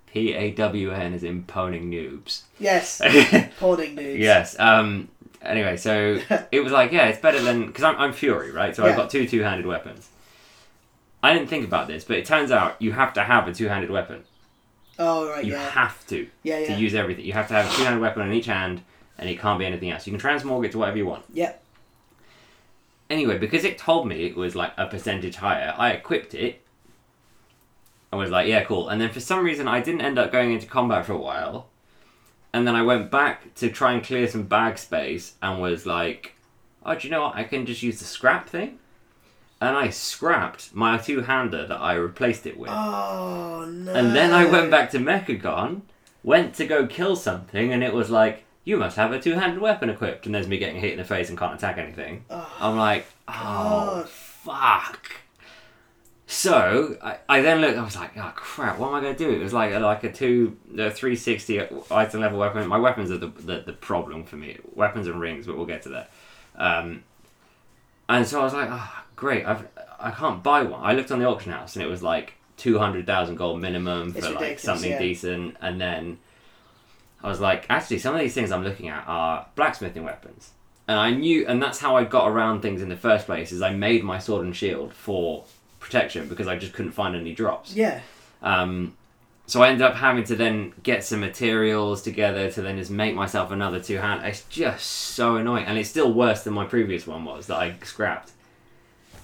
P 0.06 0.34
A 0.34 0.52
W 0.52 0.92
N 0.92 1.16
is 1.16 1.24
in 1.24 1.44
poning 1.44 1.90
noobs. 1.90 2.44
Yes. 2.60 3.02
Porning 3.02 3.96
noobs. 3.96 4.20
yes. 4.20 4.56
Um. 4.60 5.10
Anyway, 5.46 5.78
so 5.78 6.20
it 6.52 6.62
was 6.62 6.72
like, 6.72 6.92
yeah, 6.92 7.08
it's 7.08 7.20
better 7.20 7.40
than 7.42 7.68
because 7.68 7.84
I'm 7.84 7.96
I'm 7.98 8.14
Fury, 8.14 8.52
right? 8.52 8.76
So 8.76 8.84
I've 8.84 8.92
Yeah. 8.92 8.96
got 8.98 9.10
two 9.10 9.28
two-handed 9.28 9.66
weapons. 9.66 10.10
I 11.24 11.34
didn't 11.34 11.50
think 11.50 11.66
about 11.66 11.88
this, 11.88 12.04
but 12.04 12.18
it 12.18 12.26
turns 12.26 12.52
out 12.52 12.80
you 12.82 12.92
have 12.92 13.14
to 13.14 13.24
have 13.24 13.48
a 13.48 13.54
two-handed 13.54 13.90
weapon. 13.90 14.24
Oh 15.00 15.28
right. 15.30 15.44
You 15.44 15.54
yeah. 15.54 15.70
have 15.72 16.06
to. 16.08 16.28
Yeah. 16.44 16.60
yeah, 16.60 16.76
to 16.76 16.82
use 16.82 16.94
everything. 16.94 17.26
You 17.26 17.34
have 17.34 17.48
to 17.50 17.54
have 17.54 17.72
a 17.72 17.76
two-handed 17.76 18.00
weapon 18.00 18.22
on 18.22 18.32
each 18.32 18.46
hand, 18.46 18.82
and 19.18 19.30
it 19.30 19.40
can't 19.40 19.60
be 19.60 19.66
anything 19.66 19.92
else. 19.92 20.06
You 20.08 20.18
can 20.18 20.22
transmog 20.22 20.66
it 20.66 20.72
to 20.74 20.78
whatever 20.78 20.98
you 20.98 21.06
want. 21.06 21.26
Yep. 21.34 21.62
Anyway, 23.10 23.38
because 23.38 23.64
it 23.64 23.78
told 23.78 24.08
me 24.08 24.26
it 24.26 24.36
was 24.36 24.56
like 24.56 24.74
a 24.78 24.88
percentage 24.88 25.36
higher, 25.36 25.76
I 25.78 25.92
equipped 25.92 26.34
it. 26.34 26.62
I 28.12 28.16
was 28.16 28.30
like, 28.32 28.48
yeah, 28.48 28.64
cool. 28.64 28.88
And 28.90 29.00
then 29.02 29.12
for 29.12 29.20
some 29.20 29.44
reason, 29.44 29.68
I 29.68 29.80
didn't 29.82 30.02
end 30.02 30.18
up 30.18 30.32
going 30.32 30.54
into 30.54 30.66
combat 30.66 31.06
for 31.06 31.14
a 31.14 31.18
while. 31.18 31.68
And 32.56 32.66
then 32.66 32.74
I 32.74 32.84
went 32.84 33.12
back 33.12 33.54
to 33.56 33.70
try 33.70 33.92
and 33.92 34.02
clear 34.02 34.30
some 34.30 34.44
bag 34.44 34.78
space 34.78 35.34
and 35.42 35.62
was 35.62 35.86
like, 35.86 36.38
oh, 36.86 36.96
do 36.96 37.06
you 37.06 37.12
know 37.12 37.24
what? 37.24 37.36
I 37.36 37.44
can 37.44 37.66
just 37.66 37.84
use 37.84 38.00
the 38.00 38.06
scrap 38.06 38.48
thing. 38.48 38.80
And 39.60 39.76
I 39.76 39.90
scrapped 39.90 40.74
my 40.74 40.98
two 40.98 41.24
hander 41.24 41.68
that 41.68 41.82
I 41.82 41.96
replaced 41.96 42.46
it 42.46 42.58
with. 42.58 42.70
Oh 42.72 43.66
no. 43.70 43.94
And 43.94 44.16
then 44.16 44.32
I 44.32 44.46
went 44.46 44.72
back 44.72 44.90
to 44.92 45.00
Mechagon, 45.00 45.82
went 46.24 46.56
to 46.56 46.66
go 46.66 46.88
kill 46.88 47.18
something, 47.18 47.74
and 47.74 47.84
it 47.84 47.94
was 47.94 48.10
like, 48.10 48.46
you 48.64 48.78
must 48.78 48.96
have 48.96 49.12
a 49.12 49.20
two 49.20 49.34
handed 49.34 49.60
weapon 49.60 49.90
equipped. 49.90 50.26
And 50.26 50.34
there's 50.34 50.48
me 50.48 50.58
getting 50.58 50.80
hit 50.80 50.94
in 50.94 50.98
the 50.98 51.04
face 51.04 51.28
and 51.28 51.38
can't 51.38 51.56
attack 51.56 51.78
anything. 51.78 52.24
Oh, 52.30 52.56
I'm 52.62 52.78
like, 52.78 53.06
oh, 53.28 53.34
God. 53.34 54.08
fuck. 54.08 55.12
So 56.36 56.98
I, 57.02 57.18
I 57.30 57.42
then 57.42 57.62
looked. 57.62 57.78
I 57.78 57.84
was 57.84 57.96
like, 57.96 58.18
oh 58.18 58.34
crap, 58.36 58.78
what 58.78 58.90
am 58.90 58.96
I 58.96 59.00
going 59.00 59.16
to 59.16 59.26
do? 59.26 59.32
It 59.32 59.42
was 59.42 59.54
like 59.54 59.74
a, 59.74 59.80
like 59.80 60.04
a 60.04 60.12
two, 60.12 60.58
a 60.78 60.92
three 60.92 61.16
sixty 61.16 61.62
item 61.90 62.20
level 62.20 62.38
weapon. 62.38 62.68
My 62.68 62.78
weapons 62.78 63.10
are 63.10 63.18
the, 63.18 63.30
the 63.30 63.64
the 63.66 63.72
problem 63.72 64.26
for 64.26 64.36
me. 64.36 64.58
Weapons 64.74 65.08
and 65.08 65.18
rings, 65.18 65.48
but 65.48 65.56
we'll 65.56 65.66
get 65.66 65.84
to 65.84 65.90
that. 65.90 66.12
Um, 66.58 67.04
and 68.10 68.28
so 68.28 68.42
I 68.42 68.44
was 68.44 68.54
like, 68.54 68.68
oh 68.70 69.04
great, 69.16 69.46
I've 69.46 69.66
I 69.98 70.12
can't 70.12 70.44
buy 70.44 70.64
one. 70.64 70.82
I 70.84 70.92
looked 70.92 71.10
on 71.10 71.20
the 71.20 71.26
auction 71.26 71.54
house 71.54 71.78
and 71.78 71.84
it 71.84 71.88
was 71.88 72.04
like 72.04 72.34
two 72.58 72.80
hundred 72.80 73.06
thousand 73.06 73.38
gold 73.38 73.62
minimum 73.62 74.12
for 74.12 74.30
like 74.32 74.60
something 74.60 74.92
yeah. 74.92 75.00
decent, 75.00 75.56
and 75.62 75.80
then 75.80 76.20
I 77.24 77.30
was 77.30 77.40
like, 77.40 77.66
actually, 77.70 78.00
some 78.00 78.14
of 78.14 78.20
these 78.20 78.34
things 78.34 78.52
I'm 78.52 78.64
looking 78.64 78.90
at 78.90 79.08
are 79.08 79.48
blacksmithing 79.56 80.04
weapons. 80.04 80.52
And 80.86 81.00
I 81.00 81.12
knew, 81.12 81.48
and 81.48 81.64
that's 81.64 81.80
how 81.80 81.96
I 81.96 82.04
got 82.04 82.28
around 82.28 82.62
things 82.62 82.82
in 82.82 82.90
the 82.90 82.98
first 82.98 83.26
place. 83.26 83.54
Is 83.54 83.62
I 83.62 83.72
made 83.72 84.04
my 84.04 84.20
sword 84.20 84.46
and 84.46 84.54
shield 84.54 84.94
for 84.94 85.46
protection 85.86 86.28
because 86.28 86.48
I 86.48 86.58
just 86.58 86.74
couldn't 86.74 86.94
find 86.94 87.16
any 87.16 87.34
drops. 87.34 87.76
Yeah. 87.76 88.02
Um, 88.42 88.98
so 89.46 89.62
I 89.62 89.70
ended 89.70 89.84
up 89.84 89.96
having 89.96 90.24
to 90.26 90.36
then 90.36 90.74
get 90.82 91.04
some 91.04 91.20
materials 91.20 92.02
together 92.02 92.50
to 92.52 92.62
then 92.64 92.78
just 92.78 92.90
make 92.90 93.14
myself 93.14 93.52
another 93.52 93.80
two 93.80 93.98
hand. 93.98 94.26
It's 94.26 94.44
just 94.46 94.86
so 94.88 95.36
annoying, 95.36 95.66
and 95.66 95.78
it's 95.78 95.90
still 95.90 96.12
worse 96.12 96.44
than 96.44 96.54
my 96.54 96.66
previous 96.66 97.06
one 97.06 97.24
was 97.24 97.46
that 97.48 97.58
I 97.58 97.76
scrapped. 97.84 98.32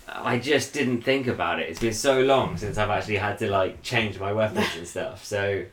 I 0.08 0.38
just 0.38 0.74
didn't 0.74 1.02
think 1.02 1.26
about 1.26 1.60
it. 1.60 1.70
It's 1.70 1.80
been 1.80 1.94
so 1.94 2.22
long 2.22 2.58
since 2.58 2.78
I've 2.78 2.90
actually 2.90 3.18
had 3.18 3.40
to 3.40 3.50
like 3.50 3.82
change 3.82 4.20
my 4.20 4.32
weapons 4.32 4.68
and 4.78 4.88
stuff. 4.96 5.26
So, 5.26 5.66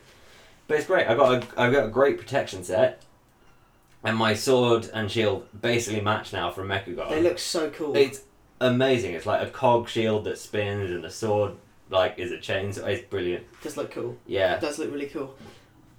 but 0.67 0.77
it's 0.77 0.87
great. 0.87 1.07
I 1.07 1.13
got 1.13 1.43
a 1.43 1.61
I 1.61 1.69
got 1.69 1.85
a 1.85 1.89
great 1.89 2.17
protection 2.17 2.63
set, 2.63 3.03
and 4.03 4.17
my 4.17 4.33
sword 4.33 4.89
and 4.93 5.11
shield 5.11 5.47
basically 5.61 6.01
match 6.01 6.33
now 6.33 6.49
from 6.49 6.69
Mechagon. 6.69 7.09
They 7.09 7.21
look 7.21 7.37
so 7.37 7.69
cool. 7.69 7.95
It's 7.95 8.23
amazing. 8.61 9.13
It's 9.13 9.25
like 9.25 9.45
a 9.47 9.51
cog 9.51 9.87
shield 9.89 10.23
that 10.25 10.37
spins, 10.37 10.91
and 10.91 11.03
the 11.03 11.09
sword 11.09 11.53
like 11.89 12.17
is 12.19 12.31
a 12.31 12.37
chain. 12.39 12.71
So 12.73 12.85
it's 12.85 13.03
brilliant. 13.07 13.45
does 13.63 13.77
look 13.77 13.91
cool. 13.91 14.17
Yeah. 14.27 14.55
It 14.55 14.61
does 14.61 14.79
look 14.79 14.91
really 14.91 15.07
cool. 15.07 15.35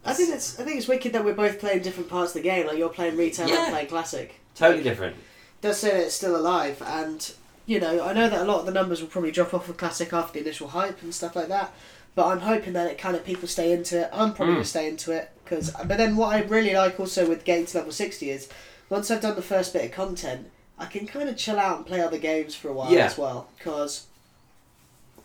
I 0.05 0.12
think 0.14 0.31
it's 0.35 0.59
I 0.59 0.64
think 0.64 0.79
it's 0.79 0.88
wicked 0.88 1.12
that 1.12 1.25
we're 1.25 1.35
both 1.35 1.59
playing 1.61 1.83
different 1.83 2.09
parts 2.09 2.35
of 2.35 2.42
the 2.42 2.49
game. 2.49 2.66
Like 2.66 2.79
you're 2.79 2.88
playing 2.88 3.16
retail, 3.16 3.49
Yeah. 3.49 3.64
I'm 3.66 3.70
playing 3.70 3.88
classic. 3.88 4.40
Totally 4.55 4.83
different. 4.83 5.16
does 5.61 5.79
say 5.79 5.90
that 5.90 6.01
it's 6.07 6.14
still 6.14 6.37
alive, 6.37 6.81
and 6.87 7.33
you 7.66 7.81
know 7.81 8.03
I 8.03 8.12
know 8.12 8.29
that 8.29 8.40
a 8.40 8.44
lot 8.44 8.61
of 8.61 8.66
the 8.66 8.73
numbers 8.73 9.01
will 9.01 9.09
probably 9.09 9.31
drop 9.31 9.53
off 9.53 9.68
of 9.68 9.77
classic 9.77 10.12
after 10.12 10.35
the 10.35 10.40
initial 10.44 10.68
hype 10.68 11.03
and 11.03 11.14
stuff 11.14 11.37
like 11.37 11.49
that. 11.49 11.73
But 12.14 12.27
I'm 12.27 12.40
hoping 12.40 12.73
that 12.73 12.90
it 12.90 12.99
kind 12.99 13.14
of 13.14 13.25
people 13.25 13.46
stay 13.46 13.73
into 13.73 14.01
it. 14.01 14.11
I'm 14.12 14.33
probably 14.35 14.55
Mm. 14.55 14.59
gonna 14.59 14.64
stay 14.64 14.88
into 14.88 15.12
it 15.12 15.31
because. 15.44 15.70
But 15.73 15.96
then 15.99 16.16
what 16.16 16.35
I 16.35 16.42
really 16.42 16.75
like 16.75 16.99
also 16.99 17.29
with 17.29 17.44
getting 17.44 17.66
to 17.66 17.79
level 17.79 17.92
sixty 17.92 18.31
is 18.31 18.49
once 18.88 19.11
I've 19.11 19.20
done 19.20 19.37
the 19.37 19.42
first 19.42 19.73
bit 19.73 19.85
of 19.85 19.92
content, 19.92 20.51
I 20.81 20.87
can 20.87 21.07
kind 21.07 21.29
of 21.29 21.37
chill 21.37 21.59
out 21.59 21.77
and 21.77 21.87
play 21.87 22.01
other 22.01 22.19
games 22.19 22.55
for 22.55 22.69
a 22.69 22.73
while 22.73 22.90
Yeah. 22.93 23.05
as 23.07 23.16
well. 23.19 23.47
Because 23.59 24.07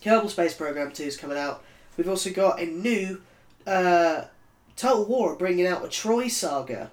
Kerbal 0.04 0.30
Space 0.30 0.54
Program 0.54 0.92
Two 0.92 1.04
is 1.04 1.18
coming 1.18 1.38
out. 1.38 1.64
We've 1.98 2.10
also 2.10 2.30
got 2.32 2.60
a 2.62 2.66
new 2.66 3.22
uh, 3.66 4.26
Total 4.76 5.06
War 5.06 5.34
are 5.34 5.36
bringing 5.36 5.66
out 5.66 5.84
a 5.84 5.88
Troy 5.88 6.28
saga. 6.28 6.92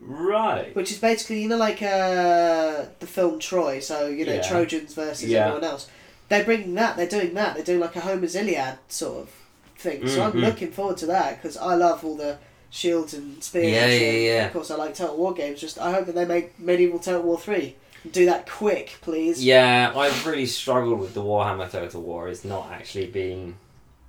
Right. 0.00 0.74
Which 0.76 0.90
is 0.92 0.98
basically, 0.98 1.42
you 1.42 1.48
know, 1.48 1.56
like 1.56 1.82
uh, 1.82 2.84
the 3.00 3.06
film 3.06 3.38
Troy, 3.38 3.80
so, 3.80 4.06
you 4.06 4.24
know, 4.24 4.34
Yeah. 4.34 4.42
Trojans 4.48 4.94
versus 4.94 5.28
Yeah. 5.28 5.46
everyone 5.46 5.64
else. 5.64 5.88
They're 6.28 6.44
bringing 6.44 6.74
that, 6.74 6.96
they're 6.96 7.06
doing 7.08 7.34
that, 7.34 7.54
they're 7.54 7.64
doing 7.64 7.80
like 7.80 7.96
a 7.96 8.00
Homer's 8.00 8.34
Iliad 8.34 8.78
sort 8.88 9.22
of 9.22 9.30
thing. 9.78 10.06
So 10.08 10.22
I'm 10.22 10.32
Mhm. 10.32 10.40
looking 10.42 10.70
forward 10.72 10.96
to 10.98 11.06
that 11.06 11.40
because 11.42 11.56
I 11.56 11.74
love 11.74 12.04
all 12.04 12.16
the 12.16 12.38
shields 12.70 13.14
and 13.14 13.42
spears. 13.42 13.72
Yeah, 13.72 13.82
and 13.84 13.92
yeah, 13.92 13.98
shit. 13.98 14.22
yeah. 14.24 14.46
Of 14.46 14.52
course, 14.52 14.70
I 14.70 14.76
like 14.76 14.94
Total 14.94 15.16
War 15.16 15.32
games. 15.34 15.60
Just 15.60 15.78
I 15.78 15.92
hope 15.92 16.06
that 16.06 16.14
they 16.14 16.24
make 16.24 16.58
Medieval 16.58 16.98
Total 16.98 17.22
War 17.22 17.38
3. 17.38 17.76
Do 18.12 18.26
that 18.26 18.48
quick, 18.48 18.96
please. 19.00 19.44
Yeah, 19.44 19.92
I've 19.94 20.26
really 20.26 20.46
struggled 20.46 21.00
with 21.00 21.14
the 21.14 21.22
Warhammer 21.22 21.70
Total 21.70 22.00
War. 22.00 22.28
It's 22.28 22.44
not 22.44 22.70
actually 22.70 23.06
been 23.06 23.56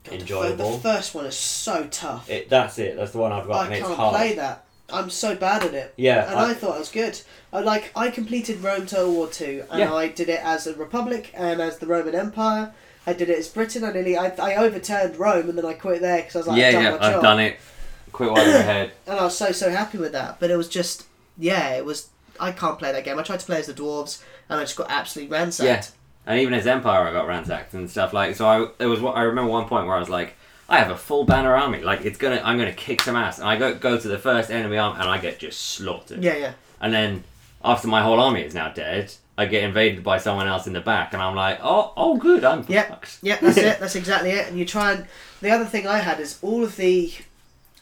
God, 0.03 0.13
enjoyable. 0.13 0.71
The, 0.73 0.79
first 0.79 1.15
one 1.15 1.25
is 1.25 1.35
so 1.37 1.87
tough. 1.87 2.29
It. 2.29 2.49
That's 2.49 2.77
it. 2.79 2.95
That's 2.95 3.11
the 3.11 3.17
one 3.19 3.31
I've 3.31 3.47
got, 3.47 3.69
I 3.69 3.75
and 3.75 3.83
can't 3.85 3.95
hard. 3.95 4.15
play 4.15 4.35
that. 4.35 4.65
I'm 4.89 5.09
so 5.09 5.35
bad 5.35 5.63
at 5.63 5.73
it. 5.73 5.93
Yeah, 5.97 6.29
and 6.29 6.39
I- 6.39 6.51
I, 6.51 6.53
thought 6.53 6.75
I 6.75 6.79
was 6.79 6.89
good. 6.91 7.19
I 7.51 7.59
like 7.59 7.91
I 7.95 8.09
completed 8.09 8.61
Rome 8.61 8.85
Total 8.85 9.11
War 9.11 9.27
two, 9.27 9.65
and 9.69 9.79
Yeah. 9.79 9.93
I 9.93 10.07
did 10.07 10.29
it 10.29 10.39
as 10.43 10.65
a 10.67 10.73
republic 10.75 11.31
and 11.33 11.61
as 11.61 11.79
the 11.79 11.87
Roman 11.87 12.15
Empire. 12.15 12.73
I 13.05 13.13
did 13.13 13.29
it 13.29 13.37
as 13.37 13.47
Britain. 13.47 13.83
I 13.83 13.91
nearly 13.91 14.17
I, 14.17 14.27
I 14.37 14.55
overturned 14.55 15.17
Rome, 15.17 15.49
and 15.49 15.57
then 15.57 15.65
I 15.65 15.73
quit 15.73 16.01
there 16.01 16.17
because 16.17 16.35
I 16.35 16.39
was 16.39 16.47
like, 16.47 16.57
yeah, 16.59 16.67
I've 16.67 16.73
done 16.73 16.83
yeah, 16.83 16.93
I've 16.95 17.13
job. 17.13 17.21
done 17.21 17.39
it. 17.39 17.57
Quit 18.13 18.31
while 18.31 18.45
you're 18.45 18.55
ahead. 18.57 18.91
and 19.07 19.19
I 19.19 19.23
was 19.23 19.37
so 19.37 19.51
so 19.51 19.69
happy 19.71 19.97
with 19.97 20.13
that. 20.13 20.39
But 20.39 20.51
it 20.51 20.55
was 20.57 20.69
just 20.69 21.05
yeah, 21.37 21.71
it 21.75 21.83
was. 21.85 22.09
I 22.39 22.51
can't 22.51 22.77
play 22.79 22.91
that 22.91 23.03
game. 23.03 23.17
I 23.19 23.23
tried 23.23 23.39
to 23.39 23.45
play 23.45 23.59
as 23.59 23.67
the 23.67 23.73
dwarves, 23.73 24.21
and 24.49 24.59
I 24.59 24.63
just 24.63 24.75
got 24.75 24.87
absolutely 24.89 25.35
ransacked. 25.35 25.65
Yeah. 25.67 26.31
And 26.31 26.39
even 26.41 26.53
as 26.53 26.67
Empire, 26.67 27.07
I 27.07 27.13
got 27.13 27.27
ransacked 27.27 27.73
and 27.73 27.89
stuff 27.89 28.11
like. 28.13 28.35
So 28.35 28.47
I 28.47 28.67
there 28.77 28.89
was 28.89 29.01
I 29.03 29.21
remember 29.23 29.51
one 29.51 29.67
point 29.67 29.87
where 29.87 29.95
I 29.95 29.99
was 29.99 30.09
like, 30.09 30.35
I 30.67 30.77
have 30.79 30.91
a 30.91 30.97
full 30.97 31.23
banner 31.23 31.55
army. 31.55 31.81
Like 31.81 32.01
it's 32.01 32.17
gonna 32.17 32.41
I'm 32.43 32.57
gonna 32.57 32.73
kick 32.73 33.01
some 33.01 33.15
ass. 33.15 33.39
And 33.39 33.47
I 33.47 33.55
go 33.57 33.73
go 33.75 33.97
to 33.97 34.07
the 34.07 34.17
first 34.19 34.51
enemy 34.51 34.77
army 34.77 34.99
and 34.99 35.09
I 35.09 35.17
get 35.19 35.39
just 35.39 35.59
slaughtered. 35.61 36.23
yeah, 36.23 36.35
yeah. 36.35 36.53
And 36.81 36.93
then 36.93 37.23
after 37.63 37.87
my 37.87 38.01
whole 38.03 38.19
army 38.19 38.41
is 38.41 38.53
now 38.53 38.69
dead, 38.69 39.13
I 39.37 39.45
get 39.45 39.63
invaded 39.63 40.03
by 40.03 40.17
someone 40.17 40.47
else 40.47 40.67
in 40.67 40.73
the 40.73 40.81
back, 40.81 41.13
and 41.13 41.21
I'm 41.21 41.35
like, 41.35 41.59
oh 41.63 41.93
oh 41.95 42.17
good, 42.17 42.43
I'm 42.43 42.65
Yeah, 42.67 42.83
fucked. 42.89 43.19
yeah, 43.21 43.37
that's 43.41 43.57
it. 43.69 43.79
That's 43.79 43.95
exactly 43.95 44.31
it. 44.31 44.47
And 44.49 44.59
you 44.59 44.65
try 44.65 44.91
and 44.93 45.05
the 45.41 45.49
other 45.51 45.65
thing 45.65 45.87
I 45.87 45.99
had 45.99 46.19
is 46.19 46.39
all 46.41 46.63
of 46.63 46.75
the, 46.77 47.13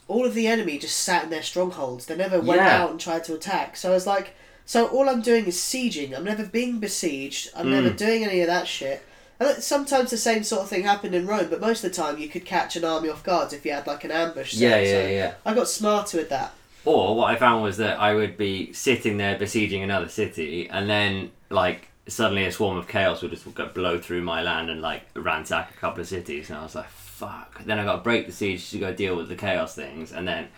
all 0.08 0.24
of 0.26 0.34
the 0.34 0.46
enemy 0.46 0.78
just 0.78 0.98
sat 0.98 1.24
in 1.24 1.30
their 1.30 1.42
strongholds. 1.42 2.06
They 2.06 2.14
never 2.16 2.38
went 2.40 2.60
Yeah. 2.60 2.82
out 2.82 2.90
and 2.90 3.00
tried 3.00 3.24
to 3.24 3.34
attack. 3.34 3.76
So 3.76 3.90
I 3.90 3.94
was 3.94 4.06
like, 4.06 4.34
so 4.66 4.86
all 4.88 5.08
I'm 5.08 5.22
doing 5.22 5.46
is 5.46 5.56
sieging. 5.56 6.14
I'm 6.14 6.24
never 6.24 6.44
being 6.44 6.78
besieged. 6.80 7.48
I'm 7.56 7.70
never 7.70 7.90
Mm. 7.90 7.96
doing 7.96 8.24
any 8.24 8.40
of 8.42 8.48
that 8.48 8.68
shit. 8.68 9.02
And 9.40 9.62
sometimes 9.62 10.10
the 10.10 10.16
same 10.16 10.42
sort 10.44 10.62
of 10.62 10.68
thing 10.68 10.82
happened 10.82 11.14
in 11.14 11.26
Rome, 11.26 11.48
but 11.50 11.60
most 11.60 11.84
of 11.84 11.90
the 11.90 11.96
time 11.96 12.18
you 12.18 12.28
could 12.28 12.44
catch 12.44 12.74
an 12.76 12.84
army 12.84 13.08
off 13.08 13.22
guard 13.22 13.52
if 13.52 13.64
you 13.66 13.72
had 13.72 13.86
like 13.86 14.02
an 14.04 14.10
ambush. 14.10 14.52
set. 14.52 14.60
Yeah, 14.60 14.80
yeah, 14.80 15.02
So 15.02 15.08
yeah. 15.08 15.32
I 15.44 15.54
got 15.54 15.68
smarter 15.68 16.18
with 16.18 16.28
that. 16.30 16.52
Or 16.84 17.16
what 17.16 17.30
I 17.30 17.36
found 17.36 17.62
was 17.62 17.76
that 17.78 17.98
I 18.00 18.14
would 18.14 18.36
be 18.38 18.72
sitting 18.72 19.16
there 19.18 19.36
besieging 19.38 19.82
another 19.82 20.08
city, 20.08 20.68
and 20.70 20.88
then 20.88 21.32
like 21.50 21.88
suddenly 22.08 22.44
a 22.44 22.52
swarm 22.52 22.76
of 22.78 22.86
chaos 22.88 23.20
would 23.22 23.32
just 23.32 23.52
go 23.54 23.66
blow 23.66 23.98
through 23.98 24.22
my 24.22 24.40
land 24.42 24.70
and 24.70 24.80
like 24.80 25.02
ransack 25.16 25.70
a 25.70 25.78
couple 25.80 26.00
of 26.00 26.06
cities, 26.08 26.48
and 26.48 26.58
I 26.58 26.62
was 26.62 26.74
like, 26.76 26.88
fuck. 26.88 27.62
Then 27.64 27.78
I 27.80 27.84
got 27.84 27.96
to 27.96 28.02
break 28.02 28.26
the 28.26 28.32
siege 28.32 28.70
to 28.70 28.78
go 28.78 28.92
deal 28.92 29.16
with 29.16 29.28
the 29.28 29.34
chaos 29.36 29.74
things, 29.74 30.12
and 30.12 30.26
then 30.26 30.48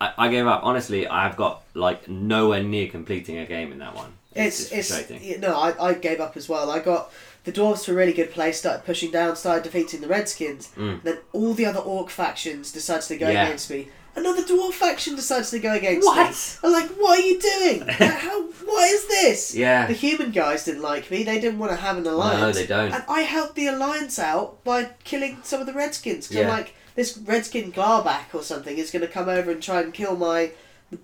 I, 0.00 0.12
I 0.18 0.28
gave 0.28 0.46
up. 0.46 0.60
Honestly, 0.64 1.06
I've 1.06 1.36
got 1.36 1.62
like 1.74 2.08
nowhere 2.08 2.62
near 2.62 2.88
completing 2.88 3.38
a 3.38 3.46
game 3.46 3.72
in 3.72 3.78
that 3.78 3.94
one. 3.94 4.12
It's 4.34 4.70
it's 4.70 5.10
yeah, 5.10 5.38
no, 5.38 5.56
I, 5.58 5.88
I 5.90 5.94
gave 5.94 6.20
up 6.20 6.36
as 6.36 6.48
well. 6.48 6.70
I 6.70 6.78
got 6.78 7.10
the 7.44 7.52
dwarves 7.52 7.84
to 7.84 7.92
a 7.92 7.94
really 7.94 8.12
good 8.12 8.30
place, 8.30 8.58
started 8.58 8.84
pushing 8.84 9.10
down, 9.10 9.34
started 9.36 9.64
defeating 9.64 10.00
the 10.00 10.06
redskins. 10.08 10.68
Mm. 10.76 11.02
Then 11.02 11.18
all 11.32 11.54
the 11.54 11.66
other 11.66 11.80
orc 11.80 12.10
factions 12.10 12.70
decided 12.70 13.02
to 13.08 13.16
go 13.16 13.28
Yeah. 13.28 13.46
against 13.46 13.70
me. 13.70 13.88
Another 14.14 14.42
dwarf 14.42 14.72
faction 14.72 15.14
decides 15.16 15.50
to 15.50 15.58
go 15.60 15.72
against 15.74 16.04
me. 16.04 16.12
What? 16.12 16.58
I'm 16.64 16.72
like, 16.72 16.90
what 16.90 17.18
are 17.20 17.22
you 17.22 17.38
doing? 17.40 17.80
How? 17.88 18.42
What 18.42 18.90
is 18.90 19.06
this? 19.08 19.54
Yeah. 19.54 19.86
The 19.86 19.92
human 19.92 20.30
guys 20.32 20.64
didn't 20.64 20.82
like 20.82 21.10
me. 21.10 21.22
They 21.24 21.40
didn't 21.40 21.58
want 21.58 21.70
to 21.72 21.76
have 21.76 21.96
an 21.98 22.06
alliance. 22.06 22.40
No, 22.40 22.52
they 22.52 22.66
don't. 22.66 22.92
And 22.92 23.04
I 23.08 23.20
helped 23.22 23.54
the 23.54 23.68
alliance 23.68 24.18
out 24.18 24.62
by 24.64 24.90
killing 25.04 25.38
some 25.42 25.60
of 25.60 25.66
the 25.66 25.72
redskins. 25.72 26.28
Cause 26.28 26.36
I'm 26.36 26.42
Yeah. 26.44 26.50
like, 26.52 26.74
this 26.98 27.16
redskin 27.16 27.70
Glarback 27.72 28.34
or 28.34 28.42
something 28.42 28.76
is 28.76 28.90
going 28.90 29.06
to 29.06 29.12
come 29.18 29.28
over 29.28 29.52
and 29.52 29.62
try 29.62 29.80
and 29.82 29.94
kill 29.94 30.16
my 30.16 30.50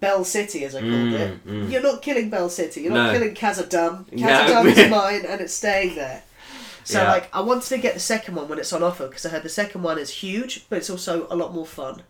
Bell 0.00 0.24
City, 0.24 0.64
as 0.64 0.74
I 0.74 0.80
called 0.80 0.92
Mm, 0.92 1.12
it. 1.12 1.46
mm. 1.46 1.70
You're 1.70 1.82
not 1.82 2.02
killing 2.02 2.30
Bell 2.30 2.48
City. 2.48 2.80
You're 2.82 2.92
not 2.92 3.12
No. 3.12 3.18
killing 3.18 3.34
Khazad-dum. 3.34 4.06
No. 4.12 4.64
Is 4.66 4.90
mine, 4.98 5.24
and 5.30 5.40
it's 5.40 5.54
staying 5.54 5.94
there. 5.94 6.22
So 6.82 7.00
Yeah. 7.00 7.12
like, 7.12 7.28
I 7.32 7.40
wanted 7.42 7.68
to 7.68 7.78
get 7.78 7.94
the 7.94 8.00
second 8.00 8.34
one 8.34 8.48
when 8.48 8.58
it's 8.58 8.72
on 8.72 8.82
offer 8.82 9.06
because 9.06 9.24
I 9.24 9.28
heard 9.28 9.44
the 9.44 9.48
second 9.62 9.82
one 9.82 9.98
is 9.98 10.10
huge, 10.10 10.66
but 10.68 10.78
it's 10.78 10.90
also 10.90 11.26
a 11.30 11.36
lot 11.36 11.54
more 11.54 11.66
fun. 11.66 12.02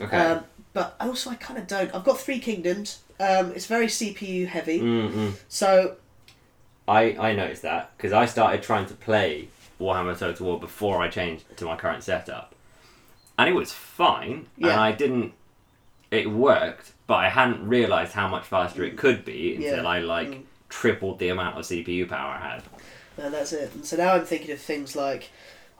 Okay. 0.00 0.16
Um, 0.16 0.44
but 0.74 0.96
also, 1.00 1.30
I 1.30 1.36
kind 1.36 1.58
of 1.58 1.66
don't. 1.66 1.94
I've 1.94 2.04
got 2.04 2.20
three 2.20 2.40
kingdoms. 2.40 2.98
Um, 3.18 3.52
it's 3.56 3.66
very 3.66 3.86
CPU 3.86 4.46
heavy, 4.46 4.80
mm 4.80 5.10
mm. 5.12 5.32
so 5.48 5.96
I 6.88 7.00
I 7.28 7.34
noticed 7.34 7.62
that 7.62 7.82
because 7.96 8.12
I 8.12 8.26
started 8.26 8.62
trying 8.62 8.86
to 8.86 8.94
play 8.94 9.48
Warhammer 9.80 10.16
Total 10.18 10.46
War 10.46 10.58
before 10.60 11.00
I 11.02 11.08
changed 11.08 11.44
to 11.58 11.64
my 11.64 11.76
current 11.76 12.02
setup, 12.02 12.54
and 13.40 13.48
it 13.48 13.54
was 13.54 13.72
fine, 13.72 14.46
and 14.58 14.70
I 14.72 14.92
didn't. 14.92 15.32
It 16.10 16.30
worked, 16.30 16.92
but 17.06 17.14
I 17.14 17.28
hadn't 17.28 17.66
realised 17.66 18.12
how 18.12 18.28
much 18.28 18.44
faster 18.44 18.84
it 18.84 18.96
could 18.98 19.24
be 19.24 19.54
until 19.54 19.84
Yeah. 19.84 19.88
I 19.88 20.00
like 20.00 20.28
Mm. 20.28 20.42
tripled 20.68 21.18
the 21.18 21.28
amount 21.28 21.56
of 21.58 21.64
CPU 21.64 22.06
power 22.08 22.32
I 22.40 22.48
had. 22.54 22.62
and 23.16 23.34
that's 23.34 23.52
it. 23.52 23.70
And 23.74 23.84
so 23.84 23.96
now 23.96 24.12
I'm 24.14 24.24
thinking 24.24 24.50
of 24.52 24.60
things 24.60 24.94
like. 24.96 25.30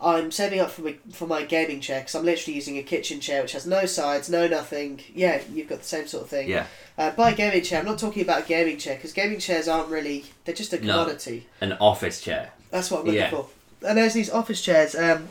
I'm 0.02 0.30
saving 0.30 0.60
up 0.60 0.70
for 0.70 0.80
my 0.80 0.94
for 1.12 1.26
my 1.26 1.42
gaming 1.42 1.80
chair 1.82 2.00
because 2.00 2.14
I'm 2.14 2.24
literally 2.24 2.54
using 2.54 2.78
a 2.78 2.82
kitchen 2.82 3.20
chair 3.20 3.42
which 3.42 3.52
has 3.52 3.66
no 3.66 3.84
sides, 3.84 4.30
no 4.30 4.46
nothing. 4.48 5.00
Yeah, 5.14 5.42
you've 5.52 5.68
got 5.68 5.80
the 5.80 5.84
same 5.84 6.06
sort 6.06 6.24
of 6.24 6.30
thing. 6.30 6.48
Yeah, 6.48 6.64
Uh, 6.96 7.10
buy 7.10 7.32
gaming 7.34 7.62
chair. 7.62 7.80
I'm 7.80 7.84
not 7.86 7.98
talking 7.98 8.22
about 8.22 8.44
a 8.44 8.46
gaming 8.46 8.78
chair 8.78 8.94
because 8.94 9.12
gaming 9.12 9.38
chairs 9.40 9.68
aren't 9.68 9.88
really. 9.90 10.24
They're 10.46 10.54
just 10.54 10.72
a 10.72 10.80
No. 10.82 10.92
commodity. 11.04 11.46
an 11.60 11.72
office 11.80 12.22
chair. 12.22 12.52
That's 12.70 12.90
what 12.90 13.00
I'm 13.00 13.06
looking 13.08 13.20
Yeah. 13.20 13.30
for. 13.30 13.46
And 13.86 13.98
there's 13.98 14.14
these 14.14 14.30
office 14.30 14.62
chairs. 14.62 14.94
Um, 14.94 15.28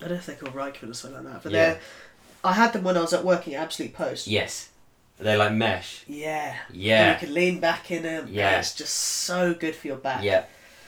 I 0.00 0.08
don't 0.08 0.10
know 0.12 0.16
if 0.16 0.26
they're 0.26 0.36
called 0.36 0.54
Reichman 0.54 0.90
or 0.90 0.94
something 0.94 1.22
like 1.24 1.32
that, 1.34 1.42
but 1.42 1.52
Yeah. 1.52 1.64
they're. 1.72 1.80
I 2.42 2.52
had 2.54 2.72
them 2.72 2.84
when 2.84 2.96
I 2.96 3.00
was 3.02 3.12
at 3.12 3.24
working 3.24 3.54
at 3.54 3.62
Absolute 3.62 3.92
Post. 3.94 4.26
Yes, 4.26 4.68
They're 5.18 5.36
like 5.36 5.52
mesh. 5.52 6.04
Yeah. 6.08 6.56
Yeah. 6.72 7.12
And 7.12 7.20
you 7.20 7.26
can 7.26 7.34
lean 7.34 7.60
back 7.60 7.90
in 7.90 8.02
them. 8.02 8.26
Yeah. 8.30 8.52
Yeah. 8.52 8.58
It's 8.60 8.74
just 8.74 8.94
so 8.94 9.52
good 9.52 9.76
for 9.76 9.86
your 9.88 9.98
back. 9.98 10.22
Yeah, 10.24 10.44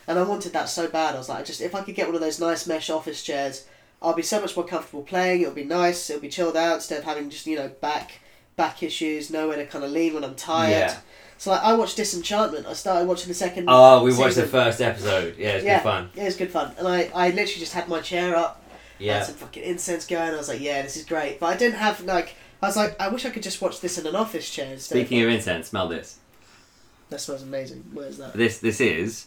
And 0.09 0.19
I 0.19 0.23
wanted 0.23 0.55
that 0.55 0.71
so 0.71 0.89
bad. 0.89 1.15
I 1.15 1.19
was 1.19 1.29
like, 1.29 1.45
just 1.45 1.61
if 1.61 1.75
I 1.75 1.83
could 1.83 1.95
get 1.95 2.07
one 2.07 2.15
of 2.15 2.23
those 2.23 2.41
nice 2.41 2.67
mesh 2.67 2.89
office 2.89 3.23
chairs, 3.23 3.67
I'll 4.01 4.15
be 4.15 4.23
so 4.23 4.41
much 4.41 4.57
more 4.57 4.65
comfortable 4.65 5.03
playing. 5.03 5.43
It'll 5.43 5.53
be 5.53 5.65
nice. 5.65 6.09
It'll 6.09 6.23
be 6.23 6.31
chilled 6.31 6.57
out 6.57 6.77
instead 6.77 6.99
of 7.01 7.05
having 7.05 7.29
just 7.29 7.47
you 7.47 7.57
know 7.57 7.69
back 7.69 8.21
back 8.57 8.83
issues, 8.83 9.31
nowhere 9.31 9.57
to 9.57 9.67
kind 9.67 9.85
of 9.85 9.91
lean 9.91 10.15
when 10.15 10.25
I'm 10.25 10.35
tired. 10.35 10.71
Yeah. 10.71 10.97
So 11.39 11.51
like, 11.51 11.63
I 11.63 11.75
watched 11.75 11.97
Disenchantment. 11.99 12.67
I 12.67 12.73
started 12.73 13.07
watching 13.09 13.29
the 13.29 13.35
second. 13.35 13.67
Oh, 13.69 14.03
we 14.05 14.11
watched 14.13 14.37
the 14.37 14.43
season. 14.43 14.49
first 14.49 14.81
episode. 14.81 15.37
Yeah, 15.37 15.51
it's 15.57 15.65
yeah, 15.65 15.79
good 15.79 15.83
fun. 15.83 16.11
Yeah, 16.15 16.23
it 16.23 16.27
was 16.27 16.37
good 16.37 16.51
fun. 16.51 16.73
And 16.79 16.87
I, 16.89 17.11
I 17.15 17.29
literally 17.29 17.59
just 17.61 17.73
had 17.75 17.89
my 17.89 18.01
chair 18.01 18.37
up, 18.37 18.62
Yeah. 19.03 19.19
had 19.19 19.27
some 19.27 19.35
fucking 19.37 19.63
incense 19.63 20.07
going. 20.07 20.33
I 20.33 20.37
was 20.37 20.49
like, 20.49 20.61
yeah, 20.61 20.83
this 20.83 20.97
is 20.97 21.05
great. 21.05 21.41
But 21.41 21.47
I 21.47 21.57
didn't 21.57 21.77
have 21.79 22.01
like. 22.05 22.35
I 22.63 22.67
was 22.67 22.77
like, 22.77 22.99
I 23.01 23.09
wish 23.09 23.25
I 23.27 23.31
could 23.31 23.43
just 23.43 23.61
watch 23.61 23.81
this 23.81 23.99
in 23.99 24.07
an 24.07 24.15
office 24.15 24.49
chair 24.49 24.73
instead. 24.73 24.97
Speaking 24.97 25.23
of 25.23 25.29
incense, 25.31 25.69
smell 25.69 25.89
this. 25.89 26.19
that 27.11 27.21
smells 27.21 27.43
amazing. 27.43 27.85
Where 27.93 28.07
is 28.07 28.19
that? 28.19 28.35
This 28.35 28.59
this 28.59 28.81
is 28.81 29.27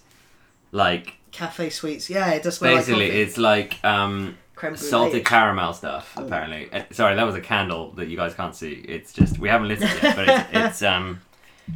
like 0.72 1.16
Cafe 1.32 1.70
sweets. 1.70 2.10
Yeah, 2.10 2.30
it 2.32 2.44
does 2.44 2.58
smell 2.58 2.76
basically 2.76 3.10
like 3.10 3.18
it's 3.18 3.38
like 3.38 3.84
um 3.84 4.38
creme 4.56 4.78
salted 4.78 5.26
caramel 5.26 5.74
stuff 5.74 6.14
Oh. 6.16 6.26
apparently 6.26 6.70
Uh, 6.72 6.84
sorry 6.92 7.16
that 7.18 7.24
was 7.26 7.36
a 7.36 7.42
candle 7.42 7.92
that 7.98 8.08
you 8.08 8.16
guys 8.16 8.34
can't 8.34 8.56
see 8.56 8.72
it's 8.88 9.12
just 9.12 9.38
we 9.38 9.50
haven't 9.50 9.68
lit 9.68 9.82
it 9.82 10.02
yet 10.02 10.16
but 10.16 10.30
it's, 10.30 10.50
it's 10.54 10.82
um 10.82 11.20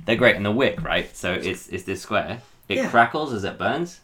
they're 0.05 0.15
great 0.15 0.37
and 0.37 0.45
the 0.45 0.51
wick 0.51 0.81
right 0.81 1.13
so 1.13 1.33
it's 1.33 1.67
it's 1.67 1.83
this 1.83 2.01
square 2.01 2.41
it 2.69 2.77
Yeah. 2.77 2.89
crackles 2.89 3.33
as 3.33 3.43
it 3.43 3.57
burns 3.57 3.99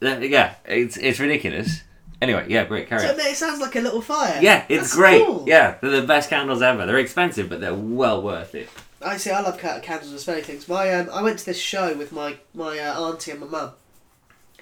yeah 0.00 0.54
it's 0.64 0.96
it's 0.96 1.20
ridiculous 1.20 1.82
anyway 2.22 2.44
yeah 2.48 2.64
great 2.64 2.88
carry 2.88 3.02
So 3.02 3.12
on 3.12 3.20
it 3.20 3.36
sounds 3.36 3.60
like 3.60 3.76
a 3.76 3.80
little 3.80 4.00
fire. 4.02 4.38
yeah 4.42 4.64
it's 4.68 4.82
That's 4.82 4.94
great 4.96 5.24
cool. 5.24 5.44
yeah 5.46 5.76
they're 5.80 6.00
the 6.00 6.06
best 6.06 6.28
candles 6.30 6.62
ever 6.62 6.86
they're 6.86 6.98
expensive 6.98 7.48
but 7.48 7.60
they're 7.60 7.74
well 7.74 8.22
worth 8.22 8.54
it 8.54 8.68
I 9.02 9.16
see. 9.16 9.30
I 9.30 9.40
love 9.40 9.56
ca- 9.58 9.80
candles 9.80 10.10
and 10.10 10.20
smelling 10.20 10.44
things. 10.44 10.68
My 10.68 10.92
um, 10.92 11.08
I 11.10 11.22
went 11.22 11.38
to 11.38 11.46
this 11.46 11.58
show 11.58 11.94
with 11.96 12.12
my 12.12 12.36
my 12.52 12.78
uh, 12.78 13.00
auntie 13.00 13.30
and 13.30 13.40
my 13.40 13.46
mum. 13.46 13.70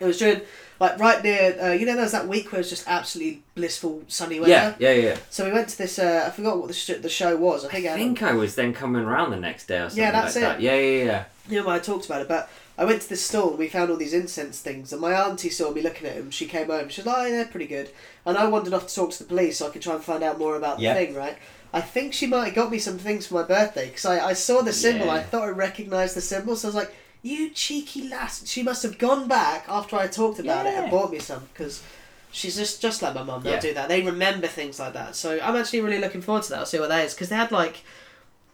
It 0.01 0.05
was 0.05 0.16
during 0.21 0.42
like 0.79 0.97
right 1.01 1.21
near 1.25 1.59
uh, 1.61 1.73
you 1.73 1.85
know 1.87 1.94
there 1.94 2.05
was 2.05 2.12
that 2.12 2.29
week 2.29 2.53
where 2.53 2.61
it 2.61 2.62
was 2.62 2.71
just 2.71 2.87
absolutely 2.87 3.42
blissful 3.57 4.05
sunny 4.07 4.38
weather. 4.38 4.53
yeah 4.53 4.75
yeah 4.79 4.92
yeah 5.09 5.16
So 5.29 5.44
we 5.44 5.51
went 5.51 5.68
to 5.71 5.79
this. 5.79 5.99
Uh, 5.99 6.23
I 6.29 6.31
forgot 6.31 6.57
what 6.59 6.68
the 6.68 6.75
sh- 6.75 7.01
the 7.03 7.09
show 7.09 7.37
was. 7.37 7.64
I 7.64 7.68
think 7.71 7.87
I 7.88 7.94
I 7.94 7.97
think 7.97 8.23
I 8.23 8.33
was 8.33 8.55
then 8.55 8.73
coming 8.73 9.03
around 9.03 9.31
the 9.33 9.40
next 9.40 9.66
day 9.66 9.79
or 9.79 9.88
something 9.88 10.05
Yeah, 10.05 10.12
that's 10.12 10.37
like 10.37 10.44
it. 10.44 10.47
that 10.47 10.61
yeah 10.61 10.77
yeah 10.77 11.05
yeah 11.05 11.25
you 11.49 11.61
know 11.61 11.68
I 11.68 11.81
talked 11.81 12.07
about 12.07 12.23
it, 12.23 12.29
but 12.29 12.49
I 12.79 12.85
went 12.85 13.03
to 13.03 13.09
this 13.09 13.25
store 13.27 13.51
and 13.51 13.59
we 13.59 13.69
found 13.69 13.91
all 13.91 13.97
these 13.97 14.14
incense 14.14 14.61
things, 14.61 14.93
and 14.93 15.01
my 15.03 15.12
auntie 15.12 15.51
saw 15.51 15.73
me 15.73 15.83
looking 15.83 16.07
at 16.09 16.14
them. 16.17 16.31
She 16.31 16.47
came 16.47 16.71
over. 16.71 16.88
She 16.88 17.01
was 17.01 17.07
like, 17.07 17.17
"Oh, 17.19 17.31
they're 17.31 17.45
pretty 17.47 17.67
good," 17.67 17.91
and 18.25 18.38
I 18.38 18.47
wandered 18.47 18.73
off 18.73 18.87
to 18.87 18.95
talk 18.95 19.11
to 19.11 19.19
the 19.19 19.25
police 19.29 19.59
so 19.59 19.67
I 19.67 19.71
could 19.71 19.83
try 19.83 19.95
and 19.95 20.05
find 20.05 20.23
out 20.23 20.38
more 20.38 20.57
about 20.57 20.79
the 20.79 20.85
thing. 20.95 21.14
Right. 21.14 21.37
I 21.75 21.81
think 21.83 22.14
she 22.14 22.27
might 22.27 22.47
have 22.47 22.55
got 22.55 22.71
me 22.71 22.79
some 22.79 22.97
things 22.97 23.27
for 23.27 23.35
my 23.35 23.43
birthday 23.43 23.88
because 23.88 24.07
I, 24.07 24.29
I 24.29 24.33
saw 24.33 24.62
the 24.62 24.73
symbol. 24.73 25.07
Yeah. 25.07 25.14
I 25.14 25.23
thought 25.23 25.43
I 25.43 25.49
recognised 25.49 26.14
the 26.17 26.21
symbol, 26.23 26.55
so 26.57 26.69
I 26.69 26.71
was 26.71 26.75
like, 26.77 26.95
"You 27.21 27.51
cheeky 27.51 28.09
lass!" 28.09 28.47
She 28.47 28.62
must 28.62 28.85
have 28.85 28.97
gone 28.97 29.27
back 29.29 29.64
after 29.69 29.97
I 29.97 30.07
talked 30.07 30.38
about 30.38 30.64
it 30.67 30.75
and 30.75 30.91
bought 30.91 31.11
me 31.11 31.19
some 31.19 31.49
because 31.53 31.83
she's 32.31 32.57
just 32.57 32.81
just 32.81 33.03
like 33.03 33.14
my 33.14 33.25
mum. 33.25 33.43
They'll 33.43 33.55
Yeah. 33.55 33.61
do 33.61 33.75
that. 33.75 33.88
They 33.88 34.03
remember 34.03 34.47
things 34.47 34.79
like 34.79 34.93
that. 34.93 35.16
So 35.16 35.41
I'm 35.43 35.57
actually 35.57 35.81
really 35.81 35.99
looking 35.99 36.22
forward 36.22 36.45
to 36.45 36.51
that. 36.51 36.59
I'll 36.61 36.66
see 36.66 36.79
what 36.79 36.91
that 36.91 37.05
is 37.05 37.12
because 37.14 37.29
they 37.29 37.37
had 37.37 37.51
like 37.51 37.83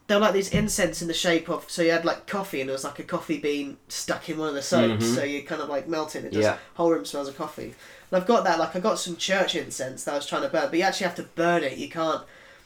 they 0.06 0.14
were 0.14 0.20
like 0.20 0.34
these 0.34 0.50
incense 0.50 1.00
in 1.02 1.08
the 1.08 1.14
shape 1.14 1.48
of 1.48 1.70
so 1.70 1.80
you 1.82 1.90
had 1.90 2.04
like 2.04 2.26
coffee 2.26 2.60
and 2.60 2.68
there 2.68 2.74
was 2.74 2.84
like 2.84 2.98
a 2.98 3.02
coffee 3.04 3.38
bean 3.38 3.76
stuck 3.88 4.28
in 4.28 4.36
one 4.38 4.48
of 4.48 4.54
the 4.54 4.62
soaps 4.62 5.04
Mhm. 5.04 5.14
so 5.14 5.24
you 5.24 5.42
kind 5.42 5.62
of 5.62 5.68
like 5.68 5.88
melt 5.88 6.14
it 6.14 6.18
and 6.18 6.26
it 6.28 6.32
just 6.32 6.44
Yeah. 6.44 6.56
whole 6.74 6.90
room 6.90 7.04
smells 7.04 7.28
of 7.28 7.36
coffee 7.38 7.74
and 8.10 8.20
I've 8.20 8.26
got 8.26 8.44
that 8.44 8.58
like 8.58 8.76
I 8.76 8.80
got 8.80 8.98
some 8.98 9.16
church 9.16 9.54
incense 9.54 10.04
that 10.04 10.12
I 10.12 10.16
was 10.16 10.26
trying 10.26 10.42
to 10.42 10.48
burn 10.48 10.68
but 10.70 10.78
you 10.78 10.84
actually 10.84 11.06
have 11.06 11.16
to 11.16 11.22
burn 11.22 11.64
it 11.64 11.78
you 11.78 11.88
can't 11.88 12.22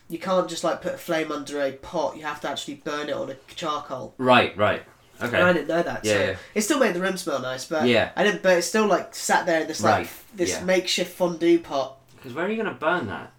you 0.09 0.19
can't 0.19 0.49
just 0.49 0.65
like 0.65 0.83
put 0.83 0.95
a 0.95 0.99
flame 0.99 1.31
under 1.31 1.63
a 1.63 1.73
pot 1.73 2.17
you 2.17 2.23
have 2.25 2.41
to 2.41 2.49
actually 2.49 2.75
burn 2.75 3.09
it 3.09 3.13
on 3.15 3.31
a 3.31 3.37
charcoal 3.55 4.15
right 4.19 4.57
right 4.57 4.83
okay 5.23 5.37
and 5.37 5.47
I 5.47 5.53
didn't 5.53 5.69
know 5.69 5.83
that 5.83 6.05
Yeah, 6.05 6.13
so 6.13 6.19
yeah. 6.25 6.37
it 6.55 6.61
still 6.63 6.79
made 6.81 6.95
the 6.95 7.01
room 7.01 7.17
smell 7.17 7.41
nice 7.41 7.65
but 7.67 7.87
Yeah. 7.87 8.11
I 8.17 8.25
didn't 8.25 8.43
but 8.43 8.57
it 8.59 8.63
still 8.63 8.87
like 8.87 9.15
sat 9.15 9.47
there 9.47 9.61
in 9.61 9.69
this 9.69 9.81
like 9.83 9.95
Right, 10.07 10.11
this 10.35 10.51
yeah. 10.51 10.65
makeshift 10.65 11.13
fondue 11.17 11.61
pot 11.61 11.99
because 12.17 12.35
where 12.35 12.47
are 12.47 12.49
you 12.51 12.57
going 12.57 12.69
to 12.69 12.75
burn 12.75 13.07
that 13.07 13.31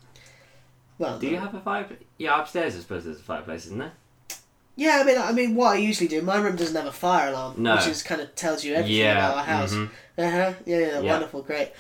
Well, 1.00 1.18
Do 1.18 1.28
you 1.28 1.38
have 1.38 1.56
a 1.56 1.60
fireplace? 1.62 2.00
Yeah, 2.18 2.40
upstairs 2.40 2.76
I 2.76 2.80
suppose 2.80 3.06
there's 3.06 3.20
a 3.20 3.24
fireplace, 3.24 3.66
isn't 3.66 3.80
there? 3.80 3.94
Yeah, 4.76 5.00
I 5.02 5.04
mean, 5.06 5.18
I 5.18 5.32
mean, 5.32 5.56
what 5.56 5.72
I 5.76 5.78
usually 5.78 6.08
do, 6.08 6.22
my 6.22 6.38
room 6.38 6.56
doesn't 6.56 6.76
have 6.76 6.86
a 6.86 6.92
fire 6.92 7.30
alarm, 7.30 7.56
No. 7.58 7.76
which 7.76 7.88
is 7.88 8.04
kind 8.04 8.22
of 8.22 8.36
tells 8.36 8.64
you 8.64 8.76
everything 8.76 8.98
Yeah, 8.98 9.18
about 9.18 9.38
our 9.38 9.44
house. 9.44 9.74
mhm. 9.74 9.90
Uh 10.18 10.30
huh. 10.30 10.54
Yeah, 10.66 10.78
yeah, 10.78 11.00
Yeah. 11.00 11.12
wonderful, 11.12 11.42
great. 11.42 11.72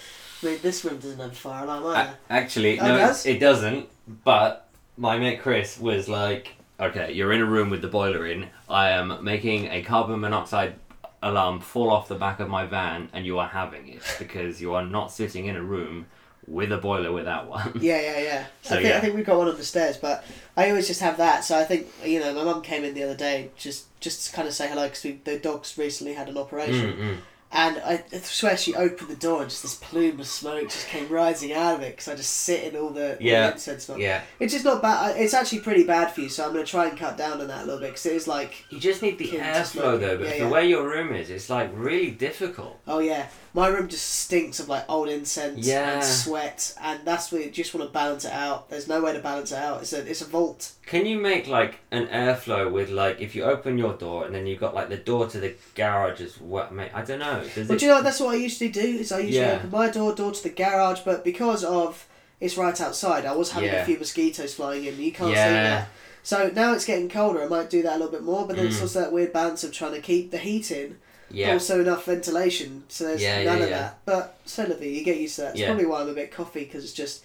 I 0.41 0.45
mean, 0.45 0.59
this 0.61 0.83
room 0.85 0.97
doesn't 0.99 1.19
have 1.19 1.31
a 1.31 1.35
fire 1.35 1.65
alarm 1.65 1.83
A- 1.95 2.13
actually, 2.29 2.79
Oh, 2.79 2.87
no, 2.87 2.95
it, 2.95 2.99
does? 2.99 3.25
it 3.25 3.39
doesn't. 3.39 3.89
But 4.23 4.67
my 4.97 5.17
mate 5.17 5.41
Chris 5.41 5.77
was 5.79 6.07
like, 6.09 6.53
"Okay, 6.79 7.11
you're 7.11 7.31
in 7.33 7.41
a 7.41 7.45
room 7.45 7.69
with 7.69 7.81
the 7.81 7.87
boiler 7.89 8.25
in. 8.25 8.47
I 8.69 8.89
am 8.91 9.21
making 9.23 9.67
a 9.67 9.81
carbon 9.81 10.21
monoxide 10.21 10.75
alarm 11.21 11.59
fall 11.59 11.91
off 11.91 12.07
the 12.07 12.15
back 12.15 12.39
of 12.39 12.47
my 12.49 12.65
van, 12.65 13.09
and 13.13 13.25
you 13.25 13.37
are 13.39 13.47
having 13.49 13.89
it 13.89 14.01
because 14.17 14.61
you 14.61 14.73
are 14.73 14.85
not 14.85 15.11
sitting 15.11 15.45
in 15.47 15.57
a 15.57 15.61
room 15.61 16.05
with 16.49 16.71
a 16.71 16.77
boiler 16.77 17.11
without 17.11 17.47
one." 17.49 17.71
Yeah, 17.79 18.01
yeah, 18.01 18.19
yeah. 18.19 18.45
So, 18.63 18.75
I 18.75 18.77
think 18.79 18.89
yeah. 18.89 18.97
I 18.97 18.99
think 19.01 19.15
we've 19.15 19.25
got 19.25 19.37
one 19.37 19.47
on 19.47 19.57
the 19.57 19.63
stairs, 19.63 19.97
but 19.97 20.23
I 20.57 20.69
always 20.69 20.87
just 20.87 21.01
have 21.01 21.17
that. 21.17 21.43
So 21.43 21.57
I 21.57 21.63
think 21.63 21.87
you 22.05 22.19
know, 22.19 22.33
my 22.33 22.43
mum 22.43 22.61
came 22.61 22.83
in 22.83 22.93
the 22.93 23.03
other 23.03 23.15
day 23.15 23.51
just 23.57 23.85
just 23.99 24.27
to 24.27 24.33
kind 24.35 24.47
of 24.47 24.53
say 24.53 24.67
hello 24.67 24.87
because 24.89 25.01
the 25.23 25.39
dogs 25.39 25.77
recently 25.77 26.13
had 26.13 26.29
an 26.29 26.37
operation, 26.37 26.93
Mm, 26.93 26.97
mm. 26.99 27.17
and 27.51 27.77
I 27.79 28.03
swear 28.21 28.55
she 28.55 28.75
opened 28.75 29.09
the 29.09 29.15
door 29.15 29.41
and 29.41 29.49
just 29.49 29.63
this 29.63 29.75
plume 29.75 30.19
of 30.19 30.27
smoke 30.27 30.69
just 30.69 30.87
came 30.87 31.09
rising 31.09 31.51
out 31.51 31.75
of 31.75 31.81
it 31.81 31.93
because 31.95 32.07
I 32.07 32.15
just 32.15 32.29
sit 32.31 32.63
in 32.63 32.79
all 32.79 32.91
the, 32.91 33.13
all 33.13 33.17
Yeah. 33.19 33.47
the 33.47 33.53
incense 33.53 33.85
smoke. 33.85 33.97
Yeah, 33.99 34.21
It's 34.39 34.53
just 34.53 34.63
not 34.63 34.81
bad. 34.81 35.17
It's 35.17 35.33
actually 35.33 35.59
pretty 35.61 35.83
bad 35.83 36.11
for 36.13 36.21
you, 36.21 36.29
so 36.29 36.45
I'm 36.45 36.53
going 36.53 36.63
to 36.63 36.69
try 36.71 36.87
and 36.87 36.97
cut 36.97 37.17
down 37.17 37.41
on 37.41 37.47
that 37.47 37.63
a 37.63 37.65
little 37.65 37.79
bit 37.81 37.87
because 37.89 38.05
it 38.05 38.13
is 38.13 38.27
like, 38.27 38.65
you 38.69 38.79
just 38.79 39.01
need 39.01 39.17
the 39.17 39.27
airflow 39.29 39.99
though. 39.99 40.17
But 40.17 40.27
Yeah, 40.27 40.31
the 40.31 40.37
yeah. 40.45 40.49
way 40.49 40.69
your 40.69 40.87
room 40.87 41.13
is, 41.13 41.29
it's 41.29 41.49
like 41.49 41.71
really 41.73 42.11
difficult. 42.11 42.79
oh 42.87 42.99
yeah, 42.99 43.27
my 43.53 43.67
room 43.67 43.87
just 43.87 44.05
stinks 44.05 44.59
of 44.59 44.69
like 44.69 44.85
old 44.89 45.09
incense 45.09 45.65
Yeah. 45.65 45.95
and 45.95 46.03
sweat, 46.03 46.73
and 46.81 46.99
that's 47.05 47.31
where 47.31 47.41
you 47.41 47.49
just 47.49 47.73
want 47.73 47.87
to 47.87 47.91
balance 47.93 48.25
it 48.25 48.31
out. 48.31 48.69
There's 48.69 48.87
no 48.87 49.01
way 49.01 49.13
to 49.13 49.19
balance 49.19 49.51
it 49.51 49.57
out. 49.57 49.81
It's 49.81 49.93
a 49.93 50.05
it's 50.09 50.21
a 50.21 50.25
vault. 50.25 50.71
Can 50.85 51.05
you 51.05 51.19
make 51.19 51.47
like 51.47 51.79
an 51.91 52.07
airflow 52.07 52.71
with 52.71 52.89
like 52.89 53.19
if 53.21 53.35
you 53.35 53.43
open 53.43 53.77
your 53.77 53.93
door 53.93 54.25
and 54.25 54.33
then 54.35 54.45
you've 54.47 54.59
got 54.59 54.73
like 54.75 54.89
the 54.89 54.97
door 54.97 55.27
to 55.27 55.39
the 55.39 55.55
garage 55.75 56.21
as 56.21 56.39
well? 56.39 56.69
Mate, 56.71 56.91
I 56.93 57.01
don't 57.03 57.19
know. 57.19 57.43
Does 57.55 57.67
But 57.67 57.75
it? 57.75 57.79
do 57.79 57.85
you 57.85 57.91
know 57.91 57.95
what? 57.97 58.03
That's 58.03 58.19
what 58.19 58.35
I 58.35 58.37
usually 58.37 58.69
do. 58.69 58.81
Is 58.81 59.11
I 59.11 59.19
usually 59.19 59.45
Yeah. 59.45 59.55
open 59.57 59.71
my 59.71 59.89
door, 59.89 60.13
door 60.13 60.31
to 60.31 60.43
the 60.43 60.49
garage, 60.49 60.99
but 61.05 61.23
because 61.23 61.63
of 61.63 62.05
it's 62.39 62.55
right 62.57 62.79
outside, 62.79 63.25
I 63.25 63.33
was 63.35 63.51
having 63.51 63.69
Yeah. 63.69 63.81
a 63.81 63.85
few 63.85 63.97
mosquitoes 63.97 64.53
flying 64.53 64.85
in. 64.85 64.99
You 65.01 65.11
can't 65.11 65.29
see 65.29 65.33
that. 65.35 65.89
So 66.21 66.51
now 66.53 66.73
it's 66.73 66.85
getting 66.85 67.09
colder. 67.09 67.41
I 67.43 67.47
might 67.47 67.69
do 67.69 67.81
that 67.81 67.93
a 67.93 67.97
little 67.97 68.11
bit 68.11 68.23
more, 68.23 68.45
but 68.45 68.55
then 68.57 68.67
it's 68.67 68.77
Mm. 68.77 68.81
also 68.83 68.99
that 69.01 69.11
weird 69.11 69.33
balance 69.33 69.63
of 69.63 69.71
trying 69.71 69.93
to 69.93 70.01
keep 70.01 70.31
the 70.31 70.37
heat 70.37 70.69
in, 70.69 70.97
yeah, 71.31 71.53
also 71.53 71.81
enough 71.81 72.05
ventilation. 72.05 72.83
So 72.89 73.05
there's 73.05 73.21
Yeah, 73.21 73.43
none 73.43 73.57
yeah, 73.59 73.63
of 73.63 73.69
that. 73.69 73.99
But 74.05 74.37
so 74.45 74.65
vie, 74.65 74.85
you 74.85 75.03
get 75.03 75.17
used 75.17 75.35
to 75.35 75.41
that. 75.43 75.55
It's 75.55 75.65
probably 75.65 75.85
why 75.85 76.01
I'm 76.01 76.09
a 76.09 76.13
bit 76.13 76.31
coffee 76.31 76.63
because 76.65 76.83
it's 76.83 76.93
just. 76.93 77.23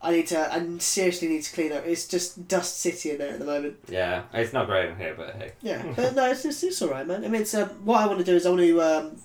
I 0.00 0.12
need 0.12 0.28
to. 0.28 0.52
I 0.54 0.64
seriously 0.78 1.26
need 1.26 1.42
to 1.42 1.52
clean 1.52 1.72
up. 1.72 1.84
It's 1.84 2.06
just 2.06 2.46
dust 2.46 2.80
city 2.80 3.10
in 3.10 3.18
there 3.18 3.32
at 3.32 3.40
the 3.40 3.44
moment. 3.44 3.78
yeah. 3.88 4.22
It's 4.32 4.52
not 4.52 4.66
great 4.66 4.90
in 4.90 4.96
here, 4.96 5.14
but 5.16 5.34
hey. 5.34 5.52
Yeah, 5.60 5.84
but 5.96 6.14
no, 6.14 6.30
it's, 6.30 6.44
it's, 6.44 6.62
it's 6.62 6.80
all 6.82 6.90
right, 6.90 7.04
man. 7.04 7.24
I 7.24 7.28
mean, 7.28 7.40
it's 7.42 7.52
um, 7.54 7.68
what 7.84 8.00
I 8.00 8.06
want 8.06 8.20
to 8.20 8.24
do 8.24 8.36
is 8.36 8.46
I 8.46 8.50
want 8.50 8.60
to 8.62 8.80
um, 8.80 9.16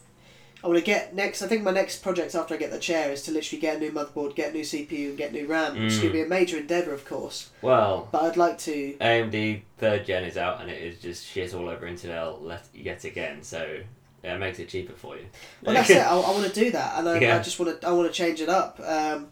I 0.64 0.68
want 0.68 0.80
to 0.80 0.84
get 0.86 1.14
next. 1.14 1.44
I 1.44 1.48
think 1.48 1.62
my 1.62 1.70
next 1.70 2.02
project 2.02 2.34
after 2.34 2.56
I 2.56 2.58
get 2.58 2.72
the 2.72 2.80
chair 2.80 3.12
is 3.12 3.22
to 3.24 3.32
literally 3.32 3.62
get 3.62 3.76
a 3.78 3.80
new 3.82 3.92
motherboard, 3.92 4.34
get 4.34 4.50
a 4.50 4.54
new 4.54 4.64
CPU, 4.64 5.10
and 5.10 5.18
get 5.18 5.32
new 5.32 5.46
RAM, 5.46 5.74
which 5.76 5.92
is 5.92 6.00
Mm. 6.00 6.02
going 6.02 6.14
to 6.14 6.20
be 6.20 6.22
a 6.24 6.28
major 6.28 6.58
endeavour, 6.58 6.92
of 6.94 7.06
course. 7.06 7.52
Well, 7.62 8.08
But 8.12 8.24
I'd 8.24 8.38
like 8.38 8.58
to. 8.60 8.96
AMD 9.00 9.62
third 9.78 10.08
gen 10.08 10.24
is 10.24 10.38
out 10.38 10.60
and 10.60 10.72
it 10.72 10.82
is 10.82 11.00
just 11.00 11.24
shit 11.24 11.54
all 11.54 11.70
over 11.70 11.86
Intel 11.86 12.42
left 12.42 12.74
yet 12.74 13.04
again. 13.04 13.44
So 13.44 13.82
yeah, 14.24 14.36
it 14.36 14.40
makes 14.40 14.60
it 14.60 14.70
cheaper 14.70 14.94
for 14.94 15.16
you. 15.18 15.26
Well, 15.64 15.76
that's 15.76 15.90
it. 15.90 15.98
I, 15.98 16.16
I 16.16 16.32
want 16.32 16.46
to 16.52 16.54
do 16.54 16.72
that, 16.72 17.00
and 17.00 17.10
I, 17.10 17.20
Yeah. 17.20 17.38
I 17.38 17.42
just 17.42 17.60
want 17.60 17.82
to. 17.82 17.88
I 17.88 17.92
want 17.92 18.08
to 18.08 18.14
change 18.14 18.42
it 18.42 18.50
up. 18.50 18.80
Um, 18.84 19.28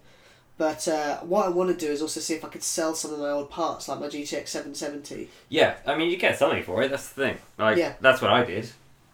but 0.57 0.87
uh, 0.87 1.17
what 1.21 1.45
I 1.45 1.49
want 1.49 1.71
to 1.71 1.85
do 1.85 1.91
is 1.91 2.01
also 2.01 2.19
see 2.19 2.35
if 2.35 2.45
I 2.45 2.49
could 2.49 2.61
sell 2.61 2.93
some 2.93 3.11
of 3.13 3.19
my 3.19 3.29
old 3.29 3.49
parts, 3.49 3.87
like 3.87 3.99
my 3.99 4.07
GTX 4.07 4.47
seven 4.49 4.75
seventy. 4.75 5.29
Yeah, 5.49 5.75
I 5.87 5.95
mean 5.97 6.11
you 6.11 6.17
get 6.17 6.37
something 6.37 6.61
for 6.63 6.83
it. 6.83 6.91
That's 6.91 7.09
the 7.09 7.21
thing. 7.23 7.37
Like 7.57 7.77
Yeah. 7.77 7.93
that's 8.01 8.21
what 8.21 8.31
I 8.31 8.43
did. 8.45 8.69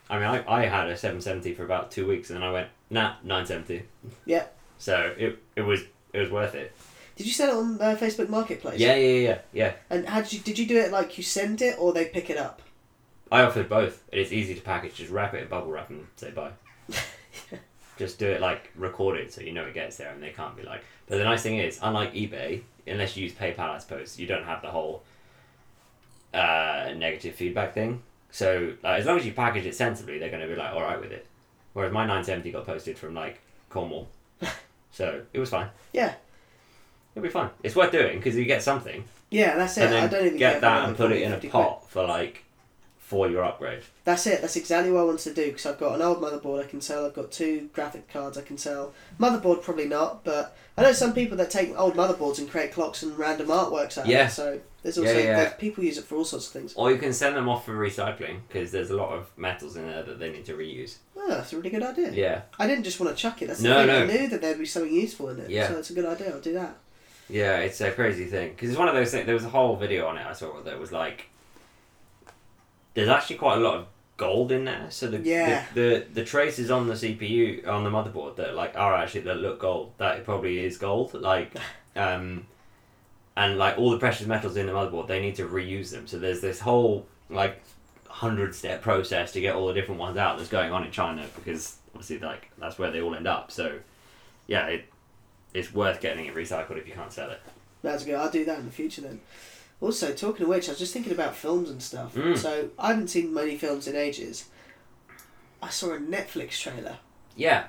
I 0.09 0.15
mean, 0.19 0.23
I, 0.27 0.61
I 0.61 0.65
had 0.65 0.87
a 0.87 0.95
770 0.95 1.53
for 1.53 1.65
about 1.65 1.91
two 1.91 2.07
weeks, 2.07 2.29
and 2.29 2.37
then 2.41 2.47
I 2.47 2.51
went 2.51 2.69
nah 2.89 3.15
970. 3.23 3.83
Yeah. 4.25 4.45
So 4.77 5.13
it 5.17 5.41
it 5.55 5.61
was 5.61 5.81
it 6.13 6.19
was 6.19 6.31
worth 6.31 6.55
it. 6.55 6.73
Did 7.15 7.25
you 7.27 7.33
sell 7.33 7.49
it 7.49 7.59
on 7.61 7.81
uh, 7.81 7.95
Facebook 7.99 8.29
Marketplace? 8.29 8.79
Yeah, 8.79 8.95
yeah, 8.95 9.19
yeah, 9.29 9.37
yeah. 9.53 9.73
And 9.89 10.07
how 10.07 10.21
did 10.21 10.33
you 10.33 10.39
did 10.39 10.59
you 10.59 10.65
do 10.65 10.77
it? 10.77 10.91
Like 10.91 11.17
you 11.17 11.23
send 11.23 11.61
it, 11.61 11.75
or 11.79 11.93
they 11.93 12.05
pick 12.05 12.29
it 12.29 12.37
up? 12.37 12.61
I 13.31 13.41
offered 13.43 13.67
both. 13.69 14.03
It 14.11 14.19
is 14.19 14.31
easy 14.33 14.55
to 14.55 14.61
package. 14.61 14.95
Just 14.95 15.11
wrap 15.11 15.33
it 15.33 15.41
in 15.43 15.47
bubble 15.47 15.71
wrap 15.71 15.89
and 15.89 16.07
say 16.15 16.31
bye. 16.31 16.51
Just 17.97 18.19
do 18.19 18.27
it 18.27 18.41
like 18.41 18.71
record 18.75 19.17
it 19.17 19.33
so 19.33 19.41
you 19.41 19.51
know 19.53 19.63
it 19.65 19.73
gets 19.73 19.97
there 19.97 20.11
and 20.11 20.21
they 20.21 20.29
can't 20.29 20.55
be 20.55 20.63
like. 20.63 20.83
But 21.07 21.17
the 21.17 21.23
nice 21.23 21.41
thing 21.41 21.57
is, 21.57 21.79
unlike 21.81 22.13
eBay, 22.13 22.61
unless 22.85 23.17
you 23.17 23.23
use 23.23 23.33
PayPal, 23.33 23.69
I 23.71 23.77
suppose 23.79 24.19
you 24.19 24.27
don't 24.27 24.43
have 24.45 24.61
the 24.61 24.69
whole 24.69 25.03
uh, 26.33 26.93
negative 26.95 27.35
feedback 27.35 27.73
thing. 27.73 28.03
So 28.31 28.73
as 28.83 29.05
long 29.05 29.17
as 29.17 29.25
you 29.25 29.31
package 29.31 29.65
it 29.65 29.75
sensibly, 29.75 30.19
they're 30.19 30.29
going 30.29 30.41
to 30.41 30.47
be 30.47 30.55
like 30.55 30.73
all 30.73 30.81
right 30.81 30.99
with 30.99 31.11
it. 31.11 31.25
Whereas 31.73 31.91
my 31.93 32.01
970 32.01 32.51
got 32.51 32.65
posted 32.65 32.97
from 32.97 33.13
like 33.13 33.39
Cornwall, 33.69 34.07
so 34.91 35.21
it 35.33 35.39
was 35.39 35.49
fine. 35.49 35.69
Yeah. 35.93 36.13
It'll 37.15 37.23
be 37.23 37.29
fine. 37.29 37.49
It's 37.63 37.75
worth 37.75 37.91
doing 37.91 38.17
because 38.17 38.35
you 38.35 38.45
get 38.45 38.61
something, 38.61 39.03
Yeah, 39.31 39.55
that's 39.57 39.77
it. 39.77 39.85
and 39.85 39.95
I 39.95 39.99
then 40.01 40.09
don't 40.11 40.25
even 40.27 40.37
get 40.37 40.51
care 40.53 40.61
that 40.61 40.87
and 40.87 40.95
put 40.97 41.11
it 41.11 41.21
in 41.23 41.31
a 41.31 41.35
50 41.35 41.47
quid. 41.49 41.63
pot 41.63 41.89
for 41.89 42.05
like 42.05 42.43
for 43.07 43.29
your 43.29 43.41
upgrade. 43.45 43.83
That's 44.03 44.27
it. 44.27 44.41
That's 44.41 44.57
exactly 44.57 44.91
what 44.91 44.99
I 44.99 45.03
want 45.05 45.19
to 45.19 45.33
do 45.33 45.45
because 45.45 45.65
I've 45.65 45.79
got 45.79 45.95
an 45.95 46.01
old 46.01 46.21
motherboard 46.21 46.61
I 46.61 46.67
can 46.67 46.81
sell. 46.81 47.05
I've 47.05 47.13
got 47.13 47.31
two 47.31 47.69
graphic 47.71 48.11
cards 48.11 48.37
I 48.37 48.41
can 48.41 48.57
sell. 48.57 48.93
Motherboard 49.17 49.61
probably 49.61 49.87
not, 49.87 50.25
but 50.25 50.57
I 50.77 50.81
know 50.81 50.91
some 50.91 51.13
people 51.13 51.37
that 51.37 51.49
take 51.49 51.73
old 51.79 51.95
motherboards 51.95 52.37
and 52.39 52.49
create 52.49 52.73
clocks 52.73 53.03
and 53.03 53.17
random 53.17 53.47
artworks 53.47 53.97
out 53.97 54.03
of 54.03 54.07
Yeah. 54.07 54.27
it. 54.27 54.31
So 54.31 54.59
there's 54.83 54.97
also 54.97 55.09
Yeah, 55.13 55.19
yeah. 55.19 55.35
there's- 55.37 55.53
people 55.57 55.85
use 55.85 55.97
it 55.97 56.03
for 56.03 56.15
all 56.17 56.25
sorts 56.25 56.47
of 56.47 56.51
things. 56.53 56.73
Or 56.75 56.91
you 56.91 56.97
can 56.97 57.13
send 57.13 57.37
them 57.37 57.47
off 57.47 57.65
for 57.65 57.71
recycling 57.75 58.41
because 58.49 58.71
there's 58.73 58.89
a 58.89 58.95
lot 58.97 59.13
of 59.13 59.27
metals 59.37 59.77
in 59.77 59.87
there 59.87 60.03
that 60.03 60.19
they 60.19 60.29
need 60.29 60.45
to 60.47 60.53
reuse. 60.57 60.95
Oh, 61.15 61.29
that's 61.29 61.53
a 61.53 61.55
really 61.55 61.69
good 61.69 61.83
idea. 61.83 62.11
Yeah, 62.11 62.41
I 62.59 62.67
didn't 62.67 62.83
just 62.83 62.99
want 62.99 63.15
to 63.15 63.21
chuck 63.21 63.41
it. 63.41 63.47
That's 63.47 63.61
the 63.61 63.69
No, 63.69 63.77
thing. 63.77 63.87
no. 63.87 64.03
I 64.03 64.05
knew 64.17 64.27
that 64.27 64.41
there'd 64.41 64.59
be 64.59 64.65
something 64.65 64.93
useful 64.93 65.29
in 65.29 65.39
it. 65.39 65.49
Yeah. 65.49 65.69
So 65.69 65.77
it's 65.77 65.89
a 65.91 65.93
good 65.93 66.05
idea. 66.05 66.31
I'll 66.33 66.41
do 66.41 66.53
that. 66.55 66.75
yeah, 67.29 67.59
it's 67.59 67.79
a 67.79 67.91
crazy 67.91 68.25
thing 68.25 68.49
because 68.51 68.69
it's 68.69 68.77
one 68.77 68.89
of 68.89 68.95
those 68.95 69.11
things. 69.11 69.25
There 69.25 69.35
was 69.35 69.45
a 69.45 69.49
whole 69.49 69.77
video 69.77 70.07
on 70.07 70.17
it 70.17 70.25
I 70.27 70.33
saw 70.33 70.61
that 70.61 70.77
was 70.77 70.91
like, 70.91 71.27
there's 72.97 73.09
actually 73.09 73.35
quite 73.35 73.57
a 73.57 73.59
lot 73.59 73.75
of 73.75 73.85
gold 74.17 74.51
in 74.51 74.65
there. 74.65 74.87
So 74.89 75.07
the 75.07 75.19
Yeah. 75.19 75.67
the, 75.75 75.81
the, 75.81 76.05
the 76.15 76.25
traces 76.25 76.71
on 76.71 76.87
the 76.87 76.95
CPU 76.95 77.67
on 77.67 77.83
the 77.83 77.91
motherboard 77.91 78.37
that 78.37 78.55
like 78.55 78.75
are 78.75 78.95
actually 78.95 79.21
that 79.21 79.37
look 79.37 79.59
gold. 79.59 79.93
That 79.99 80.17
it 80.17 80.25
probably 80.25 80.65
is 80.65 80.79
gold. 80.79 81.13
Like, 81.13 81.53
um, 81.95 82.47
and 83.35 83.59
like 83.59 83.77
all 83.77 83.91
the 83.91 83.99
precious 83.99 84.25
metals 84.25 84.57
in 84.57 84.65
the 84.65 84.71
motherboard, 84.71 85.07
they 85.07 85.21
need 85.21 85.35
to 85.35 85.47
reuse 85.47 85.91
them. 85.91 86.07
So 86.07 86.17
there's 86.17 86.41
this 86.41 86.59
whole 86.59 87.05
like 87.29 87.61
hundred 88.07 88.55
step 88.55 88.81
process 88.81 89.31
to 89.33 89.41
get 89.41 89.53
all 89.53 89.67
the 89.67 89.73
different 89.75 89.99
ones 90.01 90.17
out 90.17 90.39
that's 90.39 90.49
going 90.49 90.71
on 90.71 90.83
in 90.83 90.89
China 90.89 91.23
because 91.35 91.75
obviously 91.93 92.17
like 92.17 92.49
that's 92.57 92.79
where 92.79 92.89
they 92.89 92.99
all 92.99 93.13
end 93.13 93.27
up. 93.27 93.51
So 93.51 93.77
yeah, 94.47 94.65
it 94.65 94.85
it's 95.53 95.71
worth 95.71 96.01
getting 96.01 96.25
it 96.25 96.33
recycled 96.33 96.79
if 96.79 96.87
you 96.87 96.95
can't 96.95 97.13
sell 97.13 97.29
it. 97.29 97.41
That's 97.83 98.03
good. 98.03 98.15
I'll 98.15 98.31
do 98.31 98.43
that 98.45 98.57
in 98.57 98.65
the 98.65 98.71
future 98.71 99.01
then. 99.01 99.19
Also, 99.79 100.11
talking 100.13 100.43
of 100.43 100.49
which, 100.49 100.67
I 100.67 100.71
was 100.71 100.79
just 100.79 100.91
thinking 100.93 101.11
about 101.13 101.35
films 101.35 101.69
and 101.69 101.81
stuff. 101.83 102.15
Mm. 102.15 102.37
So 102.37 102.69
I 102.79 102.87
haven't 102.89 103.09
seen 103.09 103.33
many 103.33 103.57
films 103.57 103.87
in 103.87 103.95
ages. 103.95 104.45
I 105.61 105.69
saw 105.69 105.93
a 105.93 105.99
Netflix 105.99 106.59
trailer. 106.59 106.97
Yeah, 107.35 107.65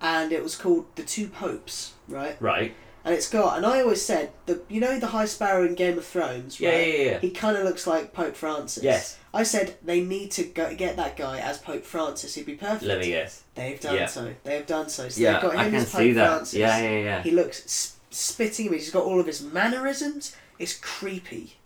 and 0.00 0.32
it 0.32 0.42
was 0.42 0.56
called 0.56 0.86
The 0.96 1.02
Two 1.02 1.28
Popes, 1.28 1.92
right? 2.08 2.36
right. 2.40 2.74
And 3.04 3.12
it's 3.12 3.28
got, 3.28 3.56
and 3.56 3.66
I 3.66 3.80
always 3.80 4.00
said, 4.00 4.30
the 4.46 4.62
you 4.68 4.80
know 4.80 4.98
the 5.00 5.08
High 5.08 5.24
Sparrow 5.24 5.66
in 5.66 5.74
Game 5.74 5.98
of 5.98 6.06
Thrones, 6.06 6.60
Yeah, 6.60 6.70
right? 6.70 6.86
yeah, 6.86 6.94
yeah, 6.94 7.10
yeah. 7.12 7.18
He 7.18 7.30
kind 7.30 7.56
of 7.56 7.64
looks 7.64 7.84
like 7.86 8.12
Pope 8.12 8.36
Francis. 8.36 8.82
Yes. 8.84 9.18
I 9.34 9.42
said 9.42 9.74
they 9.82 10.00
need 10.02 10.30
to 10.32 10.44
go, 10.44 10.72
get 10.74 10.96
that 10.96 11.16
guy 11.16 11.40
as 11.40 11.58
Pope 11.58 11.84
Francis. 11.84 12.34
He'd 12.36 12.46
be 12.46 12.54
perfect. 12.54 12.84
Let 12.84 13.00
me 13.00 13.08
guess. 13.08 13.42
They've 13.56 13.80
done 13.80 13.96
Yeah. 13.96 14.06
so. 14.06 14.32
They 14.44 14.54
have 14.56 14.66
done 14.66 14.88
so. 14.88 15.08
So 15.08 15.20
Yeah, 15.20 15.32
they've 15.32 15.42
got 15.42 15.54
him 15.54 15.60
I 15.60 15.64
can 15.64 15.74
as 15.74 15.90
Pope 15.90 15.98
see 16.00 16.12
that. 16.12 16.28
Francis. 16.28 16.54
Yeah, 16.58 16.78
yeah, 16.80 16.98
yeah. 17.00 17.22
He 17.22 17.32
looks 17.32 17.96
spitting 18.10 18.66
image. 18.66 18.80
He's 18.82 18.90
got 18.90 19.02
all 19.04 19.18
of 19.18 19.26
his 19.26 19.42
mannerisms. 19.42 20.36
It's 20.62 20.78
creepy. 20.78 21.56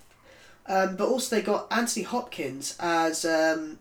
Um, 0.67 0.97
but 0.97 1.07
also 1.07 1.37
they 1.37 1.43
got 1.43 1.67
Anthony 1.71 2.05
Hopkins 2.05 2.77
as 2.81 3.25
um, 3.25 3.79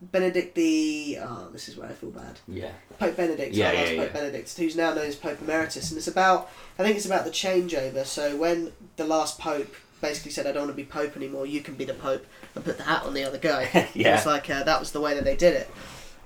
Benedict 0.00 0.54
the. 0.54 1.18
Oh, 1.20 1.48
this 1.52 1.68
is 1.68 1.76
where 1.76 1.88
I 1.88 1.92
feel 1.92 2.10
bad. 2.10 2.38
Yeah. 2.46 2.70
Pope 2.98 3.16
Benedict, 3.16 3.54
Yeah, 3.54 3.68
our 3.68 3.74
yeah, 3.74 3.84
Pope 3.96 3.96
yeah. 3.96 4.20
Benedict, 4.20 4.56
who's 4.56 4.76
now 4.76 4.94
known 4.94 5.06
as 5.06 5.16
Pope 5.16 5.40
Emeritus, 5.40 5.90
and 5.90 5.98
it's 5.98 6.06
about 6.06 6.50
I 6.78 6.84
think 6.84 6.96
it's 6.96 7.06
about 7.06 7.24
the 7.24 7.30
changeover. 7.30 8.04
So 8.04 8.36
when 8.36 8.72
the 8.96 9.04
last 9.04 9.38
Pope 9.40 9.74
basically 10.00 10.30
said, 10.30 10.46
"I 10.46 10.52
don't 10.52 10.66
want 10.66 10.76
to 10.76 10.82
be 10.82 10.84
Pope 10.88 11.16
anymore. 11.16 11.46
You 11.46 11.60
can 11.60 11.74
be 11.74 11.84
the 11.84 11.94
Pope," 11.94 12.24
and 12.54 12.64
put 12.64 12.76
the 12.78 12.84
hat 12.84 13.02
on 13.04 13.14
the 13.14 13.24
other 13.24 13.38
guy. 13.38 13.88
Yeah. 13.94 14.16
It's 14.16 14.26
like 14.26 14.48
uh, 14.48 14.62
that 14.64 14.78
was 14.78 14.92
the 14.92 15.00
way 15.00 15.14
that 15.14 15.24
they 15.24 15.34
did 15.36 15.54
it. 15.54 15.70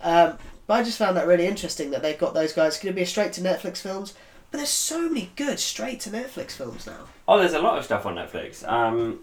Um, 0.03 0.37
but 0.67 0.75
I 0.75 0.83
just 0.83 0.99
found 0.99 1.17
that 1.17 1.27
really 1.27 1.47
interesting 1.47 1.91
that 1.93 2.03
they've 2.03 2.19
got 2.19 2.35
those 2.35 2.53
guys. 2.53 2.75
It's 2.75 2.83
going 2.83 2.93
to 2.93 2.97
be 2.97 3.03
a 3.03 3.07
straight 3.07 3.33
to 3.35 3.41
Netflix 3.41 3.79
films, 3.79 4.13
but 4.53 4.59
there's 4.59 4.69
so 4.69 5.09
many 5.09 5.31
good 5.35 5.59
straight 5.59 5.99
to 6.01 6.11
Netflix 6.11 6.53
films 6.53 6.87
now. 6.87 7.09
Oh, 7.27 7.39
there's 7.39 7.55
a 7.55 7.59
lot 7.59 7.79
of 7.79 7.85
stuff 7.87 8.05
on 8.05 8.17
Netflix. 8.17 8.69
Um, 8.69 9.21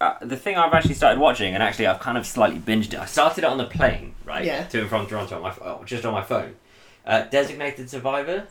uh, 0.00 0.14
the 0.22 0.38
thing 0.38 0.56
I've 0.56 0.72
actually 0.72 0.94
started 0.94 1.20
watching, 1.20 1.52
and 1.52 1.62
actually 1.62 1.86
I've 1.86 2.00
kind 2.00 2.16
of 2.16 2.26
slightly 2.26 2.58
binged 2.58 2.94
it. 2.94 2.98
I 2.98 3.04
started 3.04 3.44
it 3.44 3.46
on 3.46 3.58
the 3.58 3.66
plane, 3.66 4.14
right? 4.24 4.42
Yeah. 4.42 4.64
To 4.64 4.80
and 4.80 4.88
from 4.88 5.06
Toronto 5.06 5.36
on 5.36 5.42
my 5.42 5.54
oh, 5.60 5.84
just 5.84 6.06
on 6.06 6.14
my 6.14 6.22
phone. 6.22 6.56
Uh, 7.04 7.24
Designated 7.24 7.90
Survivor. 7.90 8.46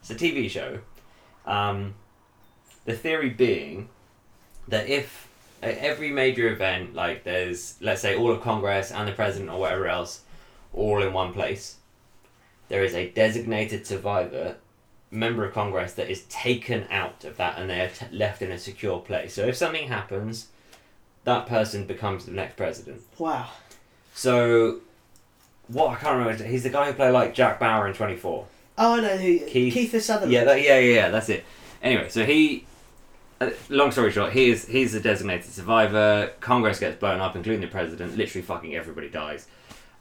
It's 0.00 0.10
a 0.10 0.16
TV 0.16 0.50
show. 0.50 0.80
Um, 1.46 1.94
the 2.84 2.94
theory 2.94 3.30
being 3.30 3.88
that 4.66 4.88
if 4.88 5.28
at 5.62 5.78
every 5.78 6.10
major 6.10 6.48
event, 6.48 6.94
like 6.94 7.22
there's 7.22 7.76
let's 7.80 8.02
say 8.02 8.16
all 8.16 8.32
of 8.32 8.40
Congress 8.42 8.90
and 8.90 9.06
the 9.06 9.12
president 9.12 9.50
or 9.50 9.60
whatever 9.60 9.86
else, 9.86 10.22
all 10.72 11.00
in 11.00 11.12
one 11.12 11.32
place, 11.32 11.76
there 12.68 12.82
is 12.82 12.94
a 12.94 13.10
designated 13.10 13.86
survivor 13.86 14.56
member 15.10 15.44
of 15.44 15.54
Congress 15.54 15.94
that 15.94 16.10
is 16.10 16.22
taken 16.24 16.86
out 16.90 17.24
of 17.24 17.36
that 17.38 17.58
and 17.58 17.70
they 17.70 17.80
are 17.80 17.88
t- 17.88 18.06
left 18.12 18.42
in 18.42 18.50
a 18.50 18.58
secure 18.58 18.98
place. 19.00 19.34
So 19.34 19.46
if 19.46 19.56
something 19.56 19.88
happens, 19.88 20.48
that 21.24 21.46
person 21.46 21.84
becomes 21.84 22.24
the 22.26 22.32
next 22.32 22.56
president. 22.56 23.02
Wow. 23.18 23.48
So, 24.14 24.80
what 25.68 25.90
I 25.90 25.94
can't 25.96 26.18
remember. 26.18 26.42
He's 26.44 26.62
the 26.64 26.70
guy 26.70 26.86
who 26.86 26.92
played 26.92 27.10
like 27.10 27.34
Jack 27.34 27.60
Bauer 27.60 27.86
in 27.86 27.94
Twenty 27.94 28.16
Four. 28.16 28.46
Oh, 28.76 28.96
I 28.96 29.00
know 29.00 29.16
who. 29.16 29.38
Keith- 29.40 29.74
Keith, 29.74 30.02
Sutherland. 30.02 30.32
Yeah, 30.32 30.44
that, 30.44 30.60
yeah, 30.62 30.78
yeah, 30.78 30.94
yeah. 30.94 31.08
That's 31.10 31.28
it. 31.28 31.44
Anyway, 31.82 32.08
so 32.08 32.24
he. 32.24 32.64
Uh, 33.40 33.50
long 33.68 33.92
story 33.92 34.10
short, 34.10 34.32
he 34.32 34.50
is 34.50 34.66
he's 34.66 34.92
the 34.92 35.00
designated 35.00 35.44
survivor. 35.50 36.32
Congress 36.40 36.80
gets 36.80 36.98
blown 36.98 37.20
up, 37.20 37.36
including 37.36 37.60
the 37.60 37.68
president. 37.68 38.16
Literally, 38.16 38.42
fucking 38.42 38.74
everybody 38.74 39.08
dies. 39.08 39.46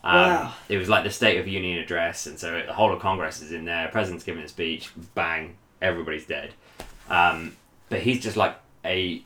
Um, 0.04 0.14
Wow. 0.14 0.54
It 0.70 0.78
was 0.78 0.90
like 0.90 1.04
the 1.04 1.10
State 1.12 1.40
of 1.40 1.48
Union 1.48 1.80
address, 1.80 2.28
and 2.28 2.40
so 2.40 2.64
the 2.66 2.74
whole 2.74 2.94
of 2.94 3.00
Congress 3.00 3.42
is 3.42 3.52
in 3.52 3.66
there. 3.66 3.88
President's 3.90 4.24
giving 4.24 4.44
a 4.44 4.48
speech. 4.48 4.92
Bang, 5.16 5.56
everybody's 5.82 6.26
dead. 6.26 6.54
Um, 7.10 7.56
but 7.90 8.00
he's 8.02 8.22
just 8.22 8.38
like 8.38 8.58
a 8.86 9.24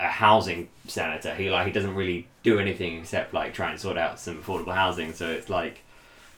a 0.00 0.08
housing 0.08 0.68
senator. 0.88 1.34
He 1.34 1.50
like 1.50 1.66
he 1.66 1.72
doesn't 1.72 1.94
really 1.94 2.26
do 2.42 2.58
anything 2.58 2.98
except 2.98 3.32
like 3.32 3.54
try 3.54 3.70
and 3.70 3.80
sort 3.80 3.96
out 3.96 4.18
some 4.18 4.42
affordable 4.42 4.74
housing. 4.74 5.12
So 5.12 5.30
it's 5.30 5.48
like 5.48 5.82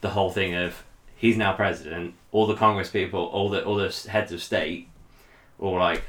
the 0.03 0.11
whole 0.11 0.31
thing 0.31 0.55
of 0.55 0.83
he's 1.17 1.37
now 1.37 1.55
president. 1.55 2.15
All 2.33 2.47
the 2.47 2.57
Congress 2.57 2.91
people, 2.91 3.21
all 3.27 3.49
the 3.49 3.65
all 3.65 3.77
the 3.77 4.09
heads 4.11 4.33
of 4.33 4.43
state, 4.43 4.89
all 5.59 5.79
like 5.79 6.05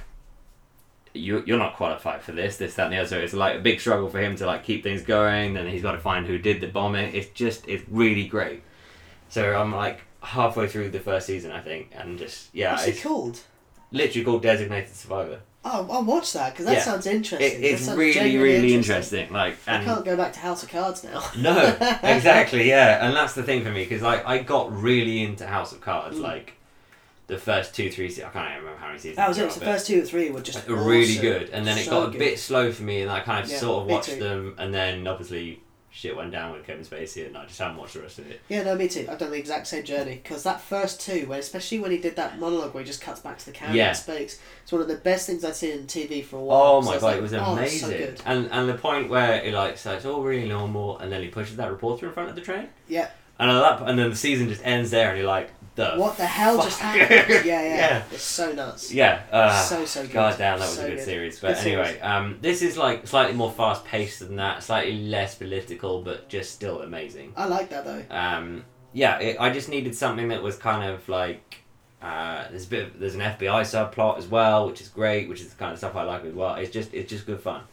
you 1.16 1.44
you're 1.46 1.58
not 1.60 1.76
qualified 1.76 2.22
for 2.22 2.32
this, 2.32 2.58
this, 2.58 2.76
that, 2.76 2.86
and 2.86 2.94
the 2.94 2.98
other. 3.00 3.08
So 3.08 3.18
it's 3.20 3.34
like 3.34 3.56
a 3.58 3.60
big 3.60 3.80
struggle 3.80 4.10
for 4.10 4.20
him 4.20 4.36
to 4.38 4.46
like 4.46 4.64
keep 4.64 4.84
things 4.84 5.02
going. 5.02 5.54
Then 5.54 5.68
he's 5.68 5.82
got 5.82 5.94
to 5.94 6.00
find 6.00 6.26
who 6.28 6.38
did 6.38 6.62
the 6.62 6.68
bombing. 6.68 7.14
It's 7.16 7.30
just 7.30 7.68
it's 7.68 7.84
really 7.90 8.28
great. 8.28 8.64
So 9.30 9.56
I'm 9.56 9.74
like 9.74 10.02
halfway 10.22 10.68
through 10.68 10.90
the 10.90 11.00
first 11.00 11.28
season, 11.28 11.52
I 11.52 11.62
think, 11.62 11.92
and 11.96 12.18
just 12.18 12.54
yeah, 12.54 12.72
What's 12.74 12.88
it's 12.88 13.00
it 13.00 13.04
called? 13.04 13.40
literally 13.92 14.26
called 14.26 14.42
Designated 14.42 14.94
Survivor. 14.96 15.40
Oh, 15.68 15.88
I'll 15.92 16.04
watch 16.04 16.32
that 16.34 16.52
because 16.54 16.66
that 16.68 16.74
Yeah. 16.76 16.82
sounds 16.84 17.08
interesting. 17.08 17.62
That 17.62 17.74
it's 17.74 17.86
sounds 17.86 17.98
really 17.98 18.38
really 18.38 18.74
interesting. 18.76 19.32
Like 19.34 19.58
I 19.68 19.84
can't 19.84 20.06
go 20.06 20.16
back 20.16 20.34
to 20.34 20.40
House 20.40 20.62
of 20.62 20.70
Cards 20.70 21.04
now. 21.04 21.24
no, 21.40 21.58
exactly, 22.04 22.70
yeah, 22.70 23.06
and 23.06 23.16
that's 23.16 23.34
the 23.34 23.42
thing 23.44 23.64
for 23.64 23.72
me 23.72 23.84
because 23.84 24.02
like 24.04 24.26
I 24.28 24.40
got 24.44 24.72
really 24.80 25.24
into 25.24 25.48
House 25.48 25.72
of 25.72 25.82
Cards, 25.82 26.18
Mm. 26.18 26.22
like 26.22 26.54
the 27.28 27.38
first 27.38 27.74
two, 27.76 27.90
three 27.90 28.10
seasons. 28.10 28.28
I 28.28 28.30
can't 28.32 28.50
even 28.52 28.60
remember 28.64 28.80
how 28.80 28.88
many 28.88 29.00
seasons. 29.00 29.18
That 29.18 29.30
was 29.30 29.38
it. 29.38 29.50
the 29.52 29.66
first 29.66 29.88
two 29.88 30.02
or 30.02 30.06
three 30.06 30.30
were 30.30 30.42
just 30.42 30.68
really 30.68 31.18
good, 31.18 31.50
and 31.50 31.66
then 31.66 31.78
it 31.78 31.86
So 31.86 31.92
got 31.92 32.08
a 32.10 32.12
good. 32.12 32.20
bit 32.20 32.40
slow 32.40 32.72
for 32.72 32.84
me, 32.84 33.02
and 33.02 33.10
I 33.12 33.22
kind 33.22 33.44
of 33.44 33.52
Yeah, 33.52 33.58
sort 33.60 33.82
of 33.84 33.88
watched 33.90 34.20
them, 34.20 34.56
and 34.58 34.74
then 34.74 35.08
obviously 35.08 35.62
shit 35.90 36.14
went 36.14 36.30
down 36.30 36.52
with 36.52 36.66
Kevin 36.68 36.84
Spacey, 36.84 37.26
and 37.26 37.38
I 37.38 37.46
just 37.46 37.58
haven't 37.58 37.78
watched 37.78 37.94
the 37.94 38.02
rest 38.02 38.20
of 38.20 38.30
it. 38.30 38.42
Yeah, 38.50 38.64
no, 38.64 38.76
me 38.76 38.90
too. 38.90 39.08
I've 39.10 39.18
done 39.18 39.32
the 39.32 39.38
exact 39.38 39.66
same 39.66 39.86
journey 39.86 40.20
because 40.22 40.44
that 40.44 40.60
first 40.60 41.00
two, 41.00 41.26
when 41.28 41.40
especially 41.40 41.80
when 41.80 41.90
he 41.92 41.98
did 41.98 42.18
that 42.18 42.38
monologue 42.38 42.74
where 42.74 42.84
he 42.84 42.88
just 42.88 43.00
cuts 43.02 43.22
back 43.22 43.38
to 43.38 43.46
the 43.46 43.54
camera 43.54 43.76
Yeah. 43.78 43.88
and 43.88 43.98
speaks, 43.98 44.40
it's 44.62 44.72
one 44.74 44.82
of 44.82 44.90
the 44.90 44.98
best 44.98 45.26
things 45.26 45.46
I've 45.46 45.56
seen 45.56 45.72
in 45.72 45.88
TV 45.88 46.22
for 46.22 46.36
a 46.36 46.42
while. 46.42 46.62
Oh 46.62 46.82
my 46.82 46.96
god, 46.96 47.02
like, 47.04 47.16
it 47.18 47.22
was 47.22 47.34
"Oh, 47.34 47.56
it's 47.56 47.80
so 47.80 47.88
amazing, 47.88 48.18
and 48.26 48.50
and 48.52 48.68
the 48.68 48.74
point 48.74 49.10
where 49.10 49.40
he 49.42 49.52
like 49.52 49.78
so 49.78 49.94
it's 49.94 50.04
all 50.06 50.22
really 50.22 50.50
normal, 50.50 50.98
and 51.00 51.10
then 51.12 51.22
he 51.22 51.30
pushes 51.30 51.56
that 51.56 51.72
reporter 51.72 52.08
in 52.08 52.12
front 52.12 52.30
of 52.30 52.36
the 52.36 52.42
train. 52.42 52.68
Yeah. 52.90 53.08
And 53.38 53.52
at 53.52 53.60
that, 53.80 53.90
and 53.90 54.00
then 54.00 54.10
the 54.10 54.16
season 54.16 54.48
just 54.50 54.62
ends 54.66 54.92
there, 54.92 55.10
and 55.10 55.18
you're 55.18 55.28
like, 55.28 55.52
the 55.76 55.92
What 55.98 56.16
the 56.16 56.26
hell 56.26 56.56
just 56.64 56.80
happened? 56.80 57.10
Yeah, 57.46 57.62
yeah, 57.62 57.76
Yeah. 57.76 58.04
It's 58.12 58.24
so 58.24 58.54
nuts. 58.54 58.94
Yeah. 58.94 59.24
Uh, 59.30 59.62
so 59.62 59.84
so 59.84 60.04
good. 60.04 60.14
God 60.14 60.38
damn, 60.38 60.60
that 60.60 60.66
was 60.66 60.76
So 60.76 60.86
a 60.86 60.88
good, 60.90 60.96
good. 60.98 61.06
series. 61.06 61.40
But 61.40 61.56
Good 61.58 61.68
anyway, 61.68 61.86
series. 61.88 62.02
um, 62.04 62.38
this 62.42 62.62
is 62.62 62.78
like 62.78 63.06
slightly 63.08 63.36
more 63.36 63.52
fast 63.52 63.84
paced 63.84 64.20
than 64.22 64.38
that, 64.38 64.64
slightly 64.64 65.04
less 65.04 65.36
political, 65.36 66.02
but 66.02 66.30
just 66.30 66.54
still 66.54 66.82
amazing. 66.82 67.34
I 67.36 67.46
like 67.48 67.70
that 67.72 67.84
though. 67.84 68.04
Um, 68.10 68.64
yeah, 68.94 69.20
it, 69.20 69.36
I 69.38 69.50
just 69.50 69.68
needed 69.68 69.94
something 69.96 70.30
that 70.30 70.42
was 70.42 70.56
kind 70.56 70.90
of 70.90 71.08
like. 71.10 71.58
Uh, 72.02 72.48
there's 72.52 72.66
a 72.66 72.70
bit. 72.70 72.84
Of, 72.88 73.00
there's 73.00 73.16
an 73.16 73.22
FBI 73.22 73.62
subplot 73.64 74.18
as 74.18 74.28
well, 74.28 74.68
which 74.68 74.80
is 74.80 74.88
great, 74.88 75.28
which 75.28 75.42
is 75.42 75.50
the 75.50 75.56
kind 75.58 75.74
of 75.74 75.78
stuff 75.78 75.96
I 75.98 76.04
like 76.04 76.24
as 76.24 76.34
well. 76.34 76.56
It's 76.56 76.72
just, 76.72 76.94
it's 76.94 77.10
just 77.10 77.26
good 77.26 77.42
fun. 77.42 77.64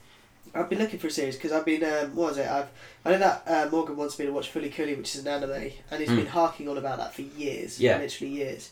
I've 0.55 0.68
been 0.68 0.78
looking 0.78 0.98
for 0.98 1.07
a 1.07 1.11
series 1.11 1.36
because 1.36 1.53
I've 1.53 1.64
been 1.64 1.82
um, 1.84 2.14
what 2.14 2.28
was 2.30 2.38
it? 2.38 2.46
I've 2.48 2.68
I 3.05 3.11
know 3.12 3.18
that 3.18 3.42
uh, 3.46 3.68
Morgan 3.70 3.96
wants 3.96 4.18
me 4.18 4.26
to 4.26 4.32
watch 4.32 4.53
Fooly 4.53 4.72
Cooly, 4.74 4.94
which 4.94 5.14
is 5.14 5.24
an 5.24 5.28
anime, 5.28 5.70
and 5.90 6.00
he's 6.00 6.09
Mm. 6.11 6.16
been 6.16 6.26
harking 6.26 6.68
on 6.68 6.76
about 6.78 6.98
that 6.98 7.14
for 7.14 7.22
years. 7.22 7.80
Yeah. 7.80 7.98
literally 7.98 8.32
years. 8.34 8.70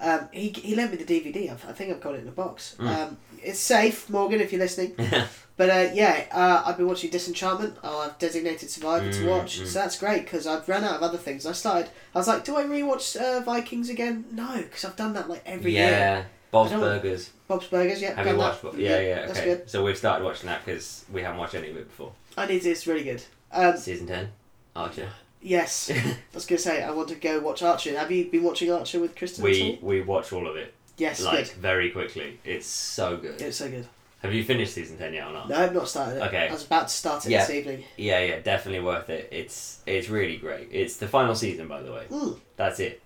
Um, 0.00 0.28
he 0.32 0.48
he 0.48 0.74
lent 0.74 0.90
me 0.90 0.96
the 0.96 1.04
DVD. 1.04 1.50
I've, 1.52 1.64
I 1.68 1.72
think 1.72 1.92
I've 1.92 2.00
got 2.00 2.14
it 2.16 2.22
in 2.22 2.28
a 2.28 2.32
box. 2.32 2.74
Mm. 2.78 2.88
Um, 3.08 3.16
it's 3.42 3.60
safe, 3.60 4.10
Morgan, 4.10 4.40
if 4.40 4.52
you're 4.52 4.60
listening. 4.60 4.94
But 5.54 5.68
uh, 5.68 5.90
yeah, 5.92 6.24
uh, 6.32 6.62
I've 6.66 6.78
been 6.78 6.86
watching 6.88 7.10
Disenchantment. 7.10 7.76
Oh, 7.84 8.00
I've 8.00 8.18
designated 8.18 8.70
Survivor 8.70 9.12
to 9.12 9.18
Mm, 9.20 9.28
watch, 9.28 9.60
mm. 9.60 9.66
so 9.66 9.78
that's 9.80 9.98
great 9.98 10.24
because 10.24 10.46
I've 10.46 10.66
run 10.66 10.82
out 10.82 10.96
of 10.96 11.02
other 11.02 11.18
things. 11.18 11.44
I 11.44 11.52
started. 11.52 11.90
I 12.14 12.18
was 12.18 12.26
like, 12.26 12.42
do 12.44 12.56
I 12.56 12.64
rewatch 12.64 13.16
uh, 13.20 13.40
Vikings 13.42 13.90
again? 13.90 14.24
No, 14.32 14.56
because 14.56 14.86
I've 14.86 14.96
done 14.96 15.12
that 15.12 15.28
like 15.28 15.42
every 15.44 15.72
year. 15.72 16.26
Yeah, 16.52 16.58
Bob's 16.58 16.72
Burgers. 16.72 17.30
Bob's 17.48 17.66
Burgers, 17.66 18.02
yeah. 18.02 18.14
Have 18.14 18.26
you 18.26 18.36
watched? 18.36 18.62
Bo- 18.62 18.72
yeah, 18.76 19.00
yeah. 19.00 19.26
That's 19.26 19.38
Okay. 19.38 19.44
good. 19.56 19.70
So 19.70 19.82
we've 19.84 19.96
started 19.96 20.24
watching 20.24 20.46
that 20.48 20.64
because 20.64 21.04
we 21.12 21.22
haven't 21.22 21.38
watched 21.38 21.54
any 21.54 21.70
of 21.70 21.76
it 21.76 21.88
before. 21.88 22.12
I 22.36 22.46
need 22.46 22.62
to. 22.62 22.70
It's 22.70 22.86
really 22.86 23.04
good. 23.04 23.22
Um, 23.50 23.76
Season 23.76 24.06
ten, 24.06 24.30
Archer. 24.76 25.08
yes, 25.42 25.90
I 25.94 26.16
was 26.34 26.46
gonna 26.46 26.58
say 26.58 26.82
I 26.82 26.90
want 26.90 27.08
to 27.08 27.14
go 27.16 27.40
watch 27.40 27.62
Archer. 27.62 27.98
Have 27.98 28.10
you 28.10 28.26
been 28.26 28.42
watching 28.42 28.70
Archer 28.72 29.00
with 29.00 29.16
Kristen? 29.16 29.44
we 29.44 29.78
we 29.82 30.00
watch 30.02 30.32
all 30.32 30.46
of 30.46 30.56
it 30.56 30.72
Yes, 30.98 31.22
like 31.22 31.36
good. 31.46 31.48
very 31.60 31.90
quickly. 31.90 32.38
It's 32.44 32.66
so 32.66 33.16
good. 33.16 33.40
It's 33.40 33.56
so 33.56 33.68
good. 33.70 33.86
Have 34.22 34.32
you 34.32 34.44
finished 34.44 34.72
season 34.74 34.96
ten 34.98 35.12
yet 35.14 35.26
or 35.26 35.32
not? 35.32 35.48
No, 35.48 35.56
I've 35.56 35.74
not 35.74 35.88
started 35.88 36.18
it. 36.18 36.26
Okay. 36.28 36.48
I 36.48 36.52
was 36.52 36.64
about 36.64 36.88
to 36.88 36.94
start 36.94 37.26
it 37.26 37.30
Yeah. 37.32 37.40
this 37.44 37.50
evening. 37.56 37.84
Yeah, 37.96 38.20
yeah, 38.20 38.38
definitely 38.40 38.80
worth 38.84 39.10
it. 39.10 39.28
It's 39.32 39.80
it's 39.84 40.08
really 40.08 40.36
great. 40.36 40.68
It's 40.70 40.96
the 40.96 41.08
final 41.08 41.34
season, 41.34 41.66
by 41.68 41.82
the 41.82 41.92
way. 41.92 42.04
Mm. 42.10 42.38
That's 42.56 42.78
it. 42.80 43.02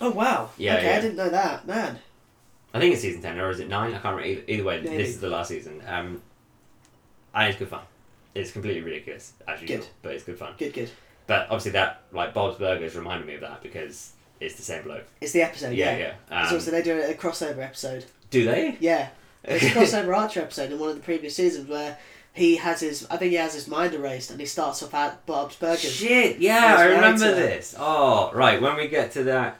Oh 0.00 0.10
wow. 0.10 0.50
Yeah, 0.56 0.76
Okay, 0.76 0.86
yeah. 0.86 0.96
I 0.96 1.00
didn't 1.00 1.16
know 1.16 1.28
that. 1.30 1.66
Man. 1.66 1.98
I 2.74 2.80
think 2.80 2.92
it's 2.92 3.02
season 3.02 3.22
ten, 3.22 3.38
or 3.38 3.50
is 3.50 3.60
it 3.60 3.68
nine? 3.68 3.94
I 3.94 3.98
can't 3.98 4.16
remember. 4.16 4.26
Either, 4.26 4.42
either 4.46 4.64
way, 4.64 4.80
Maybe. 4.82 4.96
this 4.96 5.08
is 5.10 5.20
the 5.20 5.28
last 5.28 5.48
season. 5.48 5.82
Um, 5.86 6.22
and 7.34 7.48
it's 7.48 7.58
good 7.58 7.68
fun. 7.68 7.82
It's 8.34 8.50
completely 8.52 8.82
ridiculous 8.82 9.32
as 9.46 9.60
usual, 9.62 9.78
Good. 9.78 9.86
but 10.02 10.12
it's 10.12 10.24
good 10.24 10.38
fun. 10.38 10.52
Good, 10.58 10.72
good. 10.74 10.90
But 11.26 11.44
obviously, 11.44 11.72
that 11.72 12.02
like 12.12 12.34
Bob's 12.34 12.58
Burgers 12.58 12.94
reminded 12.96 13.26
me 13.26 13.34
of 13.34 13.40
that 13.42 13.62
because 13.62 14.12
it's 14.40 14.56
the 14.56 14.62
same 14.62 14.82
bloke. 14.84 15.04
It's 15.20 15.32
the 15.32 15.42
episode. 15.42 15.74
Yeah, 15.74 15.96
Yeah. 15.96 16.12
yeah. 16.30 16.42
Um, 16.46 16.54
also 16.54 16.70
they 16.70 16.82
do 16.82 17.00
a 17.00 17.14
crossover 17.14 17.58
episode. 17.64 18.04
do 18.30 18.44
they? 18.44 18.76
Yeah. 18.80 19.08
It's 19.44 19.64
a 19.64 19.68
crossover 19.70 20.16
Archer 20.16 20.40
episode 20.40 20.70
in 20.72 20.78
one 20.78 20.90
of 20.90 20.96
the 20.96 21.02
previous 21.02 21.36
seasons 21.36 21.68
where 21.68 21.96
he 22.32 22.56
has 22.56 22.80
his 22.80 23.06
I 23.10 23.16
think 23.16 23.30
he 23.30 23.36
has 23.36 23.54
his 23.54 23.66
mind 23.66 23.94
erased 23.94 24.30
and 24.30 24.38
he 24.38 24.46
starts 24.46 24.82
off 24.82 24.94
at 24.94 25.24
Bob's 25.26 25.56
Burgers. 25.56 25.80
Shit, 25.90 26.38
yeah, 26.38 26.76
I 26.78 26.84
remember 26.84 27.34
this. 27.34 27.74
Oh, 27.78 28.30
right. 28.34 28.60
When 28.60 28.76
we 28.76 28.88
get 28.88 29.12
to 29.12 29.24
that, 29.24 29.58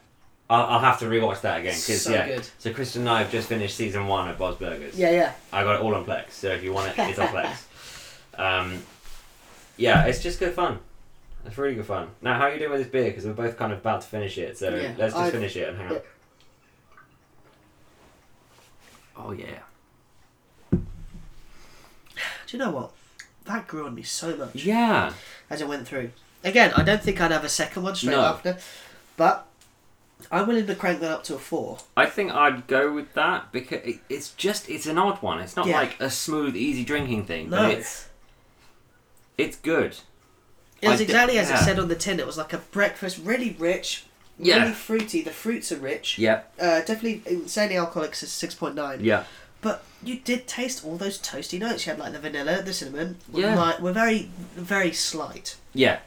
I'll, 0.51 0.64
I'll 0.64 0.80
have 0.80 0.99
to 1.01 1.05
rewatch 1.07 1.42
that 1.42 1.61
again 1.61 1.74
because 1.74 2.03
So 2.03 2.11
yeah. 2.12 2.26
good. 2.26 2.49
So 2.59 2.72
Kristen 2.72 3.03
and 3.03 3.11
I 3.11 3.18
have 3.22 3.30
just 3.30 3.49
finished 3.49 3.76
season 3.76 4.07
one 4.07 4.28
of 4.28 4.38
Bob's 4.38 4.57
Burgers. 4.59 4.99
Yeah, 4.99 5.11
yeah. 5.11 5.32
I 5.53 5.62
got 5.62 5.76
it 5.76 5.80
all 5.82 5.94
on 5.94 6.05
Plex, 6.07 6.30
so 6.32 6.49
if 6.49 6.62
you 6.64 6.72
want 6.72 6.88
it, 6.90 6.94
it's 7.09 7.18
on 7.18 7.28
Plex. 7.28 7.64
Um, 8.38 8.84
yeah, 9.76 10.05
it's 10.07 10.22
just 10.22 10.38
good 10.38 10.55
fun. 10.55 10.78
It's 11.44 11.59
really 11.59 11.74
good 11.74 11.86
fun. 11.86 12.11
Now, 12.22 12.34
how 12.34 12.42
are 12.44 12.53
you 12.53 12.61
doing 12.61 12.70
with 12.70 12.82
this 12.82 12.88
beer? 12.88 13.11
Because 13.11 13.26
we're 13.26 13.32
both 13.32 13.57
kind 13.57 13.72
of 13.72 13.80
about 13.80 14.03
to 14.03 14.07
finish 14.07 14.38
it, 14.38 14.57
so 14.57 14.68
Yeah, 14.76 14.92
let's 14.96 15.12
just 15.12 15.16
I've- 15.16 15.30
finish 15.32 15.57
it 15.57 15.68
and 15.68 15.76
hang 15.76 15.86
on. 15.88 15.92
yeah. 15.94 15.99
Oh 19.16 19.32
yeah. 19.32 19.59
Do 20.70 20.78
you 22.57 22.59
know 22.59 22.70
what? 22.70 22.92
That 23.46 23.66
grew 23.66 23.86
on 23.86 23.96
me 23.96 24.05
so 24.05 24.36
much 24.36 24.55
Yeah. 24.55 25.12
as 25.51 25.61
it 25.61 25.66
went 25.66 25.88
through. 25.88 26.12
Again, 26.44 26.72
I 26.76 26.84
don't 26.84 27.03
think 27.03 27.20
I'd 27.20 27.32
have 27.32 27.42
a 27.42 27.49
second 27.49 27.82
one 27.82 27.96
straight 27.96 28.12
No. 28.12 28.20
after, 28.24 28.57
but 29.16 29.47
I'm 30.30 30.46
willing 30.46 30.66
to 30.66 30.74
crank 30.74 31.00
that 31.00 31.10
up 31.10 31.24
to 31.24 31.34
a 31.36 31.38
four. 31.38 31.78
I 31.96 32.06
think 32.06 32.32
I'd 32.32 32.66
go 32.66 32.92
with 32.92 33.14
that 33.14 33.50
because 33.52 33.80
it, 33.84 33.98
it's 34.08 34.30
just 34.32 34.68
it's 34.68 34.86
an 34.86 34.98
odd 34.98 35.22
one. 35.22 35.40
It's 35.40 35.56
not 35.56 35.66
Yeah. 35.66 35.76
like 35.80 35.98
a 36.00 36.10
smooth, 36.10 36.56
easy 36.56 36.84
drinking 36.84 37.24
thing, 37.26 37.50
No. 37.50 37.58
but 37.58 37.70
it's 37.78 38.08
it's 39.36 39.56
good. 39.56 39.96
It 40.82 40.88
was 40.88 41.00
I 41.00 41.04
exactly 41.04 41.34
di- 41.34 41.40
as 41.40 41.50
yeah. 41.50 41.56
it 41.60 41.64
said 41.64 41.78
on 41.78 41.88
the 41.88 41.94
tin. 41.96 42.20
It 42.20 42.26
was 42.26 42.36
like 42.38 42.52
a 42.52 42.58
breakfast, 42.58 43.18
really 43.22 43.56
rich, 43.58 44.04
Yeah. 44.38 44.60
really 44.62 44.72
fruity. 44.74 45.22
The 45.22 45.30
fruits 45.30 45.72
are 45.72 45.76
rich. 45.78 46.18
Yeah. 46.18 46.42
Uh, 46.60 46.80
definitely 46.80 47.22
insanely 47.26 47.76
alcoholic. 47.76 48.10
It's 48.10 48.28
six 48.28 48.54
point 48.54 48.74
nine. 48.74 49.02
Yeah. 49.04 49.24
But 49.60 49.82
you 50.04 50.16
did 50.20 50.46
taste 50.46 50.84
all 50.84 50.96
those 50.96 51.18
toasty 51.18 51.58
notes. 51.58 51.84
You 51.86 51.90
had 51.92 51.98
like 51.98 52.12
the 52.12 52.20
vanilla, 52.20 52.62
the 52.62 52.72
cinnamon. 52.72 53.16
Were 53.32 53.40
Yeah. 53.40 53.80
were 53.80 53.92
very, 53.92 54.30
very 54.54 54.92
slight. 54.92 55.56
Yeah. 55.74 55.98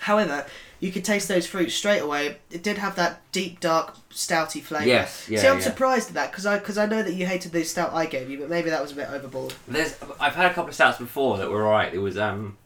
However, 0.00 0.46
you 0.80 0.90
could 0.90 1.04
taste 1.04 1.28
those 1.28 1.46
fruits 1.46 1.74
straight 1.74 2.00
away. 2.00 2.38
It 2.50 2.62
did 2.62 2.78
have 2.78 2.96
that 2.96 3.20
deep, 3.32 3.60
dark, 3.60 3.96
stouty 4.10 4.62
flavour. 4.62 4.86
Yes. 4.86 5.28
Yeah. 5.28 5.40
See, 5.40 5.46
I'm 5.46 5.58
yeah. 5.58 5.64
surprised 5.64 6.08
at 6.08 6.14
that 6.14 6.30
because 6.30 6.46
I 6.46 6.58
because 6.58 6.78
I 6.78 6.86
know 6.86 7.02
that 7.02 7.12
you 7.12 7.26
hated 7.26 7.52
the 7.52 7.62
stout 7.64 7.92
I 7.92 8.06
gave 8.06 8.30
you, 8.30 8.38
but 8.38 8.48
maybe 8.48 8.70
that 8.70 8.80
was 8.80 8.92
a 8.92 8.94
bit 8.94 9.08
overboard. 9.10 9.54
There's 9.68 9.96
I've 10.18 10.34
had 10.34 10.50
a 10.50 10.54
couple 10.54 10.70
of 10.70 10.74
stouts 10.74 10.98
before 10.98 11.36
that 11.38 11.50
were 11.50 11.66
alright. 11.66 11.92
It 11.92 11.98
was 11.98 12.16
um 12.16 12.56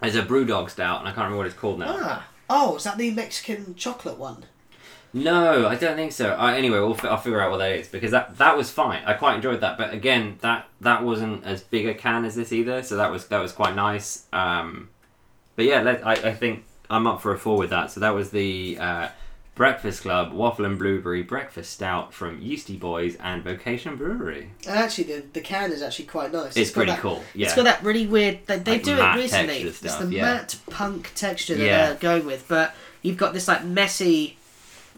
there's 0.00 0.16
a 0.16 0.22
Brewdog 0.22 0.70
stout 0.70 1.00
and 1.00 1.08
I 1.08 1.12
can't 1.12 1.24
remember 1.24 1.38
what 1.38 1.46
it's 1.46 1.56
called 1.56 1.78
now. 1.78 1.86
Ah, 1.88 2.26
oh, 2.48 2.76
is 2.76 2.84
that 2.84 2.96
the 2.96 3.10
Mexican 3.10 3.74
chocolate 3.74 4.18
one? 4.18 4.44
No, 5.12 5.68
I 5.68 5.76
don't 5.76 5.94
think 5.94 6.10
so. 6.10 6.32
Uh, 6.32 6.48
anyway, 6.48 6.78
we'll 6.78 6.94
fi- 6.94 7.06
I'll 7.08 7.18
figure 7.18 7.40
out 7.40 7.52
what 7.52 7.58
that 7.58 7.70
is 7.70 7.88
because 7.88 8.10
that 8.10 8.36
that 8.38 8.56
was 8.56 8.70
fine. 8.70 9.04
I 9.04 9.12
quite 9.12 9.36
enjoyed 9.36 9.60
that, 9.60 9.78
but 9.78 9.92
again, 9.92 10.38
that 10.40 10.66
that 10.80 11.04
wasn't 11.04 11.44
as 11.44 11.62
big 11.62 11.86
a 11.86 11.94
can 11.94 12.24
as 12.24 12.34
this 12.34 12.52
either, 12.52 12.82
so 12.82 12.96
that 12.96 13.10
was 13.12 13.28
that 13.28 13.38
was 13.38 13.52
quite 13.52 13.76
nice. 13.76 14.24
Um, 14.32 14.88
but 15.56 15.64
yeah, 15.64 15.82
let, 15.82 16.06
I 16.06 16.12
I 16.12 16.34
think 16.34 16.64
I'm 16.90 17.06
up 17.06 17.20
for 17.22 17.32
a 17.32 17.38
four 17.38 17.56
with 17.58 17.70
that. 17.70 17.90
So 17.90 18.00
that 18.00 18.10
was 18.14 18.30
the 18.30 18.76
uh, 18.78 19.08
Breakfast 19.54 20.02
Club 20.02 20.32
Waffle 20.32 20.64
and 20.64 20.78
Blueberry 20.78 21.22
Breakfast 21.22 21.72
Stout 21.72 22.12
from 22.12 22.40
Yeastie 22.40 22.78
Boys 22.78 23.16
and 23.20 23.42
Vocation 23.44 23.96
Brewery. 23.96 24.50
And 24.66 24.76
actually, 24.78 25.04
the, 25.04 25.24
the 25.32 25.40
can 25.40 25.70
is 25.72 25.80
actually 25.80 26.06
quite 26.06 26.32
nice. 26.32 26.56
It's, 26.56 26.70
got 26.70 26.74
pretty 26.74 26.92
that- 26.92 27.00
cool. 27.00 27.22
Yeah. 27.34 27.46
It's 27.46 27.54
got 27.54 27.64
that 27.64 27.82
really 27.82 28.06
weird. 28.06 28.40
They, 28.46 28.58
they 28.58 28.72
Like 28.72 28.82
do 28.82 28.96
it 28.96 29.14
recently. 29.14 29.62
texture 29.62 29.86
It's 29.86 29.96
the 29.96 30.08
yeah. 30.12 30.22
matte 30.22 30.56
punk 30.70 31.12
texture 31.14 31.54
that 31.54 31.64
Yeah. 31.64 31.86
they're 31.86 31.94
going 31.96 32.26
with, 32.26 32.46
but 32.48 32.74
you've 33.02 33.16
got 33.16 33.32
this 33.32 33.46
like 33.48 33.64
messy 33.64 34.36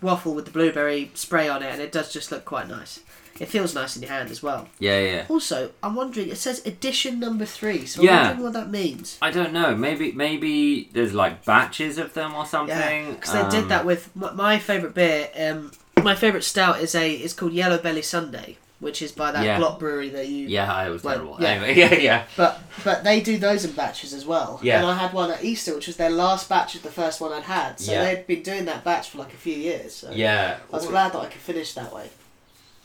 waffle 0.02 0.34
with 0.34 0.44
the 0.46 0.50
blueberry 0.50 1.10
spray 1.14 1.48
on 1.48 1.62
it, 1.62 1.72
and 1.72 1.80
it 1.80 1.92
does 1.92 2.12
just 2.12 2.30
look 2.30 2.44
quite 2.44 2.68
nice. 2.68 3.00
It 3.38 3.46
feels 3.48 3.74
nice 3.74 3.96
in 3.96 4.02
your 4.02 4.10
hand 4.10 4.30
as 4.30 4.42
well. 4.42 4.66
yeah, 4.78 4.98
yeah. 4.98 5.26
Also, 5.28 5.70
I'm 5.82 5.94
wondering. 5.94 6.30
It 6.30 6.38
says 6.38 6.64
edition 6.64 7.20
number 7.20 7.44
three, 7.44 7.84
so 7.84 8.00
Yeah. 8.02 8.12
I'm 8.12 8.18
wondering 8.28 8.42
what 8.44 8.52
that 8.54 8.70
means. 8.70 9.18
I 9.20 9.30
don't 9.30 9.52
know. 9.52 9.76
Maybe 9.76 10.12
maybe 10.12 10.88
there's 10.94 11.12
like 11.12 11.44
batches 11.44 11.98
of 11.98 12.14
them 12.14 12.34
or 12.34 12.46
something. 12.46 12.76
Yeah, 12.76 13.10
because 13.10 13.32
they 13.34 13.42
did 13.50 13.64
Um, 13.64 13.68
that 13.68 13.84
with 13.84 14.08
my, 14.16 14.32
my 14.32 14.58
favorite 14.58 14.94
beer. 14.94 15.28
Um, 15.38 15.70
my 16.02 16.14
favorite 16.14 16.44
stout 16.44 16.80
is 16.80 16.94
a. 16.94 17.12
It's 17.12 17.34
called 17.34 17.52
Yellow 17.52 17.76
Belly 17.76 18.00
Sundae, 18.02 18.56
which 18.78 19.00
is 19.02 19.10
by 19.12 19.32
that 19.32 19.44
Yeah. 19.44 19.58
Blot 19.58 19.78
Brewery 19.78 20.10
that 20.10 20.28
you. 20.28 20.48
Yeah, 20.48 20.86
it 20.86 20.90
was 20.90 21.02
Well, 21.02 21.14
terrible. 21.14 21.36
yeah. 21.40 21.48
Anyway, 21.48 21.74
yeah, 21.78 21.94
yeah. 21.94 22.24
But 22.36 22.60
but 22.84 23.04
they 23.04 23.20
do 23.20 23.38
those 23.38 23.64
in 23.64 23.72
batches 23.72 24.12
as 24.12 24.24
well. 24.26 24.60
Yeah. 24.62 24.78
And 24.80 24.86
I 24.86 24.94
had 24.94 25.12
one 25.12 25.30
at 25.30 25.42
Easter, 25.44 25.74
which 25.74 25.86
was 25.86 25.96
their 25.96 26.10
last 26.10 26.48
batch 26.48 26.74
of 26.74 26.82
the 26.82 26.90
first 26.90 27.20
one 27.20 27.32
I'd 27.32 27.44
had. 27.44 27.80
So 27.80 27.92
Yeah. 27.92 28.04
they'd 28.04 28.26
been 28.26 28.42
doing 28.42 28.64
that 28.66 28.84
batch 28.84 29.08
for 29.10 29.18
like 29.18 29.32
a 29.32 29.36
few 29.38 29.54
years. 29.56 29.94
So 29.94 30.10
Yeah. 30.12 30.58
I 30.72 30.76
was 30.76 30.86
glad 30.86 31.12
that 31.12 31.18
I 31.20 31.26
could 31.26 31.40
finish 31.40 31.72
that 31.74 31.92
way. 31.94 32.10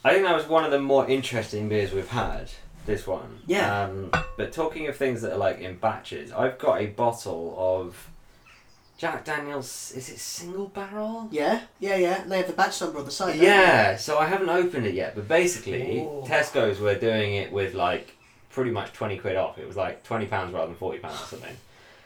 I 0.03 0.13
think 0.13 0.25
that 0.25 0.35
was 0.35 0.47
one 0.47 0.63
of 0.63 0.71
the 0.71 0.79
more 0.79 1.07
interesting 1.07 1.69
beers 1.69 1.91
we've 1.91 2.07
had. 2.09 2.49
This 2.87 3.05
one. 3.05 3.41
Yeah. 3.45 3.83
Um, 3.83 4.09
but 4.37 4.51
talking 4.51 4.87
of 4.87 4.95
things 4.97 5.21
that 5.21 5.33
are 5.33 5.37
like 5.37 5.59
in 5.59 5.75
batches, 5.77 6.31
I've 6.31 6.57
got 6.57 6.81
a 6.81 6.87
bottle 6.87 7.53
of 7.57 8.07
Jack 9.01 9.25
Daniels. 9.25 9.93
Is 9.95 10.09
it 10.09 10.19
single 10.19 10.67
barrel? 10.67 11.27
Yeah, 11.31 11.61
yeah, 11.79 11.95
yeah. 11.95 12.21
And 12.21 12.31
they 12.31 12.37
have 12.37 12.45
the 12.45 12.53
batch 12.53 12.79
number 12.81 12.99
on 12.99 13.05
the 13.05 13.09
side. 13.09 13.39
Yeah. 13.39 13.97
So 13.97 14.19
I 14.19 14.27
haven't 14.27 14.49
opened 14.49 14.85
it 14.85 14.93
yet, 14.93 15.15
but 15.15 15.27
basically, 15.27 16.01
Ooh. 16.01 16.23
Tesco's 16.23 16.79
were 16.79 16.93
doing 16.93 17.33
it 17.33 17.51
with 17.51 17.73
like 17.73 18.15
pretty 18.51 18.69
much 18.69 18.93
twenty 18.93 19.17
quid 19.17 19.37
off. 19.37 19.57
It 19.57 19.65
was 19.65 19.75
like 19.75 20.03
twenty 20.03 20.27
pounds 20.27 20.53
rather 20.53 20.67
than 20.67 20.75
forty 20.75 20.99
pounds 20.99 21.19
or 21.19 21.25
something. 21.25 21.57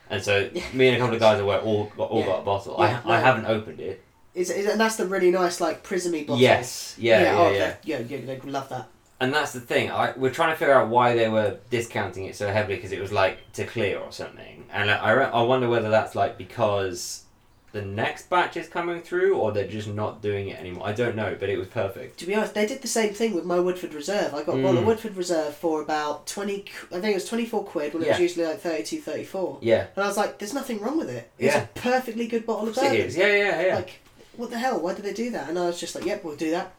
And 0.09 0.23
so 0.23 0.49
me 0.73 0.87
and 0.87 0.95
a 0.95 0.99
couple 1.01 1.15
of 1.15 1.19
guys 1.19 1.37
at 1.37 1.45
work 1.45 1.65
all 1.65 1.91
got, 1.97 2.09
all 2.09 2.21
Yeah. 2.21 2.27
got 2.27 2.39
a 2.39 2.43
bottle. 2.43 2.75
Yeah, 2.79 3.01
I, 3.03 3.11
I 3.11 3.17
uh, 3.17 3.21
haven't 3.21 3.45
opened 3.47 3.81
it. 3.81 4.01
Is, 4.33 4.49
is 4.49 4.65
and 4.65 4.79
that's 4.79 4.95
the 4.95 5.05
really 5.05 5.31
nice 5.31 5.59
like 5.59 5.83
prismy 5.83 6.25
bottle. 6.25 6.41
Yes. 6.41 6.95
Yeah. 6.97 7.23
Yeah. 7.23 7.37
oh, 7.37 7.51
yeah. 7.51 7.57
they- 7.59 7.77
yeah, 7.83 7.99
yeah. 7.99 8.25
They 8.25 8.39
love 8.49 8.69
that. 8.69 8.87
And 9.19 9.33
that's 9.33 9.53
the 9.53 9.61
thing. 9.61 9.89
I, 9.91 10.13
we're 10.17 10.31
trying 10.33 10.51
to 10.51 10.57
figure 10.57 10.73
out 10.73 10.89
why 10.89 11.15
they 11.15 11.29
were 11.29 11.57
discounting 11.69 12.25
it 12.25 12.35
so 12.35 12.51
heavily 12.51 12.75
because 12.75 12.91
it 12.91 12.99
was 12.99 13.11
like 13.13 13.37
to 13.53 13.65
clear 13.65 13.97
or 13.99 14.11
something. 14.11 14.65
And 14.73 14.91
I, 14.91 14.97
I, 14.97 15.13
I 15.23 15.41
wonder 15.43 15.69
whether 15.69 15.89
that's 15.89 16.15
like 16.15 16.37
because 16.37 17.23
the 17.71 17.81
next 17.81 18.29
batch 18.29 18.55
is 18.57 18.67
coming 18.69 19.01
through 19.01 19.35
or 19.37 19.51
they're 19.51 19.67
just 19.67 19.87
not 19.87 20.21
doing 20.21 20.49
it 20.49 20.59
anymore. 20.59 20.85
I 20.87 20.91
don't 20.93 21.15
know, 21.15 21.35
but 21.39 21.49
it 21.49 21.57
was 21.57 21.67
perfect. 21.67 22.17
To 22.19 22.25
be 22.25 22.35
honest, 22.35 22.53
they 22.53 22.65
did 22.65 22.81
the 22.81 22.87
same 22.89 23.13
thing 23.13 23.33
with 23.33 23.45
my 23.45 23.59
Woodford 23.59 23.93
Reserve. 23.93 24.33
I 24.33 24.43
got 24.43 24.57
a 24.59 24.61
bottle 24.61 24.77
of 24.79 24.83
Mm. 24.83 24.87
Woodford 24.87 25.15
Reserve 25.17 25.55
for 25.55 25.81
about 25.81 26.25
20, 26.27 26.65
I 26.91 26.99
think 26.99 27.05
it 27.05 27.13
was 27.15 27.27
24 27.27 27.63
quid 27.65 27.93
when 27.93 28.03
it 28.03 28.09
was 28.09 28.19
usually 28.19 28.45
like 28.45 28.59
32, 28.61 28.99
34. 29.01 29.59
Yeah. 29.61 29.87
And 29.95 30.03
I 30.03 30.07
was 30.07 30.15
like, 30.17 30.39
there's 30.39 30.53
nothing 30.53 30.79
wrong 30.81 30.97
with 30.97 31.09
it. 31.09 31.29
It's 31.37 31.53
Yeah. 31.55 31.63
a 31.63 31.67
perfectly 31.79 32.27
good 32.27 32.45
bottle 32.45 32.63
of 32.69 32.77
Of 32.77 32.83
bourbon. 32.83 32.93
it 32.95 32.99
is. 33.07 33.17
Yeah, 33.17 33.27
yeah, 33.27 33.61
yeah. 33.67 33.75
Like, 33.75 33.99
what 34.37 34.49
the 34.51 34.57
hell? 34.59 34.79
Why 34.81 34.93
did 34.93 35.03
they 35.05 35.13
do 35.13 35.29
that? 35.31 35.47
And 35.49 35.57
I 35.59 35.65
was 35.67 35.79
just 35.79 35.95
like, 35.95 36.05
yep, 36.05 36.23
we'll 36.23 36.35
do 36.35 36.51
that. 36.51 36.73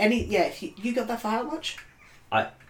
Any, 0.00 0.24
yeah, 0.24 0.42
if 0.42 0.62
you, 0.62 0.72
you 0.76 0.92
got 0.94 1.06
that 1.08 1.20
for 1.20 1.28
how 1.28 1.42
much? 1.44 1.76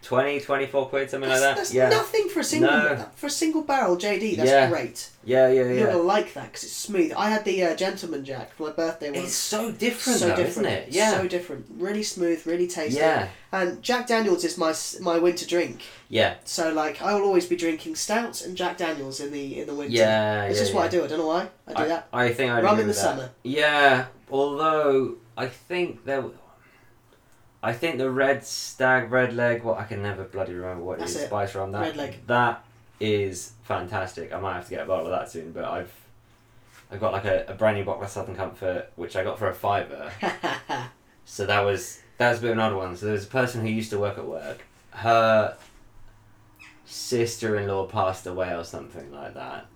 20, 0.02 0.40
24 0.40 0.86
quid, 0.88 1.10
something 1.10 1.28
That's, 1.28 1.42
like 1.42 1.50
that. 1.50 1.56
that's 1.58 1.74
yeah. 1.74 1.88
nothing 1.90 2.28
for 2.30 2.40
a 2.40 2.44
single 2.44 2.70
No. 2.70 3.06
for 3.16 3.26
a 3.26 3.30
single 3.30 3.60
barrel 3.62 3.96
JD. 3.96 4.34
That's 4.36 4.48
Yeah. 4.48 4.70
great. 4.70 5.10
Yeah, 5.24 5.48
yeah, 5.48 5.52
You're 5.52 5.72
yeah. 5.74 5.86
gonna 5.88 5.98
like 5.98 6.32
that 6.32 6.44
because 6.46 6.64
it's 6.64 6.72
smooth. 6.72 7.12
I 7.14 7.28
had 7.28 7.44
the 7.44 7.62
uh, 7.64 7.76
Gentleman 7.76 8.24
Jack 8.24 8.54
for 8.54 8.68
my 8.68 8.72
birthday 8.72 9.10
once. 9.10 9.24
It's 9.26 9.34
so 9.34 9.70
different, 9.70 10.18
so 10.20 10.28
though, 10.28 10.36
different, 10.36 10.68
isn't 10.68 10.78
it? 10.88 10.88
Yeah. 10.92 11.10
So 11.10 11.28
different. 11.28 11.66
Really 11.76 12.02
smooth. 12.02 12.46
Really 12.46 12.66
tasty. 12.66 12.98
yeah. 12.98 13.28
And 13.52 13.82
Jack 13.82 14.06
Daniels 14.06 14.42
is 14.44 14.56
my 14.56 14.72
my 15.02 15.18
winter 15.18 15.44
drink. 15.46 15.82
Yeah. 16.08 16.36
So 16.44 16.72
like 16.72 17.02
I 17.02 17.12
will 17.14 17.24
always 17.24 17.44
be 17.44 17.56
drinking 17.56 17.96
stouts 17.96 18.42
and 18.42 18.56
Jack 18.56 18.78
Daniels 18.78 19.20
in 19.20 19.30
the 19.32 19.60
in 19.60 19.66
the 19.66 19.74
winter. 19.74 19.92
Yeah. 19.94 20.44
It's 20.44 20.56
yeah, 20.56 20.62
just 20.64 20.74
what 20.74 20.84
I 20.86 20.88
do. 20.88 21.04
I 21.04 21.08
don't 21.08 21.18
know 21.18 21.26
why 21.26 21.48
I 21.68 21.74
do 21.74 21.88
that. 21.88 22.08
I 22.10 22.32
think 22.32 22.50
I 22.50 22.62
Rum 22.62 22.80
in 22.80 22.86
the 22.86 22.94
that. 22.94 22.98
summer. 22.98 23.30
Yeah, 23.42 24.06
although 24.30 25.16
I 25.36 25.48
think 25.48 26.06
there, 26.06 26.24
I 27.62 27.72
think 27.74 27.98
the 27.98 28.10
red 28.10 28.44
stag, 28.44 29.10
red 29.10 29.34
leg. 29.34 29.62
What 29.62 29.78
I 29.78 29.84
can 29.84 30.02
never 30.02 30.24
bloody 30.24 30.54
remember 30.54 30.82
what 30.84 30.98
That's 30.98 31.14
it 31.14 31.18
is. 31.18 31.22
it. 31.24 31.26
Spice 31.26 31.54
rum. 31.54 31.72
That 31.72 31.80
Red 31.80 31.96
leg. 31.96 32.26
that 32.26 32.64
is 33.00 33.52
fantastic. 33.64 34.32
I 34.32 34.40
might 34.40 34.54
have 34.54 34.64
to 34.64 34.70
get 34.70 34.82
a 34.82 34.86
bottle 34.86 35.06
of 35.06 35.12
that 35.12 35.30
soon. 35.30 35.52
But 35.52 35.64
I've 35.64 35.92
I've 36.90 37.00
got 37.00 37.12
like 37.12 37.24
a, 37.26 37.44
a 37.48 37.54
brand 37.54 37.76
new 37.76 37.84
bottle 37.84 38.02
of 38.02 38.08
Southern 38.10 38.34
Comfort, 38.34 38.90
which 38.96 39.14
I 39.14 39.22
got 39.24 39.38
for 39.38 39.48
a 39.48 39.54
fiver. 39.54 40.10
So 41.26 41.46
that 41.46 41.60
was 41.60 42.00
that 42.18 42.30
was 42.30 42.38
a 42.40 42.42
bit 42.42 42.50
of 42.50 42.56
an 42.58 42.60
odd 42.64 42.74
one. 42.74 42.96
So 42.96 43.06
there 43.06 43.12
was 43.12 43.24
a 43.24 43.28
person 43.28 43.60
who 43.60 43.68
used 43.68 43.90
to 43.90 44.00
work 44.00 44.18
at 44.18 44.26
work. 44.26 44.64
Her 44.90 45.56
sister-in-law 46.84 47.86
passed 47.86 48.26
away 48.26 48.52
or 48.54 48.64
something 48.64 49.12
like 49.12 49.34
that. 49.34 49.66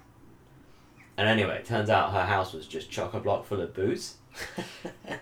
And 1.17 1.29
anyway, 1.29 1.59
it 1.59 1.65
turns 1.65 1.91
out 1.91 2.13
her 2.13 2.25
house 2.25 2.53
was 2.53 2.67
just 2.67 2.91
chock 2.91 3.15
a 3.15 3.21
block 3.21 3.47
full 3.47 3.61
of 3.61 3.73
booze. 3.73 4.15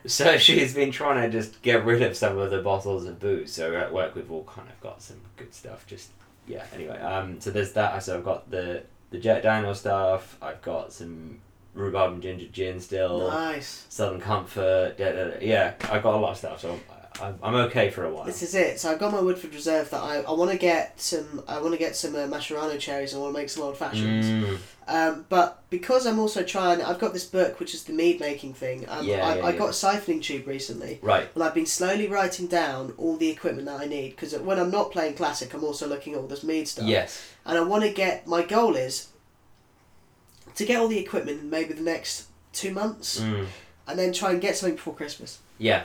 So 0.07 0.37
she's 0.37 0.75
been 0.75 0.91
trying 0.91 1.23
to 1.23 1.31
just 1.31 1.63
get 1.63 1.85
rid 1.85 2.03
of 2.03 2.17
some 2.17 2.39
of 2.39 2.51
the 2.51 2.61
bottles 2.61 3.05
of 3.07 3.21
booze. 3.21 3.53
So 3.53 3.75
at 3.75 3.93
work 3.93 4.15
we've 4.15 4.31
all 4.31 4.45
kind 4.45 4.69
of 4.69 4.81
got 4.81 5.03
some 5.03 5.21
good 5.37 5.55
stuff. 5.55 5.87
Just 5.87 6.11
yeah. 6.47 6.65
Anyway, 6.75 6.99
um, 6.99 7.41
so 7.41 7.51
there's 7.51 7.73
that. 7.73 8.03
So 8.03 8.19
I've 8.19 8.25
got 8.25 8.51
the 8.51 8.83
the 9.11 9.19
Jack 9.19 9.43
Daniel 9.43 9.75
stuff. 9.75 10.37
I've 10.41 10.63
got 10.63 10.93
some 10.93 11.41
rhubarb 11.75 12.13
and 12.15 12.23
ginger 12.23 12.49
gin 12.49 12.81
still. 12.81 13.31
nice. 13.31 13.87
Southern 13.89 14.21
Comfort. 14.21 14.97
Yeah, 14.99 15.13
yeah, 15.13 15.31
yeah, 15.41 15.75
I've 15.91 16.03
got 16.03 16.15
a 16.15 16.19
lot 16.19 16.33
of 16.33 16.37
stuff, 16.39 16.61
so 16.61 16.79
I'm, 17.21 17.39
I'm 17.43 17.55
okay 17.67 17.91
for 17.91 18.05
a 18.05 18.11
while. 18.13 18.25
This 18.25 18.43
is 18.43 18.55
it. 18.55 18.81
So 18.81 18.91
I've 18.91 18.99
got 18.99 19.13
my 19.13 19.21
Woodford 19.21 19.55
Reserve 19.55 19.91
that 19.91 20.03
I, 20.03 20.19
I 20.21 20.33
want 20.33 20.51
to 20.51 20.57
get 20.59 21.01
some. 21.01 21.43
I 21.49 21.61
want 21.61 21.73
to 21.73 21.79
get 21.79 21.97
some 21.97 22.15
uh, 22.15 22.27
Maraschino 22.27 22.77
cherries. 22.79 23.15
I 23.15 23.19
want 23.19 23.35
to 23.35 23.41
make 23.41 23.51
some 23.51 23.63
old 23.65 23.77
fashions. 23.77 24.27
Mm, 24.27 24.59
Um, 24.89 25.27
but 25.29 25.63
because 25.71 26.07
I'm 26.07 26.19
also 26.19 26.43
trying, 26.43 26.83
I've 26.83 26.99
got 26.99 27.13
this 27.13 27.25
book 27.25 27.61
which 27.61 27.73
is 27.75 27.85
the 27.85 27.93
mead 27.93 28.19
making 28.21 28.55
thing. 28.55 28.85
Um, 28.89 29.07
Yeah, 29.07 29.27
I, 29.27 29.37
yeah, 29.37 29.45
I 29.47 29.51
yeah. 29.51 29.59
got 29.59 29.69
a 29.69 29.73
siphoning 29.73 30.23
tube 30.23 30.47
recently. 30.47 30.99
right. 31.03 31.29
And 31.35 31.43
I've 31.45 31.55
been 31.55 31.67
slowly 31.67 32.09
writing 32.09 32.47
down 32.49 32.93
all 32.99 33.17
the 33.17 33.29
equipment 33.31 33.67
that 33.67 33.81
I 33.81 33.87
need 33.87 34.11
because 34.11 34.37
when 34.39 34.59
I'm 34.59 34.71
not 34.71 34.91
playing 34.91 35.15
classic, 35.15 35.55
I'm 35.55 35.63
also 35.65 35.87
looking 35.87 36.15
at 36.15 36.19
all 36.21 36.27
this 36.27 36.43
mead 36.43 36.67
stuff. 36.67 36.87
Yes. 36.87 37.23
And 37.47 37.57
I 37.59 37.61
want 37.63 37.85
to 37.85 37.91
get 37.93 38.27
my 38.27 38.43
goal 38.43 38.75
is 38.75 39.09
to 40.57 40.65
get 40.65 40.81
all 40.81 40.89
the 40.89 40.99
equipment 40.99 41.41
in 41.41 41.51
maybe 41.51 41.75
the 41.75 41.83
next 41.83 42.27
two 42.53 42.73
months, 42.73 43.21
Mm, 43.21 43.47
and 43.89 43.99
then 43.99 44.13
try 44.13 44.31
and 44.33 44.41
get 44.41 44.57
something 44.57 44.77
before 44.77 44.95
Christmas. 44.95 45.39
yeah. 45.59 45.85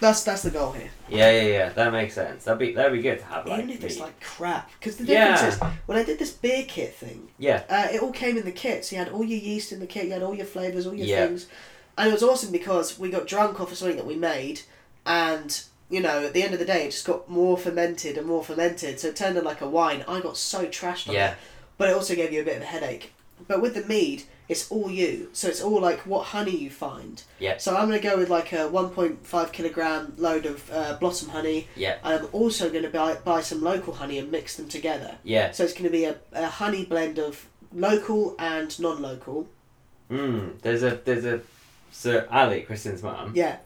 That's 0.00 0.22
that's 0.24 0.42
the 0.42 0.50
goal 0.50 0.72
here. 0.72 0.90
Yeah, 1.08 1.30
yeah, 1.30 1.42
yeah. 1.48 1.68
That 1.70 1.92
makes 1.92 2.14
sense. 2.14 2.44
That'd 2.44 2.58
be 2.58 2.72
that'd 2.72 2.92
be 2.92 3.02
good 3.02 3.18
to 3.18 3.24
have 3.26 3.46
like. 3.46 3.58
Even 3.58 3.70
if 3.70 3.82
it's 3.84 3.96
meat. 3.96 4.02
like 4.04 4.20
crap, 4.20 4.70
because 4.78 4.96
the 4.96 5.04
Yeah. 5.04 5.32
difference 5.32 5.54
is 5.56 5.60
when 5.86 5.98
I 5.98 6.04
did 6.04 6.18
this 6.18 6.30
beer 6.30 6.64
kit 6.68 6.94
thing, 6.94 7.28
Yeah. 7.38 7.62
uh, 7.68 7.88
it 7.92 8.00
all 8.02 8.12
came 8.12 8.36
in 8.36 8.44
the 8.44 8.52
kit. 8.52 8.84
So 8.84 8.96
you 8.96 9.02
had 9.02 9.12
all 9.12 9.24
your 9.24 9.38
yeast 9.40 9.72
in 9.72 9.80
the 9.80 9.86
kit, 9.86 10.04
you 10.06 10.12
had 10.12 10.22
all 10.22 10.34
your 10.34 10.46
flavors, 10.46 10.86
all 10.86 10.94
your 10.94 11.06
Yeah. 11.06 11.26
things, 11.26 11.46
and 11.96 12.08
it 12.08 12.12
was 12.12 12.22
awesome 12.22 12.52
because 12.52 12.98
we 12.98 13.10
got 13.10 13.26
drunk 13.26 13.60
off 13.60 13.72
of 13.72 13.78
something 13.78 13.96
that 13.96 14.06
we 14.06 14.16
made, 14.16 14.60
and 15.04 15.60
you 15.90 16.00
know 16.00 16.26
at 16.26 16.32
the 16.32 16.42
end 16.42 16.52
of 16.52 16.60
the 16.60 16.66
day 16.66 16.84
it 16.86 16.90
just 16.92 17.06
got 17.06 17.28
more 17.28 17.56
fermented 17.58 18.16
and 18.18 18.26
more 18.26 18.44
fermented, 18.44 19.00
so 19.00 19.08
it 19.08 19.16
turned 19.16 19.36
into 19.36 19.48
like 19.48 19.60
a 19.60 19.68
wine. 19.68 20.04
I 20.06 20.20
got 20.20 20.36
so 20.36 20.66
trashed 20.66 21.08
on 21.08 21.14
Yeah. 21.14 21.32
it, 21.32 21.36
but 21.76 21.88
it 21.88 21.94
also 21.94 22.14
gave 22.14 22.32
you 22.32 22.40
a 22.42 22.44
bit 22.44 22.56
of 22.56 22.62
a 22.62 22.66
headache. 22.66 23.12
But 23.46 23.62
with 23.62 23.74
the 23.74 23.84
mead, 23.84 24.24
it's 24.48 24.70
all 24.70 24.90
you, 24.90 25.28
so 25.32 25.48
it's 25.48 25.60
all 25.60 25.80
like 25.80 26.00
what 26.00 26.26
honey 26.28 26.56
you 26.56 26.70
find. 26.70 27.22
Yeah. 27.38 27.58
So 27.58 27.76
I'm 27.76 27.88
gonna 27.88 28.00
go 28.00 28.16
with 28.16 28.30
like 28.30 28.52
a 28.52 28.68
1.5 28.70 29.52
kilogram 29.52 30.14
load 30.16 30.46
of 30.46 30.70
uh, 30.72 30.96
blossom 30.98 31.28
honey. 31.28 31.68
Yeah. 31.76 31.98
And 32.02 32.20
I'm 32.24 32.28
also 32.32 32.70
gonna 32.70 32.88
buy 32.88 33.14
buy 33.16 33.42
some 33.42 33.62
local 33.62 33.94
honey 33.94 34.18
and 34.18 34.30
mix 34.30 34.56
them 34.56 34.68
together. 34.68 35.18
Yeah. 35.22 35.50
So 35.52 35.64
it's 35.64 35.72
going 35.72 35.84
to 35.84 35.90
be 35.90 36.04
a, 36.04 36.16
a 36.32 36.46
honey 36.46 36.84
blend 36.84 37.18
of 37.18 37.46
local 37.72 38.34
and 38.38 38.78
non-local. 38.80 39.48
Mm. 40.10 40.60
There's 40.62 40.82
a 40.82 41.00
there's 41.04 41.24
a 41.24 41.40
so 41.90 42.26
Ali, 42.30 42.62
Kristen's 42.62 43.02
mum. 43.02 43.32
Yeah. 43.34 43.58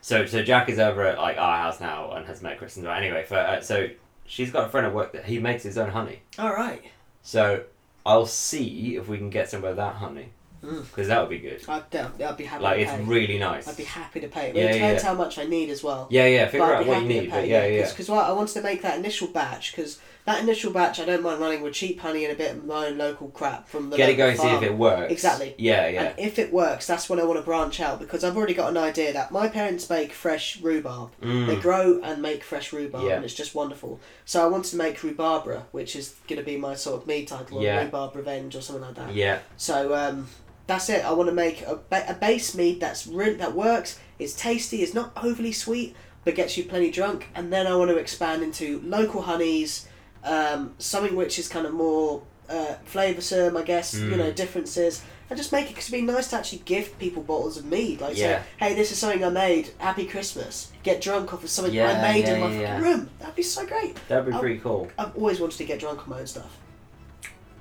So 0.00 0.26
so 0.26 0.42
Jack 0.42 0.68
is 0.68 0.78
over 0.78 1.06
at 1.06 1.18
like 1.18 1.38
our 1.38 1.58
house 1.58 1.80
now 1.80 2.12
and 2.12 2.26
has 2.26 2.42
met 2.42 2.58
Kristen's 2.58 2.84
mum. 2.84 2.96
Anyway, 2.96 3.24
for 3.24 3.36
uh, 3.36 3.60
so 3.60 3.88
she's 4.26 4.50
got 4.50 4.66
a 4.66 4.68
friend 4.70 4.86
at 4.86 4.94
work 4.94 5.12
that 5.12 5.24
he 5.24 5.38
makes 5.38 5.62
his 5.62 5.78
own 5.78 5.90
honey. 5.90 6.22
All 6.38 6.52
right. 6.52 6.82
So 7.22 7.64
I'll 8.04 8.26
see 8.26 8.96
if 8.96 9.08
we 9.08 9.18
can 9.18 9.30
get 9.30 9.48
some 9.50 9.64
of 9.64 9.76
that 9.76 9.94
honey 9.96 10.30
Mm. 10.64 10.82
because 10.82 11.08
that 11.08 11.20
would 11.20 11.28
be 11.30 11.40
good. 11.40 11.60
I'd, 11.68 11.82
I'd 12.22 12.36
be 12.36 12.44
happy 12.44 12.62
Like 12.62 12.78
it's 12.78 12.92
pay. 12.92 13.02
really 13.02 13.36
nice. 13.36 13.66
I'd 13.66 13.76
be 13.76 13.82
happy 13.82 14.20
to 14.20 14.28
pay. 14.28 14.50
It 14.50 14.54
Yeah, 14.56 14.72
depends 14.72 15.02
yeah. 15.02 15.08
how 15.08 15.14
much 15.16 15.36
I 15.36 15.44
need 15.44 15.70
as 15.70 15.82
well. 15.82 16.06
Yeah, 16.08 16.26
yeah. 16.26 16.46
Figure 16.46 16.72
out 16.72 16.86
what 16.86 17.02
you 17.02 17.08
need, 17.08 17.30
but 17.32 17.48
yeah, 17.48 17.66
yeah. 17.66 17.88
Because 17.90 18.08
I 18.08 18.30
wanted 18.30 18.52
to 18.54 18.62
make 18.62 18.80
that 18.82 18.96
initial 18.96 19.26
batch 19.26 19.74
because 19.74 19.98
that 20.24 20.40
initial 20.40 20.72
batch, 20.72 21.00
I 21.00 21.04
don't 21.04 21.22
mind 21.22 21.40
running 21.40 21.62
with 21.62 21.74
cheap 21.74 21.98
honey 21.98 22.24
and 22.24 22.32
a 22.32 22.36
bit 22.36 22.52
of 22.56 22.64
my 22.64 22.86
own 22.86 22.96
local 22.98 23.28
crap 23.28 23.68
from 23.68 23.90
the 23.90 23.96
Get 23.96 24.08
it 24.10 24.14
going, 24.14 24.36
see 24.36 24.48
if 24.48 24.62
it 24.62 24.74
works. 24.76 25.10
Exactly. 25.12 25.54
Yeah, 25.58 25.88
yeah. 25.88 26.02
And 26.04 26.18
if 26.18 26.38
it 26.38 26.52
works, 26.52 26.86
that's 26.86 27.08
when 27.10 27.18
I 27.18 27.24
want 27.24 27.40
to 27.40 27.44
branch 27.44 27.80
out 27.80 27.98
because 27.98 28.22
I've 28.22 28.36
already 28.36 28.54
got 28.54 28.70
an 28.70 28.76
idea 28.76 29.12
that 29.12 29.32
my 29.32 29.48
parents 29.48 29.90
make 29.90 30.12
fresh 30.12 30.60
rhubarb. 30.60 31.10
They 31.20 31.56
grow 31.56 32.00
and 32.02 32.22
make 32.22 32.44
fresh 32.44 32.72
rhubarb, 32.72 33.02
Mm. 33.04 33.08
Yeah. 33.08 33.16
and 33.16 33.24
it's 33.24 33.34
just 33.34 33.54
wonderful. 33.54 34.00
So 34.24 34.44
I 34.44 34.46
want 34.46 34.64
to 34.66 34.76
make 34.76 34.98
rhubarbra, 34.98 35.62
which 35.72 35.96
is 35.96 36.14
going 36.28 36.38
to 36.38 36.44
be 36.44 36.56
my 36.56 36.74
sort 36.74 37.00
of 37.02 37.06
me 37.08 37.24
title, 37.24 37.58
or 37.58 37.62
Yeah. 37.64 37.82
rhubarb 37.82 38.14
revenge, 38.14 38.54
or 38.54 38.60
something 38.60 38.84
like 38.84 38.94
that. 38.94 39.14
Yeah. 39.14 39.40
So 39.56 39.94
um, 39.94 40.28
that's 40.68 40.88
it. 40.88 41.04
I 41.04 41.12
want 41.12 41.30
to 41.30 41.34
make 41.34 41.62
a, 41.62 41.80
ba- 41.90 42.04
a 42.08 42.14
base 42.14 42.54
mead 42.54 42.78
that's 42.80 43.08
really 43.08 43.34
that 43.34 43.54
works. 43.54 43.98
It's 44.20 44.34
tasty. 44.34 44.82
It's 44.84 44.94
not 44.94 45.10
overly 45.20 45.50
sweet, 45.50 45.96
but 46.24 46.36
gets 46.36 46.56
you 46.56 46.62
plenty 46.64 46.92
drunk. 46.92 47.26
And 47.34 47.52
then 47.52 47.66
I 47.66 47.74
want 47.74 47.90
to 47.90 47.96
expand 47.96 48.44
into 48.44 48.80
local 48.84 49.22
honeys, 49.22 49.88
um, 50.24 50.74
something 50.78 51.16
which 51.16 51.38
is 51.38 51.48
kind 51.48 51.66
of 51.66 51.72
more 51.74 52.22
uh, 52.48 52.74
flavoursome, 52.92 53.58
I 53.58 53.62
guess. 53.62 53.94
You 53.94 54.10
Mm. 54.10 54.16
know, 54.18 54.32
differences. 54.32 55.02
And 55.30 55.38
just 55.38 55.52
make 55.52 55.66
it 55.66 55.68
because 55.70 55.88
it'd 55.88 56.06
be 56.06 56.12
nice 56.12 56.28
to 56.30 56.36
actually 56.36 56.58
gift 56.66 56.98
people 56.98 57.22
bottles 57.22 57.56
of 57.56 57.64
mead. 57.64 58.02
Like 58.02 58.14
Yeah. 58.18 58.42
say, 58.42 58.48
hey, 58.58 58.74
this 58.74 58.92
is 58.92 58.98
something 58.98 59.24
I 59.24 59.30
made. 59.30 59.70
Happy 59.78 60.04
Christmas. 60.06 60.70
Get 60.82 61.00
drunk 61.00 61.32
off 61.32 61.42
of 61.42 61.48
something 61.48 61.72
Yeah, 61.72 61.92
I 61.92 62.12
made 62.12 62.24
yeah, 62.26 62.34
in 62.34 62.40
my 62.40 62.50
fucking 62.66 62.82
room. 62.84 63.10
That'd 63.18 63.36
be 63.36 63.42
so 63.42 63.64
great. 63.64 63.96
That'd 64.08 64.26
be 64.26 64.32
I'll- 64.32 64.40
pretty 64.40 64.58
cool. 64.58 64.90
I've 64.98 65.16
always 65.16 65.40
wanted 65.40 65.56
to 65.58 65.64
get 65.64 65.78
drunk 65.80 66.00
on 66.02 66.10
my 66.10 66.20
own 66.20 66.26
stuff. 66.26 66.58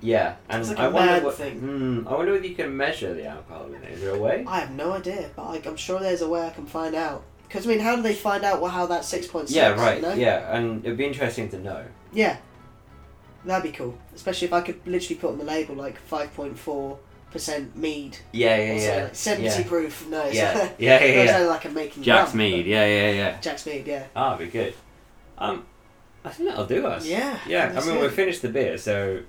Yeah, 0.01 0.35
and 0.49 0.67
like 0.67 0.79
I 0.79 0.87
wonder 0.87 1.23
what, 1.23 1.35
thing. 1.35 1.59
Hmm, 1.59 2.07
I 2.07 2.13
wonder 2.15 2.35
if 2.35 2.43
you 2.43 2.55
can 2.55 2.75
measure 2.75 3.13
the 3.13 3.27
alcohol 3.27 3.67
in 3.67 3.75
it. 3.83 3.91
Is 3.91 4.01
there 4.01 4.15
a 4.15 4.19
way? 4.19 4.43
I 4.47 4.59
have 4.59 4.71
no 4.71 4.93
idea, 4.93 5.29
but 5.35 5.43
I, 5.43 5.61
I'm 5.63 5.75
sure 5.77 5.99
there's 5.99 6.21
a 6.23 6.27
way 6.27 6.41
I 6.45 6.49
can 6.49 6.65
find 6.65 6.95
out. 6.95 7.23
Because 7.47 7.67
I 7.67 7.69
mean, 7.69 7.79
how 7.79 7.95
do 7.95 8.01
they 8.01 8.15
find 8.15 8.43
out 8.43 8.61
well, 8.61 8.71
how 8.71 8.87
that 8.87 9.05
six 9.05 9.27
point 9.27 9.47
six? 9.49 9.55
yeah, 9.55 9.69
right. 9.79 9.97
You 9.97 10.01
know? 10.01 10.13
Yeah, 10.15 10.57
and 10.57 10.83
it'd 10.83 10.97
be 10.97 11.05
interesting 11.05 11.49
to 11.49 11.59
know. 11.59 11.85
Yeah. 12.11 12.37
That'd 13.45 13.71
be 13.71 13.75
cool, 13.75 13.97
especially 14.13 14.47
if 14.47 14.53
I 14.53 14.61
could 14.61 14.85
literally 14.85 15.15
put 15.15 15.31
on 15.31 15.37
the 15.37 15.43
label 15.43 15.75
like 15.75 15.97
five 15.97 16.33
point 16.35 16.57
four 16.59 16.99
percent 17.31 17.75
mead. 17.75 18.17
Yeah, 18.31 18.57
yeah, 18.57 18.73
yeah. 18.73 19.03
like 19.05 19.15
Seventy 19.15 19.45
yeah. 19.47 19.63
proof. 19.67 20.07
No, 20.09 20.21
it's 20.25 20.35
Yeah, 20.35 20.53
yeah, 20.77 21.03
yeah, 21.03 21.23
yeah. 21.23 21.37
like 21.47 21.65
I'm 21.65 21.73
making 21.73 22.03
Jack's 22.03 22.31
rum, 22.31 22.37
mead. 22.39 22.65
Yeah, 22.65 22.85
yeah, 22.85 23.11
yeah. 23.11 23.39
Jack's 23.39 23.65
mead. 23.65 23.87
Yeah. 23.87 24.05
Ah, 24.15 24.35
be 24.37 24.47
good. 24.47 24.73
Um, 25.37 25.65
I 26.23 26.29
think 26.29 26.49
that'll 26.49 26.65
do 26.67 26.85
us. 26.85 27.05
Yeah, 27.07 27.39
Yeah, 27.47 27.73
I 27.75 27.85
mean 27.85 27.99
we've 27.99 28.11
finished 28.13 28.41
the 28.43 28.49
beer, 28.49 28.77
so 28.77 29.21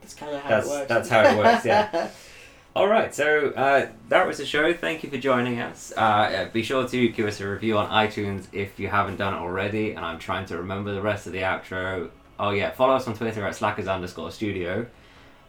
That's 0.00 0.14
kind 0.14 0.34
of 0.34 0.40
how 0.42 0.48
That's- 0.48 0.66
it 0.66 0.70
works. 0.70 0.88
that's 0.88 1.08
how 1.10 1.20
it 1.22 1.36
works, 1.36 1.64
yeah. 1.66 2.08
All 2.76 2.86
right, 2.86 3.12
so 3.12 3.48
uh, 3.50 3.88
that 4.10 4.26
was 4.28 4.38
the 4.38 4.46
show. 4.46 4.72
Thank 4.72 5.02
you 5.02 5.10
for 5.10 5.18
joining 5.18 5.58
us. 5.60 5.92
Uh, 5.96 6.48
be 6.52 6.62
sure 6.62 6.86
to 6.86 7.08
give 7.08 7.26
us 7.26 7.40
a 7.40 7.48
review 7.48 7.76
on 7.76 7.90
iTunes 7.90 8.46
if 8.52 8.78
you 8.78 8.86
haven't 8.86 9.16
done 9.16 9.34
it 9.34 9.38
already. 9.38 9.90
And 9.90 10.04
I'm 10.04 10.20
trying 10.20 10.46
to 10.46 10.56
remember 10.58 10.94
the 10.94 11.02
rest 11.02 11.26
of 11.26 11.32
the 11.32 11.40
outro. 11.40 12.10
Oh 12.42 12.50
yeah, 12.50 12.70
follow 12.70 12.94
us 12.94 13.06
on 13.06 13.14
Twitter 13.14 13.46
at 13.46 13.54
slackers 13.54 13.86
underscore 13.86 14.30
studio, 14.30 14.86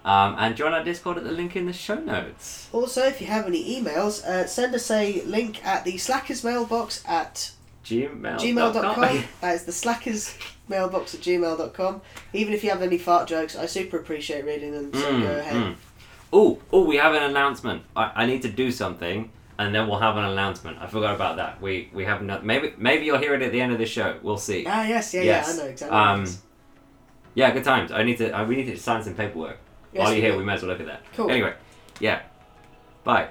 um, 0.04 0.36
and 0.38 0.56
join 0.58 0.74
our 0.74 0.84
Discord 0.84 1.18
at 1.18 1.24
the 1.24 1.32
link 1.32 1.56
in 1.56 1.66
the 1.66 1.74
show 1.74 1.96
notes. 1.96 2.68
also, 2.74 3.04
if 3.08 3.22
you 3.22 3.28
have 3.28 3.46
any 3.48 3.82
emails, 3.82 4.24
uh, 4.26 4.46
send 4.46 4.76
us 4.76 4.92
a 4.92 5.22
link 5.24 5.66
at 5.66 5.86
the 5.86 5.98
Slackers 5.98 6.44
mailbox 6.44 7.04
at 7.08 7.52
Gmail. 7.86 8.38
gmail.com. 8.40 9.24
that 9.42 9.56
is 9.56 9.64
the 9.66 9.72
slackers 9.72 10.36
mailbox 10.68 11.16
at 11.16 11.22
gmail.com. 11.22 12.02
Even 12.34 12.54
if 12.54 12.64
you 12.64 12.70
have 12.70 12.82
any 12.82 12.98
fart 12.98 13.28
jokes, 13.28 13.56
I 13.56 13.66
super 13.68 13.98
appreciate 13.98 14.44
reading 14.46 14.72
them, 14.74 14.94
so 14.94 15.00
Mm, 15.12 15.22
go 15.22 15.40
ahead. 15.40 15.76
Oh, 16.34 16.60
oh, 16.72 16.84
we 16.86 16.98
have 16.98 17.14
an 17.14 17.24
announcement. 17.24 17.84
I, 17.96 18.12
I 18.16 18.26
need 18.26 18.42
to 18.44 18.50
do 18.50 18.72
something, 18.72 19.32
and 19.60 19.74
then 19.76 19.88
we'll 19.88 20.00
have 20.00 20.16
an 20.18 20.26
announcement. 20.26 20.78
I 20.80 20.88
forgot 20.88 21.16
about 21.16 21.38
that. 21.38 21.62
We 21.62 21.90
we 21.94 22.06
have 22.06 22.22
no, 22.22 22.40
maybe 22.42 22.74
maybe 22.78 23.06
you'll 23.06 23.18
hear 23.18 23.34
it 23.36 23.42
at 23.42 23.52
the 23.52 23.60
end 23.62 23.72
of 23.74 23.80
the 23.80 23.86
show. 23.86 24.18
We'll 24.22 24.38
see. 24.38 24.66
Ah, 24.68 24.84
yes, 24.86 25.14
yeah, 25.14 25.22
Yes. 25.24 25.48
yeah, 25.48 25.54
I 25.54 25.58
know 25.66 25.70
exactly. 25.72 25.98
Um. 25.98 26.26
Yeah, 27.34 27.52
good 27.52 27.64
times. 27.64 27.92
I 27.92 28.04
need 28.04 28.18
to. 28.18 28.32
I, 28.32 28.44
we 28.44 28.56
need 28.56 28.66
to 28.66 28.78
sign 28.78 29.04
some 29.04 29.16
paperwork. 29.16 29.58
Yes, 29.94 30.04
While 30.04 30.14
you're 30.14 30.22
here, 30.22 30.38
we 30.38 30.44
might 30.44 30.56
as 30.56 30.62
well 30.64 30.72
look 30.72 30.80
at 30.80 30.88
that. 30.88 31.02
Cool. 31.16 31.30
Anyway, 31.30 31.54
yeah. 32.00 32.22
Bye. 33.04 33.30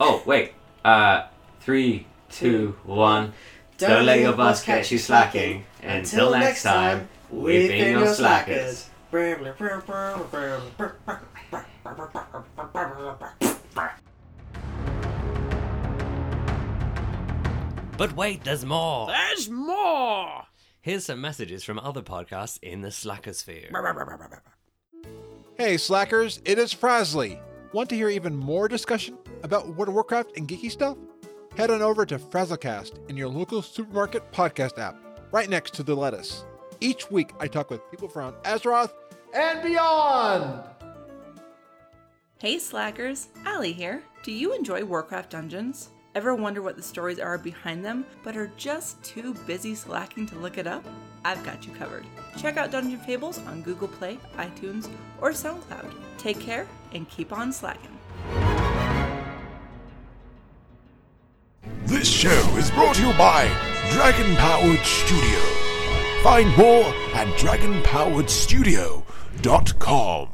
Oh 0.00 0.22
wait. 0.26 0.52
Uh, 0.84 1.26
three, 1.60 2.06
two, 2.30 2.76
one. 2.84 3.32
Don't, 3.78 4.06
let 4.06 4.20
your 4.20 4.32
boss 4.34 4.62
catch 4.62 4.92
you 4.92 4.98
slacking. 4.98 5.64
Until 5.82 6.30
next 6.30 6.62
time, 6.62 7.08
we've 7.30 7.68
been 7.68 7.98
your 7.98 8.14
slackers. 8.14 8.88
But 17.98 18.16
wait, 18.16 18.42
there's 18.44 18.64
more. 18.64 19.08
There's 19.08 19.50
more! 19.50 20.44
Here's 20.82 21.04
some 21.04 21.20
messages 21.20 21.62
from 21.62 21.78
other 21.78 22.02
podcasts 22.02 22.58
in 22.60 22.80
the 22.80 22.88
Slackersphere. 22.88 23.70
Hey, 25.56 25.76
Slackers, 25.76 26.42
it 26.44 26.58
is 26.58 26.72
Frazzle. 26.72 27.38
Want 27.72 27.88
to 27.90 27.94
hear 27.94 28.08
even 28.08 28.34
more 28.34 28.66
discussion 28.66 29.16
about 29.44 29.68
World 29.76 29.90
of 29.90 29.94
Warcraft 29.94 30.36
and 30.36 30.48
geeky 30.48 30.72
stuff? 30.72 30.98
Head 31.56 31.70
on 31.70 31.82
over 31.82 32.04
to 32.06 32.18
Frazzlecast 32.18 33.08
in 33.08 33.16
your 33.16 33.28
local 33.28 33.62
supermarket 33.62 34.32
podcast 34.32 34.76
app, 34.76 35.00
right 35.30 35.48
next 35.48 35.72
to 35.74 35.84
the 35.84 35.94
lettuce. 35.94 36.44
Each 36.80 37.08
week, 37.12 37.30
I 37.38 37.46
talk 37.46 37.70
with 37.70 37.88
people 37.92 38.08
from 38.08 38.32
Azeroth 38.42 38.90
and 39.32 39.62
beyond. 39.62 40.64
Hey 42.40 42.58
Slackers, 42.58 43.28
Allie 43.46 43.72
here. 43.72 44.02
Do 44.24 44.32
you 44.32 44.52
enjoy 44.52 44.84
Warcraft 44.84 45.30
dungeons? 45.30 45.90
Ever 46.14 46.34
wonder 46.34 46.60
what 46.60 46.76
the 46.76 46.82
stories 46.82 47.18
are 47.18 47.38
behind 47.38 47.82
them, 47.82 48.04
but 48.22 48.36
are 48.36 48.52
just 48.58 49.02
too 49.02 49.32
busy 49.46 49.74
slacking 49.74 50.26
to 50.26 50.38
look 50.38 50.58
it 50.58 50.66
up? 50.66 50.84
I've 51.24 51.42
got 51.42 51.66
you 51.66 51.72
covered. 51.72 52.04
Check 52.36 52.58
out 52.58 52.70
Dungeon 52.70 52.98
Fables 52.98 53.38
on 53.46 53.62
Google 53.62 53.88
Play, 53.88 54.18
iTunes, 54.36 54.90
or 55.22 55.30
SoundCloud. 55.30 55.90
Take 56.18 56.38
care 56.38 56.68
and 56.92 57.08
keep 57.08 57.32
on 57.32 57.50
slacking. 57.50 57.98
This 61.86 62.10
show 62.10 62.56
is 62.58 62.70
brought 62.72 62.96
to 62.96 63.06
you 63.06 63.14
by 63.14 63.48
Dragon 63.92 64.36
Powered 64.36 64.80
Studio. 64.80 65.40
Find 66.22 66.54
more 66.58 66.92
at 67.14 67.26
dragonpoweredstudio.com. 67.38 70.28